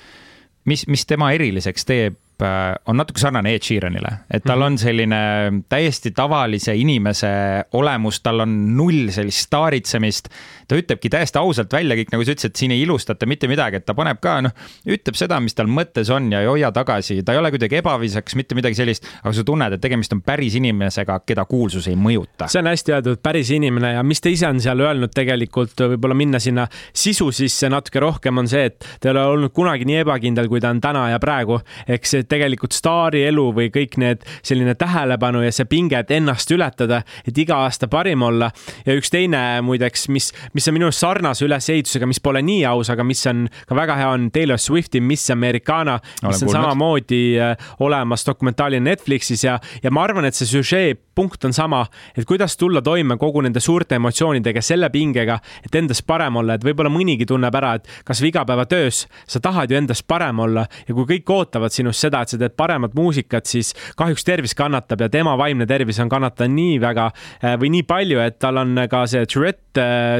mis, 0.66 0.86
mis 0.88 1.06
tema 1.06 1.32
eriliseks 1.36 1.86
teeb, 1.88 2.18
on 2.42 2.98
natuke 2.98 3.22
sarnane 3.22 3.54
Ed 3.56 3.66
Sheeranile, 3.66 4.14
et 4.32 4.46
tal 4.46 4.60
mhm. 4.60 4.66
on 4.66 4.78
selline 4.82 5.22
täiesti 5.70 6.14
tavalise 6.16 6.76
inimese 6.78 7.32
olemus, 7.78 8.22
tal 8.22 8.46
on 8.46 8.58
null 8.78 9.12
sellist 9.14 9.48
staaritsemist 9.48 10.32
ta 10.72 10.78
ütlebki 10.80 11.10
täiesti 11.12 11.40
ausalt 11.42 11.74
välja 11.74 11.98
kõik, 12.00 12.14
nagu 12.14 12.24
sa 12.24 12.32
ütlesid, 12.32 12.56
siin 12.56 12.72
ei 12.72 12.86
ilustata 12.86 13.28
mitte 13.28 13.50
midagi, 13.52 13.82
et 13.82 13.86
ta 13.88 13.96
paneb 13.98 14.22
ka 14.24 14.38
noh, 14.46 14.54
ütleb 14.88 15.18
seda, 15.20 15.42
mis 15.44 15.56
tal 15.58 15.68
mõttes 15.68 16.10
on 16.14 16.30
ja 16.32 16.40
ei 16.46 16.48
hoia 16.48 16.70
tagasi, 16.76 17.20
ta 17.28 17.36
ei 17.36 17.42
ole 17.42 17.52
kuidagi 17.52 17.82
ebaviisakas, 17.82 18.38
mitte 18.40 18.56
midagi 18.56 18.80
sellist, 18.80 19.08
aga 19.20 19.34
sa 19.36 19.44
tunned, 19.48 19.76
et 19.76 19.84
tegemist 19.84 20.16
on 20.16 20.22
päris 20.24 20.56
inimesega, 20.60 21.20
keda 21.28 21.44
kuulsus 21.50 21.90
ei 21.92 21.98
mõjuta. 22.00 22.48
see 22.52 22.62
on 22.64 22.72
hästi 22.72 22.96
öeldud, 22.96 23.20
päris 23.24 23.52
inimene 23.52 23.94
ja 23.98 24.06
mis 24.08 24.24
ta 24.24 24.32
ise 24.32 24.48
on 24.48 24.62
seal 24.64 24.86
öelnud 24.86 25.12
tegelikult 25.16 25.84
võib-olla 25.96 26.16
minna 26.16 26.40
sinna 26.40 26.68
sisu 26.94 27.32
sisse 27.36 27.68
natuke 27.72 28.00
rohkem, 28.00 28.40
on 28.40 28.48
see, 28.48 28.70
et 28.72 28.88
ta 29.02 29.10
ei 29.10 29.16
ole 29.16 29.26
olnud 29.34 29.56
kunagi 29.56 29.88
nii 29.90 30.00
ebakindel, 30.06 30.48
kui 30.52 30.64
ta 30.64 30.72
on 30.72 30.80
täna 30.84 31.10
ja 31.12 31.20
praegu. 31.20 31.60
ehk 31.88 32.08
see 32.08 32.24
tegelikult 32.32 32.76
staari 32.76 33.24
elu 33.30 33.48
või 33.56 33.70
kõik 33.74 33.98
need 34.02 34.26
selline 34.40 34.76
tähelepanu 34.80 35.44
ja 35.46 35.52
see 35.56 35.68
pinge, 35.70 36.00
et 36.00 36.12
ennast 36.16 36.52
ületada, 36.54 37.02
et 37.28 37.38
iga 37.38 37.62
aasta 37.66 37.90
parim 37.92 38.24
olla 38.28 38.52
ja 38.86 38.96
üks 38.98 39.12
teine 39.14 39.44
muideks, 39.66 40.08
mis, 40.14 40.32
mis 40.56 40.68
on 40.70 40.78
minu 40.78 40.90
arust 40.90 41.04
sarnase 41.04 41.46
ülesehitusega, 41.48 42.10
mis 42.10 42.22
pole 42.24 42.44
nii 42.46 42.66
aus, 42.72 42.92
aga 42.94 43.06
mis 43.08 43.24
on 43.30 43.46
ka 43.68 43.78
väga 43.78 43.98
hea, 44.00 44.10
on 44.16 44.30
Taylor 44.34 44.60
Swifti 44.62 45.02
Miss 45.04 45.32
Americana, 45.34 46.00
mis 46.22 46.42
on 46.42 46.48
kuulnud. 46.48 46.58
samamoodi 46.58 47.24
äh, 47.42 47.72
olemas 47.84 48.26
dokumentaalina 48.28 48.90
Netflixis 48.92 49.46
ja, 49.48 49.60
ja 49.84 49.92
ma 49.92 50.06
arvan, 50.08 50.28
et 50.28 50.38
see 50.38 50.50
süžee 50.50 50.96
punkt 51.16 51.44
on 51.46 51.54
sama, 51.54 51.86
et 52.18 52.26
kuidas 52.26 52.56
tulla 52.58 52.82
toime 52.82 53.18
kogu 53.20 53.42
nende 53.44 53.60
suurte 53.60 53.98
emotsioonidega, 54.00 54.62
selle 54.64 54.90
pingega, 54.94 55.38
et 55.66 55.76
endast 55.76 56.06
parem 56.08 56.40
olla, 56.40 56.56
et 56.56 56.66
võib-olla 56.66 56.92
mõnigi 56.92 57.28
tunneb 57.28 57.56
ära, 57.60 57.74
et 57.78 57.90
kasvõi 58.08 58.32
igapäevatöös 58.32 59.04
sa 59.28 59.42
tahad 59.44 59.72
ju 59.72 59.78
endast 59.78 60.08
parem 60.08 60.40
olla 60.40 60.66
ja 60.88 60.96
kui 60.96 61.08
kõik 61.10 61.34
ootavad 61.36 61.76
sinust 61.76 62.06
seda, 62.06 62.21
et 62.26 62.34
sa 62.34 62.40
teed 62.42 62.56
paremat 62.60 62.96
muusikat, 62.98 63.48
siis 63.50 63.74
kahjuks 64.00 64.26
tervis 64.28 64.56
kannatab 64.58 65.06
ja 65.06 65.10
tema 65.12 65.36
vaimne 65.40 65.68
tervis 65.70 66.00
on 66.04 66.12
kannatanud 66.12 66.56
nii 66.56 66.80
väga 66.84 67.10
äh, 67.12 67.58
või 67.62 67.74
nii 67.78 67.88
palju, 67.88 68.20
et 68.24 68.40
tal 68.42 68.62
on 68.62 68.86
ka 68.92 69.06
see 69.10 69.26
Tourette 69.30 69.71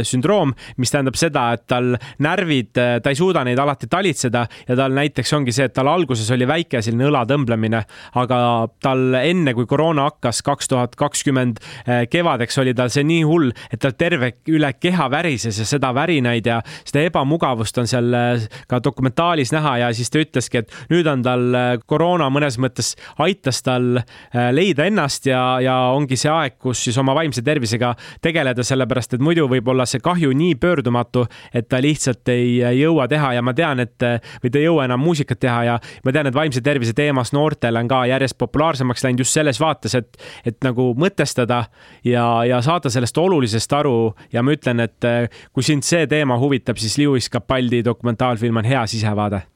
sündroom 0.08 0.54
mis 0.78 0.92
tähendab 0.92 1.18
seda, 1.20 1.46
et 1.56 1.66
tal 1.70 1.94
närvid, 2.24 2.72
ta 2.74 3.12
ei 3.12 3.18
suuda 3.18 3.44
neid 3.48 3.60
alati 3.62 3.90
talitseda 3.92 4.44
ja 4.68 4.78
tal 4.78 4.96
näiteks 4.96 5.34
ongi 5.38 5.54
see, 5.56 5.68
et 5.70 5.76
tal 5.76 5.90
alguses 5.92 6.30
oli 6.34 6.48
väike 6.50 6.82
selline 6.84 7.08
õla 7.10 7.24
tõmblemine, 7.30 7.82
aga 8.22 8.40
tal 8.84 9.18
enne, 9.22 9.56
kui 9.58 9.68
koroona 9.70 10.08
hakkas 10.10 10.42
kaks 10.46 10.72
tuhat 10.72 10.98
kakskümmend 11.00 11.62
eh, 11.86 12.06
kevadeks, 12.12 12.60
oli 12.64 12.76
tal 12.78 12.92
see 12.94 13.06
nii 13.08 13.26
hull, 13.28 13.52
et 13.72 13.82
tal 13.84 13.96
terve 13.98 14.34
üle 14.52 14.74
keha 14.80 15.10
värises 15.12 15.60
ja 15.62 15.68
seda 15.68 15.92
värinaid 15.96 16.48
ja 16.48 16.62
seda 16.84 17.06
ebamugavust 17.10 17.82
on 17.82 17.90
seal 17.90 18.12
eh, 18.18 18.48
ka 18.72 18.82
dokumentaalis 18.84 19.54
näha 19.56 19.78
ja 19.86 19.92
siis 19.96 20.12
ta 20.12 20.22
ütleski, 20.22 20.64
et 20.64 20.76
nüüd 20.92 21.10
on 21.12 21.26
tal 21.26 21.48
koroona 21.90 22.30
mõnes 22.34 22.58
mõttes 22.62 22.94
aitas 23.22 23.62
tal 23.66 24.02
leida 24.32 24.86
ennast 24.88 25.28
ja, 25.30 25.42
ja 25.64 25.76
ongi 25.96 26.18
see 26.20 26.32
aeg, 26.32 26.58
kus 26.62 26.84
siis 26.86 26.98
oma 27.02 27.14
vaimse 27.18 27.44
tervisega 27.46 27.94
tegeleda, 28.24 28.64
sellepärast 28.66 29.18
et 29.18 29.24
muidu 29.24 29.41
võib-olla 29.50 29.86
see 29.90 30.02
kahju 30.04 30.34
nii 30.38 30.56
pöördumatu, 30.62 31.26
et 31.54 31.70
ta 31.70 31.82
lihtsalt 31.82 32.28
ei 32.34 32.60
jõua 32.80 33.08
teha 33.12 33.34
ja 33.38 33.42
ma 33.46 33.54
tean, 33.58 33.80
et 33.84 33.98
või 34.44 34.52
ta 34.52 34.60
ei 34.60 34.66
jõua 34.66 34.86
enam 34.86 35.02
muusikat 35.04 35.40
teha 35.42 35.64
ja 35.68 35.78
ma 36.06 36.14
tean, 36.16 36.30
et 36.30 36.36
vaimse 36.36 36.62
tervise 36.62 36.94
teemas 36.98 37.34
noortel 37.34 37.78
on 37.80 37.90
ka 37.92 38.04
järjest 38.10 38.38
populaarsemaks 38.42 39.06
läinud 39.06 39.26
just 39.26 39.38
selles 39.38 39.60
vaates, 39.62 39.96
et, 39.96 40.18
et 40.46 40.58
nagu 40.66 40.92
mõtestada 40.98 41.64
ja, 42.08 42.26
ja 42.48 42.62
saada 42.66 42.92
sellest 42.94 43.18
olulisest 43.18 43.74
aru. 43.74 44.14
Ja 44.34 44.44
ma 44.44 44.56
ütlen, 44.56 44.84
et 44.84 45.10
kui 45.54 45.66
sind 45.66 45.86
see 45.88 46.08
teema 46.12 46.38
huvitab, 46.42 46.80
siis 46.82 46.98
Lewis 47.02 47.30
Capaldi 47.32 47.84
dokumentaalfilm 47.86 48.62
on 48.62 48.70
hea 48.70 48.86
sisevaade 48.90 49.51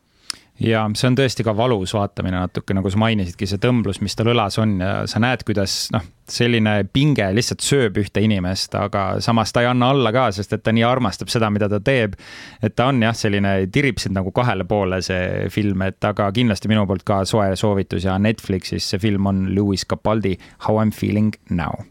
ja 0.60 0.86
see 0.96 1.10
on 1.10 1.18
tõesti 1.20 1.44
ka 1.44 1.52
valus 1.58 1.94
vaatamine 1.96 2.38
natuke, 2.38 2.76
nagu 2.76 2.90
sa 2.92 3.00
mainisidki, 3.02 3.48
see 3.50 3.60
tõmblus, 3.62 4.00
mis 4.04 4.16
tal 4.16 4.30
õlas 4.32 4.56
on 4.62 4.78
ja 4.80 4.92
sa 5.10 5.20
näed, 5.20 5.44
kuidas 5.48 5.90
noh, 5.92 6.04
selline 6.32 6.78
pinge 6.94 7.28
lihtsalt 7.36 7.66
sööb 7.66 8.00
ühte 8.02 8.24
inimest, 8.24 8.76
aga 8.80 9.20
samas 9.24 9.52
ta 9.54 9.66
ei 9.66 9.70
anna 9.70 9.90
alla 9.94 10.14
ka, 10.16 10.30
sest 10.36 10.56
et 10.56 10.64
ta 10.64 10.72
nii 10.76 10.86
armastab 10.88 11.32
seda, 11.34 11.50
mida 11.54 11.70
ta 11.72 11.82
teeb. 11.84 12.16
et 12.64 12.76
ta 12.76 12.88
on 12.92 13.04
jah, 13.04 13.16
selline, 13.16 13.56
tirib 13.68 14.00
sind 14.02 14.16
nagu 14.16 14.32
kahele 14.36 14.64
poole, 14.70 15.02
see 15.06 15.50
film, 15.54 15.84
et 15.86 16.08
aga 16.08 16.32
kindlasti 16.32 16.72
minu 16.72 16.88
poolt 16.88 17.04
ka 17.04 17.24
soe 17.26 17.52
soovitus 17.60 18.08
ja 18.08 18.18
Netflixis 18.18 18.88
see 18.90 19.00
film 19.00 19.28
on 19.28 19.46
Lewis 19.56 19.86
Capaldi 19.86 20.38
How 20.68 20.80
I 20.80 20.88
m 20.88 20.96
feeling 20.96 21.36
now. 21.50 21.84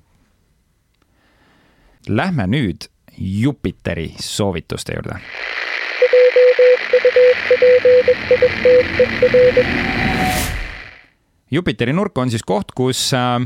Lähme 2.09 2.49
nüüd 2.49 2.89
Jupiteri 3.17 4.11
soovituste 4.19 4.97
juurde 4.97 5.21
Jupiteri 11.51 11.93
nurk 11.93 12.19
on 12.19 12.31
siis 12.33 12.43
koht, 12.47 12.73
kus 12.77 13.13
äh, 13.15 13.39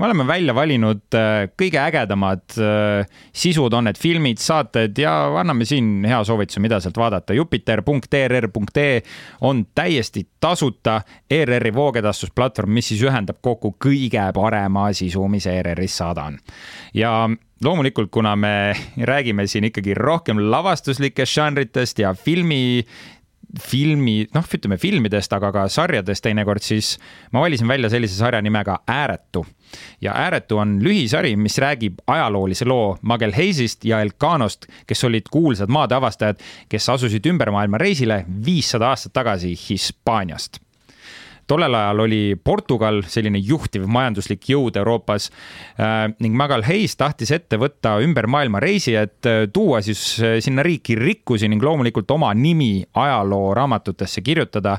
me 0.00 0.06
oleme 0.06 0.26
välja 0.26 0.54
valinud 0.56 1.16
äh, 1.16 1.46
kõige 1.58 1.80
ägedamad 1.82 2.56
äh, 2.56 3.08
sisud, 3.32 3.72
on 3.76 3.88
need 3.88 3.98
filmid, 4.00 4.40
saated 4.40 4.96
ja 4.98 5.12
anname 5.40 5.66
siin 5.68 6.06
hea 6.08 6.20
soovituse, 6.24 6.62
mida 6.64 6.78
sealt 6.80 6.96
vaadata. 7.00 7.36
Jupiter.err.ee 7.36 9.02
on 9.48 9.66
täiesti 9.74 10.24
tasuta 10.40 11.00
ERR-i 11.30 11.74
voogedastusplatvorm, 11.76 12.72
mis 12.76 12.92
siis 12.92 13.04
ühendab 13.04 13.42
kokku 13.44 13.74
kõige 13.82 14.24
parema 14.36 14.88
sisu, 14.96 15.26
mis 15.28 15.48
ERR-is 15.50 16.00
saada 16.00 16.30
on. 16.30 16.40
ja 16.94 17.14
loomulikult, 17.64 18.08
kuna 18.10 18.36
me 18.36 18.72
räägime 19.12 19.46
siin 19.46 19.68
ikkagi 19.68 19.94
rohkem 19.94 20.40
lavastuslikest 20.50 21.36
žanritest 21.36 21.98
ja 21.98 22.14
filmi 22.14 22.86
filmi, 23.58 24.26
noh, 24.34 24.46
ütleme 24.54 24.78
filmidest, 24.80 25.32
aga 25.32 25.50
ka 25.54 25.64
sarjadest 25.72 26.24
teinekord, 26.24 26.62
siis 26.64 26.94
ma 27.32 27.42
valisin 27.44 27.68
välja 27.68 27.90
sellise 27.90 28.18
sarja 28.18 28.42
nimega 28.42 28.80
Ääretu. 28.88 29.46
ja 30.00 30.12
Ääretu 30.18 30.58
on 30.58 30.78
lühisari, 30.82 31.36
mis 31.36 31.58
räägib 31.58 32.00
ajaloolise 32.06 32.64
loo 32.64 32.98
Magel 33.02 33.32
Heisist 33.36 33.84
ja 33.84 34.00
Elkanost, 34.00 34.66
kes 34.86 35.04
olid 35.04 35.30
kuulsad 35.30 35.70
maadeavastajad, 35.70 36.40
kes 36.68 36.88
asusid 36.88 37.26
ümbermaailmareisile 37.26 38.24
viissada 38.46 38.90
aastat 38.90 39.12
tagasi 39.12 39.54
Hispaaniast 39.68 40.58
tollel 41.50 41.74
ajal 41.74 42.04
oli 42.06 42.20
Portugal 42.44 43.02
selline 43.10 43.40
juhtiv 43.42 43.86
majanduslik 43.90 44.46
jõud 44.52 44.76
Euroopas 44.78 45.30
äh, 45.30 46.06
ning 46.22 46.36
Magal 46.38 46.64
Hayes 46.68 46.94
tahtis 47.00 47.32
ette 47.34 47.58
võtta 47.60 47.96
ümber 48.04 48.28
maailma 48.30 48.62
reisi, 48.62 48.94
et 48.98 49.26
äh, 49.26 49.46
tuua 49.52 49.82
siis 49.84 50.02
äh, 50.22 50.38
sinna 50.44 50.64
riiki 50.66 50.98
rikkusi 50.98 51.50
ning 51.50 51.62
loomulikult 51.64 52.10
oma 52.14 52.32
nimi 52.34 52.84
ajalooraamatutesse 52.94 54.22
kirjutada. 54.26 54.78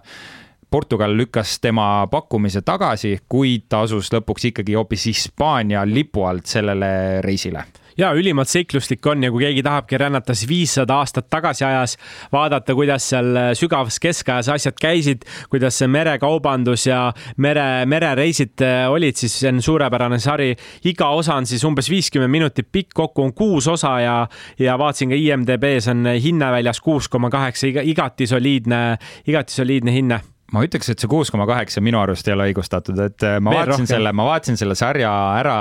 Portugal 0.71 1.11
lükkas 1.19 1.57
tema 1.59 2.07
pakkumise 2.07 2.61
tagasi, 2.63 3.17
kuid 3.27 3.65
ta 3.67 3.81
asus 3.83 4.07
lõpuks 4.13 4.47
ikkagi 4.53 4.77
hoopis 4.79 5.09
Hispaania 5.09 5.83
lipu 5.83 6.23
alt 6.23 6.47
sellele 6.47 7.19
reisile 7.25 7.65
ja 8.01 8.11
ülimalt 8.17 8.49
seikluslik 8.49 9.05
on 9.05 9.23
ja 9.23 9.31
kui 9.31 9.43
keegi 9.45 9.63
tahabki 9.65 9.99
rännata 10.01 10.35
siis 10.37 10.49
viissada 10.49 10.97
aastat 11.01 11.29
tagasi 11.29 11.65
ajas, 11.67 11.97
vaadata, 12.33 12.75
kuidas 12.77 13.09
seal 13.13 13.29
äh, 13.37 13.49
sügavas 13.57 13.99
keskajas 14.01 14.49
asjad 14.55 14.79
käisid, 14.81 15.25
kuidas 15.51 15.77
see 15.81 15.89
merekaubandus 15.91 16.87
ja 16.89 17.03
mere, 17.37 17.85
merereisid 17.89 18.65
äh, 18.65 18.85
olid, 18.91 19.19
siis 19.19 19.37
see 19.43 19.53
on 19.53 19.61
suurepärane 19.61 20.19
sari. 20.21 20.51
iga 20.89 21.11
osa 21.17 21.37
on 21.37 21.49
siis 21.49 21.63
umbes 21.67 21.89
viiskümmend 21.91 22.31
minutit 22.31 22.71
pikk, 22.71 22.93
kokku 23.03 23.27
on 23.27 23.33
kuus 23.37 23.67
osa 23.71 23.97
ja, 24.01 24.17
ja 24.59 24.77
vaatasin 24.81 25.13
ka 25.13 25.21
IMDB-s 25.21 25.91
on 25.93 26.05
hinne 26.17 26.51
väljas 26.51 26.81
kuus 26.81 27.09
koma 27.09 27.29
kaheksa, 27.29 27.69
igati 27.83 28.27
soliidne, 28.27 28.83
igati 29.27 29.61
soliidne 29.61 29.93
hinne 29.93 30.21
ma 30.51 30.63
ütleks, 30.65 30.91
et 30.91 30.99
see 30.99 31.09
kuus 31.11 31.31
koma 31.31 31.45
kaheksa 31.49 31.81
minu 31.83 31.99
arust 32.01 32.27
ei 32.27 32.35
ole 32.35 32.49
õigustatud, 32.51 32.99
et 33.05 33.23
äh, 33.23 33.37
ma 33.39 33.53
Veel 33.53 33.61
vaatasin 33.61 33.85
rohkem. 33.85 33.91
selle, 33.93 34.13
ma 34.17 34.27
vaatasin 34.27 34.59
selle 34.59 34.75
sarja 34.79 35.11
ära 35.39 35.57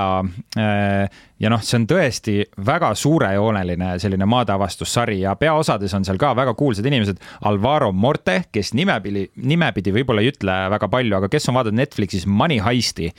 äh, 0.59 1.21
ja 1.41 1.49
noh, 1.49 1.61
see 1.65 1.79
on 1.79 1.87
tõesti 1.89 2.35
väga 2.65 2.91
suurejooneline 2.97 3.95
selline 4.01 4.27
maadeavastussari 4.29 5.21
ja 5.23 5.33
peaosades 5.39 5.93
on 5.97 6.05
seal 6.05 6.19
ka 6.21 6.35
väga 6.37 6.53
kuulsad 6.57 6.85
inimesed. 6.85 7.21
Alvaro 7.49 7.91
Morte, 7.91 8.43
kes 8.53 8.73
nimepidi, 8.77 9.25
nimepidi 9.41 9.93
võib-olla 9.95 10.21
ei 10.21 10.31
ütle 10.31 10.57
väga 10.75 10.89
palju, 10.91 11.17
aga 11.17 11.31
kes 11.31 11.49
on 11.49 11.57
vaadanud 11.57 11.81
Netflixis 11.81 12.27
Money 12.29 12.61
Heisti, 12.61 13.09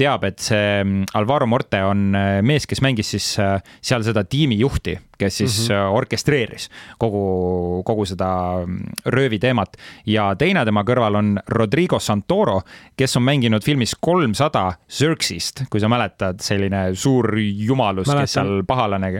teab, 0.00 0.26
et 0.28 0.38
see 0.44 0.68
mm, 0.84 1.10
Alvaro 1.18 1.48
Morte 1.50 1.82
on 1.86 2.14
äh, 2.18 2.38
mees, 2.46 2.68
kes 2.70 2.82
mängis 2.84 3.10
siis 3.16 3.32
äh, 3.42 3.58
seal 3.82 4.06
seda 4.06 4.22
tiimijuhti, 4.24 4.98
kes 5.18 5.36
siis 5.36 5.68
mm 5.68 5.74
-hmm. 5.74 5.96
orkestreeris 5.96 6.68
kogu, 6.98 7.82
kogu 7.84 8.06
seda 8.06 8.62
mm, 8.66 8.80
röövi 9.06 9.38
teemat 9.38 9.76
ja 10.06 10.34
teine 10.38 10.64
tema 10.64 10.82
kõrval 10.82 11.18
on 11.18 11.38
Rodrigo 11.48 11.98
Santoro, 11.98 12.60
kes 12.96 13.16
on 13.16 13.22
mänginud 13.22 13.64
filmis 13.64 13.96
kolmsada 14.00 14.72
Xerxest, 14.88 15.64
kui 15.70 15.80
sa 15.80 15.88
mäletad, 15.88 16.40
selline 16.40 16.94
suur 16.94 17.34
jumalus, 17.66 18.10
kes 18.10 18.36
seal 18.38 18.62
pahalane 18.66 19.10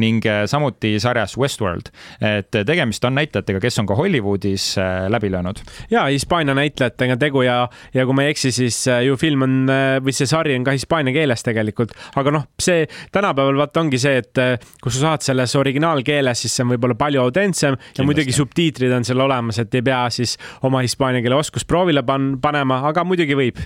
ning 0.00 0.24
äh, 0.28 0.44
samuti 0.50 0.94
sarjas 1.02 1.36
Westworld. 1.38 1.90
et 2.20 2.50
tegemist 2.52 3.04
on 3.04 3.16
näitlejatega, 3.18 3.60
kes 3.62 3.78
on 3.82 3.88
ka 3.88 3.96
Hollywoodis 3.98 4.76
äh, 4.78 5.08
läbi 5.12 5.30
löönud. 5.32 5.62
ja 5.90 6.04
Hispaania 6.06 6.54
näitlejatega 6.54 7.16
tegu 7.16 7.42
ja, 7.42 7.68
ja 7.94 8.06
kui 8.06 8.16
ma 8.16 8.26
ei 8.26 8.34
eksi, 8.34 8.52
siis 8.52 8.82
äh, 8.88 9.02
ju 9.06 9.16
film 9.20 9.46
on 9.46 9.58
või 10.04 10.14
see 10.16 10.28
sari 10.28 10.54
on 10.56 10.64
ka 10.66 10.74
hispaania 10.76 11.14
keeles 11.14 11.44
tegelikult, 11.46 11.94
aga 12.16 12.34
noh, 12.34 12.46
see 12.60 12.86
tänapäeval 13.12 13.60
vaata 13.62 13.82
ongi 13.82 14.00
see, 14.00 14.22
et 14.22 14.42
kui 14.82 14.92
sa 14.92 15.06
saad 15.08 15.26
selles 15.26 15.56
originaalkeeles, 15.58 16.44
siis 16.44 16.56
see 16.56 16.66
on 16.66 16.72
võib-olla 16.74 16.96
palju 16.98 17.22
autentsem 17.22 17.76
ja 17.98 18.06
muidugi 18.06 18.34
subtiitrid 18.36 18.92
on 18.94 19.06
seal 19.06 19.22
olemas, 19.24 19.60
et 19.62 19.74
ei 19.74 19.84
pea 19.86 20.04
siis 20.14 20.36
oma 20.66 20.82
hispaania 20.84 21.22
keele 21.24 21.38
oskust 21.38 21.68
proovile 21.68 22.04
pan-, 22.06 22.34
panema, 22.42 22.82
aga 22.88 23.06
muidugi 23.06 23.38
võib 23.38 23.62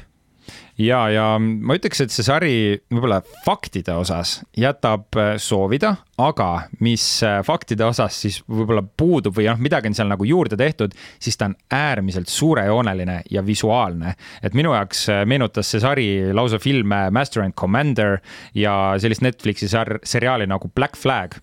ja, 0.78 1.00
ja 1.12 1.24
ma 1.40 1.76
ütleks, 1.78 2.02
et 2.04 2.12
see 2.12 2.24
sari 2.26 2.54
võib-olla 2.92 3.20
faktide 3.44 3.94
osas 3.96 4.40
jätab 4.56 5.16
äh, 5.18 5.34
soovida, 5.40 5.94
aga 6.20 6.48
mis 6.84 7.04
äh, 7.26 7.38
faktide 7.46 7.86
osas 7.86 8.18
siis 8.24 8.40
võib-olla 8.44 8.84
puudub 8.84 9.36
või 9.36 9.48
noh, 9.50 9.60
midagi 9.62 9.90
on 9.90 9.96
seal 9.98 10.10
nagu 10.12 10.26
juurde 10.28 10.58
tehtud, 10.60 10.94
siis 11.22 11.38
ta 11.38 11.50
on 11.50 11.56
äärmiselt 11.72 12.30
suurejooneline 12.32 13.22
ja 13.32 13.44
visuaalne. 13.46 14.14
et 14.42 14.54
minu 14.54 14.74
jaoks 14.76 15.08
äh, 15.12 15.24
meenutas 15.28 15.70
see 15.70 15.82
sari 15.82 16.08
lausa 16.36 16.60
filme 16.62 17.06
Master 17.10 17.44
and 17.44 17.56
Commander 17.56 18.20
ja 18.54 18.96
sellist 19.00 19.24
Netflixi 19.24 19.68
sar-, 19.72 20.00
seriaali 20.04 20.46
nagu 20.46 20.70
Black 20.74 20.96
Flag 20.96 21.40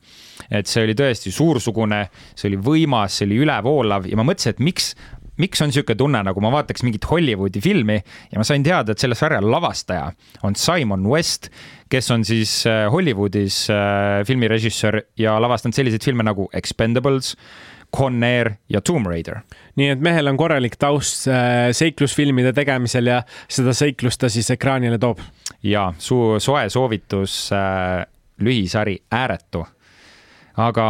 et 0.52 0.70
see 0.70 0.84
oli 0.86 0.96
tõesti 0.98 1.32
suursugune, 1.34 2.08
see 2.36 2.50
oli 2.52 2.60
võimas, 2.62 3.18
see 3.18 3.28
oli 3.30 3.42
ülevoolav 3.46 4.08
ja 4.10 4.18
ma 4.20 4.26
mõtlesin, 4.28 4.56
et 4.56 4.64
miks 4.64 4.94
miks 5.42 5.62
on 5.64 5.72
niisugune 5.72 5.98
tunne, 5.98 6.22
nagu 6.28 6.42
ma 6.44 6.52
vaataks 6.54 6.84
mingit 6.86 7.06
Hollywoodi 7.10 7.62
filmi 7.64 7.98
ja 7.98 8.40
ma 8.40 8.46
sain 8.48 8.64
teada, 8.66 8.94
et 8.94 9.02
selle 9.02 9.18
sarja 9.18 9.42
lavastaja 9.42 10.12
on 10.46 10.58
Simon 10.60 11.08
West, 11.10 11.50
kes 11.90 12.10
on 12.14 12.26
siis 12.28 12.62
äh, 12.70 12.86
Hollywoodis 12.92 13.66
äh, 13.74 14.22
filmirežissöör 14.28 15.02
ja 15.20 15.38
lavastanud 15.42 15.78
selliseid 15.78 16.06
filme 16.06 16.26
nagu 16.26 16.50
Expendables, 16.54 17.36
Con 17.94 18.24
Air 18.26 18.56
ja 18.70 18.82
Tomb 18.82 19.06
Raider. 19.06 19.44
nii 19.78 19.92
et 19.94 20.02
mehel 20.02 20.30
on 20.30 20.38
korralik 20.38 20.80
taust 20.82 21.28
äh, 21.30 21.70
seiklusfilmide 21.78 22.54
tegemisel 22.54 23.12
ja 23.12 23.20
seda 23.48 23.74
seiklust 23.78 24.22
ta 24.22 24.30
siis 24.34 24.50
ekraanile 24.54 24.98
toob. 24.98 25.22
ja 25.64 25.92
su 25.98 26.40
soe 26.40 26.70
soovitus 26.70 27.52
lühisari 28.42 28.98
Ääretu. 29.12 29.66
aga 30.58 30.88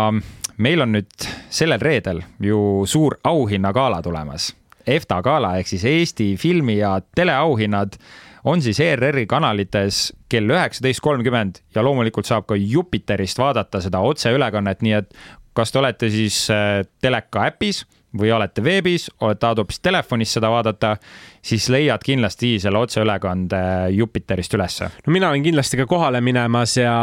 meil 0.57 0.81
on 0.83 0.93
nüüd 0.97 1.27
sellel 1.53 1.81
reedel 1.81 2.21
ju 2.41 2.83
suur 2.89 3.17
auhinnagala 3.23 4.01
tulemas. 4.01 4.51
EFTA 4.87 5.21
gala 5.23 5.55
ehk 5.57 5.69
siis 5.71 5.85
Eesti 5.87 6.33
filmi 6.37 6.77
ja 6.77 6.97
teleauhinnad 7.15 7.95
on 8.43 8.61
siis 8.61 8.79
ERR-i 8.83 9.25
kanalites 9.29 10.09
kell 10.29 10.51
üheksateist 10.51 10.99
kolmkümmend 11.03 11.61
ja 11.75 11.83
loomulikult 11.85 12.27
saab 12.27 12.47
ka 12.49 12.57
Jupiterist 12.59 13.39
vaadata 13.39 13.79
seda 13.81 14.03
otseülekannet, 14.03 14.83
nii 14.83 14.97
et 14.99 15.13
kas 15.55 15.71
te 15.71 15.79
olete 15.79 16.09
siis 16.11 16.45
äh, 16.51 16.81
teleka 17.01 17.47
äpis 17.47 17.85
või 18.17 18.33
olete 18.35 18.63
veebis, 18.63 19.07
olete 19.21 19.53
hoopis 19.53 19.79
telefonis 19.81 20.35
seda 20.35 20.51
vaadata, 20.53 20.97
siis 21.43 21.67
leiad 21.71 22.03
kindlasti 22.05 22.55
selle 22.63 22.79
otseülekande 22.79 23.59
Jupiterist 23.93 24.53
ülesse. 24.55 24.89
no 25.05 25.13
mina 25.13 25.29
olen 25.29 25.43
kindlasti 25.43 25.77
ka 25.79 25.85
kohale 25.89 26.21
minemas 26.23 26.77
ja, 26.77 26.95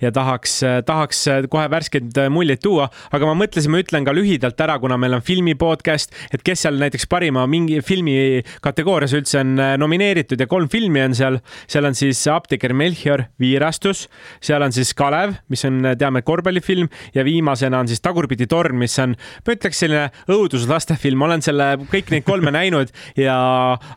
ja 0.00 0.12
tahaks, 0.12 0.58
tahaks 0.86 1.24
kohe 1.50 1.66
värskeid 1.70 2.20
muljeid 2.32 2.60
tuua, 2.62 2.88
aga 3.16 3.28
ma 3.28 3.36
mõtlesin, 3.40 3.72
ma 3.72 3.80
ütlen 3.80 4.06
ka 4.06 4.14
lühidalt 4.16 4.60
ära, 4.60 4.78
kuna 4.82 4.98
meil 5.00 5.16
on 5.18 5.24
filmi 5.24 5.56
podcast, 5.58 6.14
et 6.32 6.44
kes 6.46 6.66
seal 6.66 6.78
näiteks 6.80 7.08
parima 7.10 7.46
mingi 7.50 7.80
filmi 7.84 8.42
kategoorias 8.64 9.16
üldse 9.16 9.40
on 9.42 9.56
nomineeritud 9.80 10.40
ja 10.40 10.48
kolm 10.50 10.68
filmi 10.72 11.02
on 11.06 11.16
seal. 11.16 11.40
seal 11.66 11.88
on 11.88 11.96
siis 11.96 12.20
Apteeker 12.30 12.74
Melchior, 12.76 13.26
Viirastus, 13.40 14.06
seal 14.44 14.62
on 14.62 14.74
siis 14.76 14.92
Kalev, 14.96 15.36
mis 15.52 15.64
on, 15.68 15.80
teame, 15.98 16.22
korvpallifilm 16.26 16.90
ja 17.14 17.24
viimasena 17.24 17.80
on 17.80 17.88
siis 17.88 18.02
Tagurpidi 18.04 18.46
torn, 18.50 18.76
mis 18.78 18.96
on, 19.02 19.16
ma 19.16 19.56
ütleks, 19.56 19.80
selline 19.82 20.10
õuduslastefilm, 20.32 21.20
ma 21.20 21.30
olen 21.30 21.44
selle 21.44 21.72
kõik 21.88 22.12
neid 22.12 22.26
kolme 22.28 22.52
näinud 22.58 22.92
ja 23.20 23.36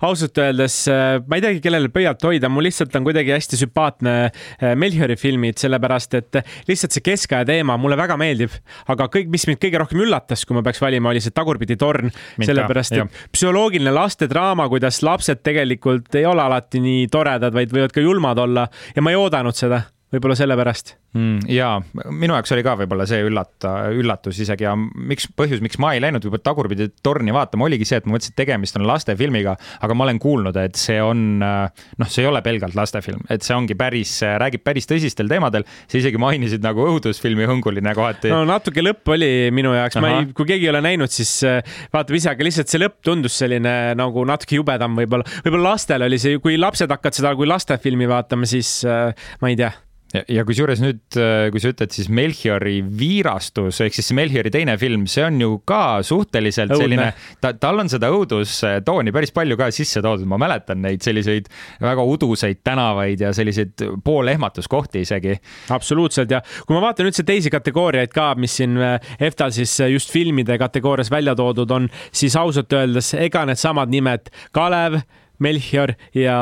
ausalt 0.06 0.38
öeldes 0.42 0.76
äh, 0.92 1.18
ma 1.26 1.40
ei 1.40 1.44
teagi, 1.44 1.62
kellele 1.64 1.92
pöialt 1.94 2.24
hoida, 2.26 2.50
mul 2.52 2.68
lihtsalt 2.68 2.96
on 2.98 3.08
kuidagi 3.08 3.34
hästi 3.36 3.60
sümpaatne 3.64 4.16
äh, 4.30 4.74
Melchiori 4.80 5.18
filmid, 5.20 5.60
sellepärast 5.62 6.18
et 6.20 6.42
lihtsalt 6.70 6.96
see 6.96 7.06
keskaja 7.06 7.48
teema 7.50 7.78
mulle 7.82 7.98
väga 8.00 8.18
meeldib, 8.20 8.56
aga 8.92 9.10
kõik, 9.12 9.30
mis 9.34 9.48
mind 9.50 9.62
kõige 9.64 9.84
rohkem 9.84 10.04
üllatas, 10.06 10.46
kui 10.48 10.58
ma 10.58 10.64
peaks 10.66 10.82
valima, 10.84 11.12
oli 11.14 11.24
see 11.24 11.36
Tagurpidi 11.36 11.78
torn, 11.80 12.12
sellepärast 12.40 12.98
et 12.98 13.22
psühholoogiline 13.36 13.94
lastedraama, 13.96 14.70
kuidas 14.72 15.02
lapsed 15.06 15.44
tegelikult 15.46 16.16
ei 16.20 16.28
ole 16.30 16.44
alati 16.44 16.82
nii 16.84 17.08
toredad, 17.12 17.56
vaid 17.56 17.74
võivad 17.76 17.96
ka 17.96 18.04
julmad 18.04 18.40
olla. 18.42 18.68
Ja 18.96 19.04
ma 19.06 19.14
ei 19.14 19.20
oodanud 19.20 19.58
seda 19.58 19.84
võib-olla 20.14 20.38
sellepärast 20.38 20.96
mm,. 21.14 21.48
ja 21.50 21.72
minu 22.10 22.36
jaoks 22.36 22.54
oli 22.56 22.64
ka 22.66 22.76
võib-olla 22.80 23.06
see 23.10 23.24
üllata, 23.26 23.74
üllatus 23.96 24.40
isegi 24.44 24.68
ja 24.68 24.76
miks, 24.78 25.30
põhjus, 25.38 25.64
miks 25.66 25.80
ma 25.82 25.94
ei 25.96 26.04
läinud 26.04 26.26
võib-olla 26.26 26.46
tagurpidi 26.46 26.90
torni 27.06 27.34
vaatama, 27.36 27.68
oligi 27.70 27.88
see, 27.88 28.00
et 28.02 28.08
ma 28.08 28.16
mõtlesin, 28.16 28.36
et 28.36 28.40
tegemist 28.44 28.80
on 28.80 28.86
lastefilmiga, 28.90 29.56
aga 29.86 29.98
ma 29.98 30.08
olen 30.08 30.22
kuulnud, 30.22 30.60
et 30.62 30.80
see 30.80 31.00
on 31.04 31.26
noh, 31.40 32.10
see 32.10 32.24
ei 32.26 32.30
ole 32.30 32.42
pelgalt 32.46 32.78
lastefilm, 32.78 33.24
et 33.32 33.46
see 33.46 33.58
ongi 33.58 33.78
päris, 33.80 34.20
räägib 34.44 34.64
päris 34.66 34.90
tõsistel 34.90 35.30
teemadel. 35.32 35.66
sa 35.90 36.00
isegi 36.00 36.22
mainisid 36.22 36.64
nagu 36.66 36.86
õudusfilmi 36.94 37.48
hõnguline 37.50 37.94
kohati. 37.98 38.32
no 38.34 38.44
natuke 38.48 38.84
lõpp 38.86 39.14
oli 39.16 39.50
minu 39.56 39.74
jaoks, 39.76 40.00
ma 40.04 40.16
ei, 40.20 40.30
kui 40.36 40.48
keegi 40.50 40.70
ei 40.70 40.74
ole 40.74 40.84
näinud, 40.86 41.14
siis 41.14 41.34
äh, 41.48 41.60
vaatab 41.94 42.20
ise, 42.20 42.34
aga 42.34 42.48
lihtsalt 42.48 42.72
see 42.72 42.82
lõpp 42.82 43.00
tundus 43.06 43.38
selline 43.42 43.76
nagu 44.00 44.26
natuke 44.28 44.60
jubedam 44.60 44.98
võib-olla, 45.00 45.28
võib-olla 45.46 45.76
lastel 45.76 46.06
oli 46.06 46.22
see, 46.22 46.40
kui 46.44 46.58
lapsed 46.60 46.92
hakkavad 46.92 47.20
seda 47.22 47.36
kui 47.40 47.50
lastefilmi 47.50 48.10
vaatama, 48.10 48.50
siis 48.50 48.80
äh, 48.88 49.14
ma 49.42 49.52
ei 49.52 49.60
tea 49.60 49.74
ja, 50.14 50.24
ja 50.40 50.46
kusjuures 50.48 50.82
nüüd, 50.84 51.02
äh, 51.20 51.48
kui 51.54 51.62
sa 51.62 51.72
ütled, 51.74 51.94
siis 51.94 52.10
Melchiori 52.14 52.80
viirastus 52.84 53.82
ehk 53.86 53.96
siis 53.96 54.12
Melchiori 54.18 54.52
teine 54.54 54.76
film, 54.82 55.06
see 55.12 55.26
on 55.26 55.40
ju 55.42 55.60
ka 55.70 56.00
suhteliselt 56.06 56.74
Õudne. 56.74 56.84
selline, 56.84 57.38
ta, 57.44 57.54
tal 57.60 57.84
on 57.84 57.92
seda 57.92 58.10
õudustooni 58.14 59.14
päris 59.16 59.34
palju 59.36 59.58
ka 59.60 59.70
sisse 59.76 60.04
toodud, 60.06 60.28
ma 60.30 60.40
mäletan 60.42 60.82
neid 60.86 61.06
selliseid 61.06 61.50
väga 61.84 62.06
uduseid 62.06 62.64
tänavaid 62.66 63.26
ja 63.26 63.34
selliseid 63.36 63.86
poolehmatuskohti 64.06 65.06
isegi. 65.06 65.38
absoluutselt 65.76 66.32
ja 66.34 66.42
kui 66.66 66.78
ma 66.78 66.84
vaatan 66.90 67.12
üldse 67.12 67.26
teisi 67.28 67.54
kategooriaid 67.54 68.14
ka, 68.16 68.32
mis 68.40 68.60
siin 68.62 68.78
äh, 68.82 68.98
EFTA-l 69.20 69.54
siis 69.56 69.78
äh, 69.84 69.94
just 69.94 70.14
filmide 70.14 70.58
kategoorias 70.62 71.12
välja 71.14 71.36
toodud 71.38 71.72
on, 71.72 71.90
siis 72.12 72.36
ausalt 72.40 72.74
öeldes 72.74 73.14
ega 73.20 73.46
needsamad 73.50 73.92
nimed 73.94 74.32
Kalev 74.56 75.02
Melchior 75.40 75.94
ja 76.16 76.38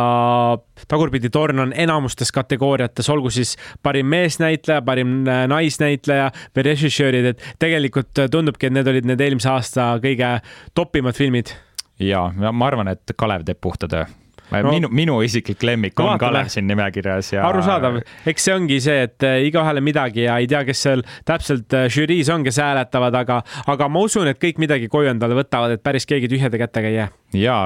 Tagurpidi 0.87 1.29
torn 1.33 1.59
on 1.59 1.73
enamustes 1.75 2.31
kategooriates, 2.35 3.09
olgu 3.09 3.31
siis 3.33 3.55
parim 3.83 4.09
meesnäitleja, 4.13 4.83
parim 4.85 5.19
äh, 5.27 5.45
naisnäitleja 5.49 6.29
või 6.55 6.67
režissöörid, 6.71 7.31
et 7.33 7.49
tegelikult 7.59 8.27
tundubki, 8.31 8.69
et 8.69 8.77
need 8.77 8.87
olid 8.87 9.09
need 9.09 9.23
eelmise 9.23 9.51
aasta 9.53 9.89
kõige 10.03 10.37
topimad 10.77 11.17
filmid. 11.17 11.55
ja 11.99 12.27
ma 12.51 12.71
arvan, 12.71 12.93
et 12.93 13.17
Kalev 13.17 13.45
teeb 13.47 13.61
puhta 13.61 13.89
töö 13.91 14.05
no, 14.51 14.71
minu, 14.71 14.89
minu 14.93 15.17
isiklik 15.25 15.63
lemmik 15.65 15.99
on 15.99 16.17
Kalev 16.21 16.49
siin 16.51 16.67
nimekirjas 16.69 17.33
ja. 17.33 17.43
arusaadav, 17.49 17.99
eks 18.29 18.47
see 18.47 18.55
ongi 18.55 18.79
see, 18.83 19.05
et 19.07 19.25
äh, 19.27 19.39
igaühele 19.47 19.83
midagi 19.83 20.25
ja 20.25 20.37
ei 20.41 20.47
tea, 20.49 20.63
kes 20.67 20.83
seal 20.87 21.03
täpselt 21.27 21.73
äh, 21.75 21.87
žüriis 21.91 22.31
on, 22.33 22.45
kes 22.47 22.59
hääletavad, 22.63 23.15
aga, 23.21 23.41
aga 23.73 23.89
ma 23.91 24.03
usun, 24.07 24.29
et 24.31 24.41
kõik 24.41 24.61
midagi 24.63 24.89
koju 24.91 25.11
endale 25.11 25.37
võtavad, 25.37 25.75
et 25.75 25.83
päris 25.83 26.07
keegi 26.09 26.31
tühjade 26.31 26.59
kätega 26.61 26.91
ei 26.91 26.99
jää. 26.99 27.07
ja 27.37 27.57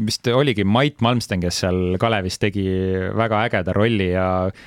vist 0.00 0.28
oligi 0.32 0.64
Mait 0.64 1.00
Malmsten, 1.04 1.42
kes 1.44 1.62
seal 1.64 1.80
Kalevis 2.00 2.40
tegi 2.42 2.66
väga 3.16 3.44
ägeda 3.48 3.76
rolli 3.76 4.10
ja 4.14 4.26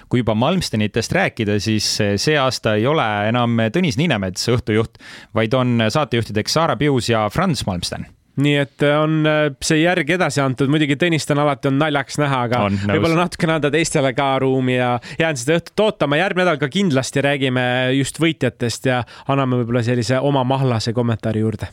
kui 0.10 0.22
juba 0.22 0.38
Malmstenitest 0.38 1.16
rääkida, 1.18 1.60
siis 1.64 1.90
see 1.98 2.38
aasta 2.40 2.78
ei 2.80 2.88
ole 2.90 3.08
enam 3.30 3.58
Tõnis 3.74 3.98
Niinemets 4.00 4.50
õhtujuht, 4.54 5.00
vaid 5.36 5.56
on 5.58 5.88
saatejuhtideks 5.90 6.60
Saara 6.60 6.78
Pius 6.78 7.10
ja 7.10 7.28
Franz 7.34 7.66
Malmsten 7.68 8.06
nii 8.42 8.56
et 8.58 8.84
äh, 8.86 8.96
on 8.98 9.28
äh, 9.30 9.44
see 9.64 9.84
järg 9.84 10.10
edasi 10.16 10.42
antud, 10.42 10.72
muidugi 10.74 10.98
Tõnist 11.00 11.30
on 11.34 11.42
alati 11.44 11.70
on 11.70 11.78
naljakas 11.82 12.18
näha, 12.22 12.40
aga 12.48 12.62
võib-olla 12.72 13.20
natukene 13.24 13.58
anda 13.58 13.70
teistele 13.74 14.14
ka 14.18 14.30
ruumi 14.42 14.78
ja 14.78 14.96
jään 15.20 15.38
seda 15.38 15.60
õhtut 15.60 15.84
ootama. 15.86 16.18
järgmine 16.22 16.48
nädal 16.48 16.62
ka 16.62 16.72
kindlasti 16.74 17.24
räägime 17.26 17.66
just 18.00 18.18
võitjatest 18.22 18.90
ja 18.90 19.04
anname 19.28 19.62
võib-olla 19.62 19.84
sellise 19.86 20.18
oma 20.20 20.44
mahlase 20.48 20.96
kommentaari 20.98 21.46
juurde. 21.46 21.70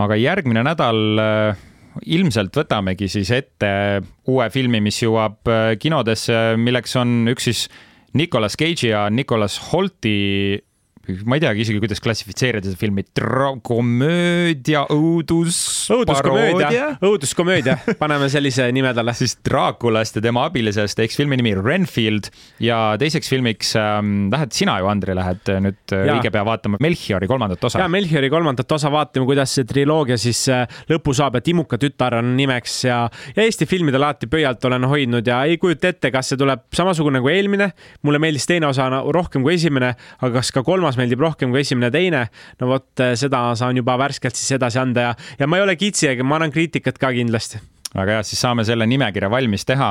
aga 0.00 0.16
järgmine 0.16 0.64
nädal 0.64 1.20
äh, 1.20 1.62
ilmselt 2.08 2.56
võtamegi 2.56 3.10
siis 3.12 3.30
ette 3.36 3.72
uue 4.32 4.48
filmi, 4.50 4.80
mis 4.80 5.02
jõuab 5.02 5.44
kinodesse, 5.78 6.54
milleks 6.56 6.96
on 6.96 7.28
üks 7.28 7.50
siis 7.50 7.66
Nicolas 8.16 8.56
Cage'i 8.56 8.88
ja 8.88 9.10
Nicolas 9.12 9.58
Holti 9.72 10.56
ma 11.26 11.38
ei 11.38 11.42
teagi 11.44 11.64
isegi, 11.64 11.80
kuidas 11.82 12.00
klassifitseerida 12.02 12.68
seda 12.68 12.78
filmi, 12.80 13.04
komöödia, 13.66 14.84
õudus. 14.92 15.58
õuduskomöödia, 15.92 16.96
õuduskomöödia, 17.04 17.76
paneme 18.00 18.28
sellise 18.32 18.68
nime 18.74 18.92
talle. 18.96 19.14
siis 19.22 19.36
Draakulast 19.46 20.18
ja 20.18 20.24
tema 20.24 20.46
abilisest, 20.48 21.00
eks 21.02 21.18
filmi 21.20 21.38
nimi 21.40 21.54
Renfield 21.58 22.30
ja 22.62 22.94
teiseks 23.00 23.30
filmiks 23.32 23.74
ähm, 23.80 24.28
lähed 24.32 24.54
sina 24.56 24.78
ju, 24.80 24.90
Andri, 24.90 25.16
lähed 25.16 25.52
nüüd 25.64 25.94
äh, 25.94 26.06
ja. 26.08 26.16
õige 26.16 26.32
pea 26.34 26.44
vaatama 26.46 26.80
Melchiori 26.82 27.28
kolmandat 27.30 27.64
osa. 27.68 27.82
ja 27.82 27.88
Melchiori 27.92 28.30
kolmandat 28.32 28.76
osa 28.76 28.92
vaatame, 28.92 29.26
kuidas 29.28 29.54
see 29.56 29.68
triloogia 29.68 30.18
siis 30.20 30.44
äh, 30.52 30.66
lõpu 30.90 31.14
saab 31.16 31.38
ja 31.38 31.44
Timuka 31.44 31.78
tütar 31.80 32.18
on 32.20 32.34
nimeks 32.38 32.78
ja, 32.88 33.02
ja 33.36 33.46
Eesti 33.46 33.68
filmidel 33.70 34.02
alati 34.02 34.28
pöialt 34.30 34.64
olen 34.68 34.86
hoidnud 34.88 35.26
ja 35.26 35.42
ei 35.48 35.58
kujuta 35.62 35.92
ette, 35.92 36.10
kas 36.14 36.32
see 36.32 36.40
tuleb 36.40 36.64
samasugune 36.74 37.20
nagu 37.20 37.30
eelmine. 37.32 37.70
mulle 38.02 38.18
meeldis 38.22 38.46
teine 38.48 38.66
osa 38.66 38.88
rohkem 39.14 39.44
kui 39.44 39.56
esimene, 39.56 39.92
aga 40.20 40.32
kas 40.38 40.52
ka 40.54 40.62
kolmas 40.66 40.98
meeldib 41.02 41.26
rohkem 41.26 41.52
kui 41.52 41.64
esimene, 41.66 41.90
teine. 41.94 42.26
no 42.62 42.72
vot, 42.72 42.88
eh, 43.02 43.16
seda 43.18 43.44
saan 43.58 43.82
juba 43.82 43.98
värskelt 44.00 44.38
siis 44.38 44.56
edasi 44.58 44.80
anda 44.82 45.10
ja, 45.10 45.12
ja 45.38 45.50
ma 45.50 45.60
ei 45.60 45.66
ole 45.66 45.76
kitsi, 45.80 46.08
aga 46.14 46.26
ma 46.26 46.40
annan 46.40 46.54
kriitikat 46.54 47.00
ka 47.02 47.12
kindlasti 47.14 47.60
väga 47.92 48.16
hea, 48.16 48.24
siis 48.26 48.40
saame 48.42 48.64
selle 48.66 48.86
nimekirja 48.88 49.28
valmis 49.32 49.66
teha. 49.68 49.90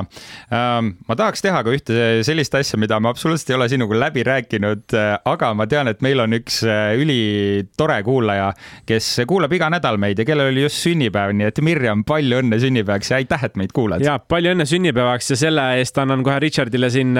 Ähm, 0.53 0.93
ma 1.07 1.17
tahaks 1.17 1.43
teha 1.45 1.61
ka 1.65 1.73
ühte 1.75 2.07
sellist 2.25 2.55
asja, 2.57 2.79
mida 2.81 2.99
me 3.01 3.11
absoluutselt 3.11 3.53
ei 3.53 3.57
ole 3.59 3.67
sinuga 3.71 3.99
läbi 4.07 4.25
rääkinud, 4.25 4.85
äh, 4.97 5.13
aga 5.29 5.51
ma 5.57 5.67
tean, 5.69 5.91
et 5.91 6.01
meil 6.05 6.23
on 6.23 6.33
üks 6.37 6.61
äh, 6.65 6.95
ülitore 7.01 8.01
kuulaja, 8.07 8.51
kes 8.89 9.13
kuulab 9.29 9.53
iga 9.57 9.69
nädal 9.73 10.01
meid 10.01 10.21
ja 10.21 10.27
kellel 10.27 10.51
oli 10.53 10.65
just 10.65 10.81
sünnipäev, 10.81 11.35
nii 11.37 11.51
et 11.51 11.61
Mirjam, 11.65 12.05
palju 12.07 12.41
õnne 12.41 12.61
sünnipäevaks 12.61 13.13
ja 13.13 13.21
aitäh, 13.21 13.47
et 13.47 13.61
meid 13.61 13.75
kuulad. 13.75 14.03
ja 14.05 14.17
palju 14.19 14.55
õnne 14.55 14.67
sünnipäevaks 14.69 15.35
ja 15.35 15.41
selle 15.45 15.67
eest 15.81 16.01
annan 16.01 16.25
kohe 16.25 16.39
Richardile 16.41 16.89
siin 16.93 17.13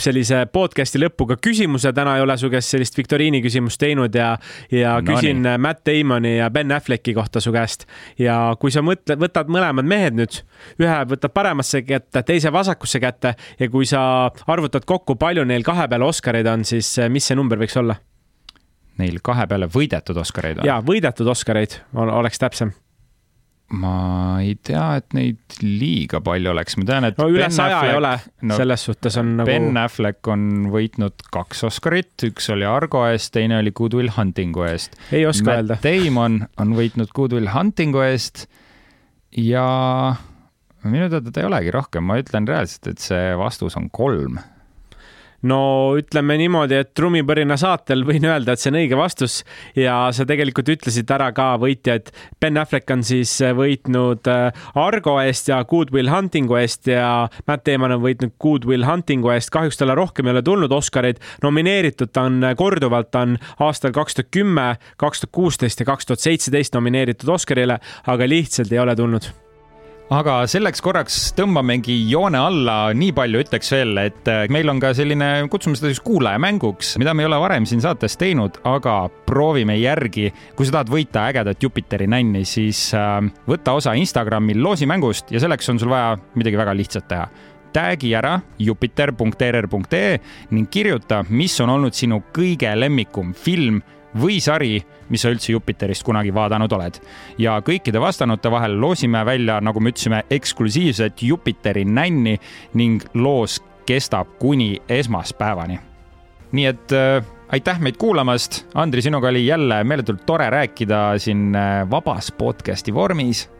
äh, 0.00 0.04
sellise 0.04 0.40
podcast'i 0.52 1.00
lõppu 1.00 1.26
ka 1.30 1.36
küsimuse, 1.42 1.92
täna 1.96 2.16
ei 2.16 2.24
ole 2.24 2.36
su 2.40 2.50
käest 2.52 2.74
sellist 2.74 2.96
viktoriini 2.98 3.42
küsimust 3.44 3.80
teinud 3.80 4.14
ja, 4.16 4.32
ja 4.74 4.96
no, 4.98 5.06
küsin 5.12 5.42
nii. 5.44 5.60
Matt 5.62 5.84
Damoni 5.86 6.36
ja 6.38 6.50
Ben 6.50 6.72
Afflecki 6.72 7.14
kohta 7.14 7.40
su 7.40 7.52
käest. 7.54 7.86
ja 8.18 8.56
kui 8.60 8.72
sa 8.74 8.82
mõtled, 8.84 9.20
võtad 9.20 9.50
mõlemad 9.52 9.86
mehed 9.86 10.18
nüüd, 10.18 10.42
ühe 10.80 10.98
võtad 11.12 11.34
paremasse 11.34 11.82
kätte, 11.86 12.22
teise 12.26 12.52
vasakusse 12.52 13.00
kätte 13.00 13.34
ja 13.60 13.70
kui 13.70 13.88
sa 13.88 14.02
arvutad 14.46 14.86
kokku, 14.88 15.16
palju 15.20 15.44
neil 15.44 15.66
kahe 15.66 15.88
peale 15.88 16.08
Oscareid 16.08 16.48
on, 16.50 16.64
siis 16.64 16.92
eh, 16.98 17.10
mis 17.12 17.26
see 17.26 17.38
number 17.38 17.60
võiks 17.60 17.76
olla? 17.80 18.00
Neil 19.00 19.20
kahe 19.24 19.46
peale 19.48 19.70
võidetud 19.70 20.16
Oscareid 20.20 20.60
on? 20.60 20.68
jaa, 20.68 20.80
võidetud 20.84 21.28
Oscareid 21.30 21.80
oleks 21.94 22.40
täpsem 22.40 22.74
ma 23.70 24.40
ei 24.42 24.56
tea, 24.66 24.84
et 24.98 25.14
neid 25.14 25.58
liiga 25.62 26.18
palju 26.24 26.50
oleks, 26.50 26.76
ma 26.80 26.86
tean, 26.88 27.06
et. 27.06 27.18
no 27.20 27.28
üle 27.30 27.46
saja 27.54 27.80
ei 27.86 27.94
ole 27.98 28.12
no,, 28.42 28.56
selles 28.58 28.86
suhtes 28.88 29.18
on 29.20 29.34
nagu. 29.38 29.46
Ben 29.50 29.78
Affleck 29.78 30.30
on 30.32 30.70
võitnud 30.72 31.26
kaks 31.30 31.62
Oscarit, 31.68 32.14
üks 32.26 32.50
oli 32.54 32.66
Argo 32.66 33.04
eest, 33.10 33.32
teine 33.36 33.60
oli 33.60 33.74
Good 33.76 33.94
Will 33.98 34.10
Huntingu 34.16 34.66
eest. 34.66 34.98
ei 35.14 35.26
oska 35.28 35.52
Matt 35.52 35.62
öelda. 35.62 35.78
Damon 35.86 36.40
on 36.62 36.74
võitnud 36.78 37.14
Good 37.14 37.36
Will 37.38 37.52
Huntingu 37.54 38.02
eest 38.08 38.48
ja 39.38 39.66
minu 40.82 41.10
teada 41.12 41.30
ta 41.30 41.44
ei 41.44 41.50
olegi 41.50 41.74
rohkem, 41.74 42.08
ma 42.10 42.18
ütlen 42.18 42.48
reaalselt, 42.50 42.90
et 42.90 43.04
see 43.04 43.36
vastus 43.38 43.78
on 43.78 43.86
kolm 43.94 44.40
no 45.48 45.60
ütleme 45.98 46.36
niimoodi, 46.40 46.76
et 46.82 46.92
trummipõrina 46.96 47.56
saatel 47.60 48.04
võin 48.08 48.26
öelda, 48.28 48.54
et 48.54 48.62
see 48.62 48.70
on 48.72 48.78
õige 48.80 48.98
vastus 48.98 49.40
ja 49.78 49.96
sa 50.14 50.26
tegelikult 50.28 50.68
ütlesid 50.74 51.10
ära 51.14 51.30
ka 51.36 51.54
võitja, 51.60 51.96
et 52.00 52.12
Ben 52.40 52.58
Affleck 52.60 52.90
on 52.92 53.04
siis 53.06 53.32
võitnud 53.56 54.28
äh, 54.30 54.62
Argo 54.80 55.16
eest 55.22 55.50
ja 55.52 55.62
Good 55.68 55.94
Will 55.94 56.12
Huntingu 56.12 56.58
eest 56.60 56.90
ja 56.90 57.28
Matt 57.48 57.66
Damon 57.68 57.96
on 57.96 58.04
võitnud 58.04 58.36
Good 58.42 58.68
Will 58.68 58.86
Huntingu 58.88 59.32
eest. 59.34 59.52
kahjuks 59.54 59.80
talle 59.80 59.96
rohkem 59.98 60.28
ei 60.28 60.36
ole 60.36 60.44
tulnud 60.46 60.72
Oscareid, 60.72 61.20
nomineeritud 61.42 62.12
ta 62.12 62.26
on 62.28 62.44
korduvalt, 62.56 63.10
ta 63.10 63.24
on 63.26 63.38
aastal 63.66 63.94
kaks 63.96 64.18
tuhat 64.18 64.32
kümme, 64.34 64.72
kaks 65.00 65.24
tuhat 65.24 65.36
kuusteist 65.36 65.80
ja 65.80 65.88
kaks 65.88 66.10
tuhat 66.10 66.24
seitseteist 66.24 66.76
nomineeritud 66.76 67.28
Oscarile, 67.32 67.80
aga 68.06 68.28
lihtsalt 68.28 68.72
ei 68.72 68.82
ole 68.82 68.96
tulnud 68.96 69.32
aga 70.10 70.40
selleks 70.50 70.82
korraks 70.82 71.18
tõmbamegi 71.38 71.94
joone 72.10 72.38
alla, 72.40 72.76
nii 72.96 73.12
palju 73.14 73.42
ütleks 73.44 73.70
veel, 73.74 73.94
et 74.02 74.30
äh, 74.30 74.42
meil 74.52 74.70
on 74.72 74.80
ka 74.82 74.90
selline, 74.96 75.28
kutsume 75.52 75.78
seda 75.78 75.92
siis 75.92 76.02
kuulajamänguks, 76.06 76.96
mida 77.00 77.14
me 77.14 77.24
ei 77.24 77.30
ole 77.30 77.38
varem 77.42 77.68
siin 77.68 77.82
saates 77.84 78.18
teinud, 78.20 78.58
aga 78.66 79.04
proovime 79.28 79.78
järgi. 79.78 80.30
kui 80.56 80.66
sa 80.66 80.78
tahad 80.78 80.90
võita 80.90 81.28
ägedat 81.30 81.62
Jupiteri 81.62 82.10
nänni, 82.10 82.42
siis 82.48 82.88
äh, 82.98 83.20
võta 83.46 83.76
osa 83.78 83.94
Instagrami 83.98 84.58
loosimängust 84.58 85.30
ja 85.30 85.42
selleks 85.42 85.70
on 85.70 85.78
sul 85.78 85.94
vaja 85.94 86.18
midagi 86.34 86.58
väga 86.58 86.74
lihtsat 86.74 87.08
teha 87.10 87.30
tag'i 87.70 88.08
ära 88.18 88.32
jupiter.err.ee 88.58 90.18
ning 90.50 90.66
kirjuta, 90.74 91.20
mis 91.30 91.54
on 91.62 91.70
olnud 91.76 91.94
sinu 91.94 92.18
kõige 92.34 92.72
lemmikum 92.74 93.30
film 93.30 93.78
või 94.18 94.40
sari, 94.42 94.80
mis 95.08 95.22
sa 95.22 95.30
üldse 95.32 95.52
Jupiterist 95.52 96.04
kunagi 96.06 96.34
vaadanud 96.34 96.72
oled. 96.72 97.00
ja 97.38 97.60
kõikide 97.60 98.00
vastanute 98.00 98.50
vahel 98.50 98.80
loosime 98.80 99.24
välja, 99.26 99.60
nagu 99.60 99.80
me 99.80 99.90
ütlesime, 99.90 100.24
eksklusiivset 100.30 101.22
Jupiteri 101.22 101.84
nänni 101.84 102.38
ning 102.74 103.04
loos 103.14 103.60
kestab 103.86 104.38
kuni 104.38 104.82
esmaspäevani. 104.88 105.78
nii 106.52 106.66
et 106.66 106.92
äh, 106.92 107.24
aitäh 107.52 107.80
meid 107.80 107.96
kuulamast. 107.96 108.66
Andri, 108.74 109.02
sinuga 109.02 109.28
oli 109.28 109.46
jälle 109.46 109.84
meeletult 109.84 110.26
tore 110.26 110.50
rääkida 110.50 111.18
siin 111.18 111.54
äh, 111.54 111.90
vabas 111.90 112.32
podcast'i 112.32 112.94
vormis. 112.94 113.50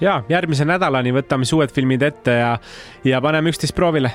ja 0.00 0.22
järgmise 0.28 0.64
nädalani 0.64 1.12
võtame 1.12 1.44
siis 1.44 1.52
uued 1.52 1.72
filmid 1.74 2.02
ette 2.02 2.30
ja, 2.30 2.58
ja 3.04 3.20
paneme 3.20 3.50
üksteist 3.50 3.74
proovile 3.74 4.12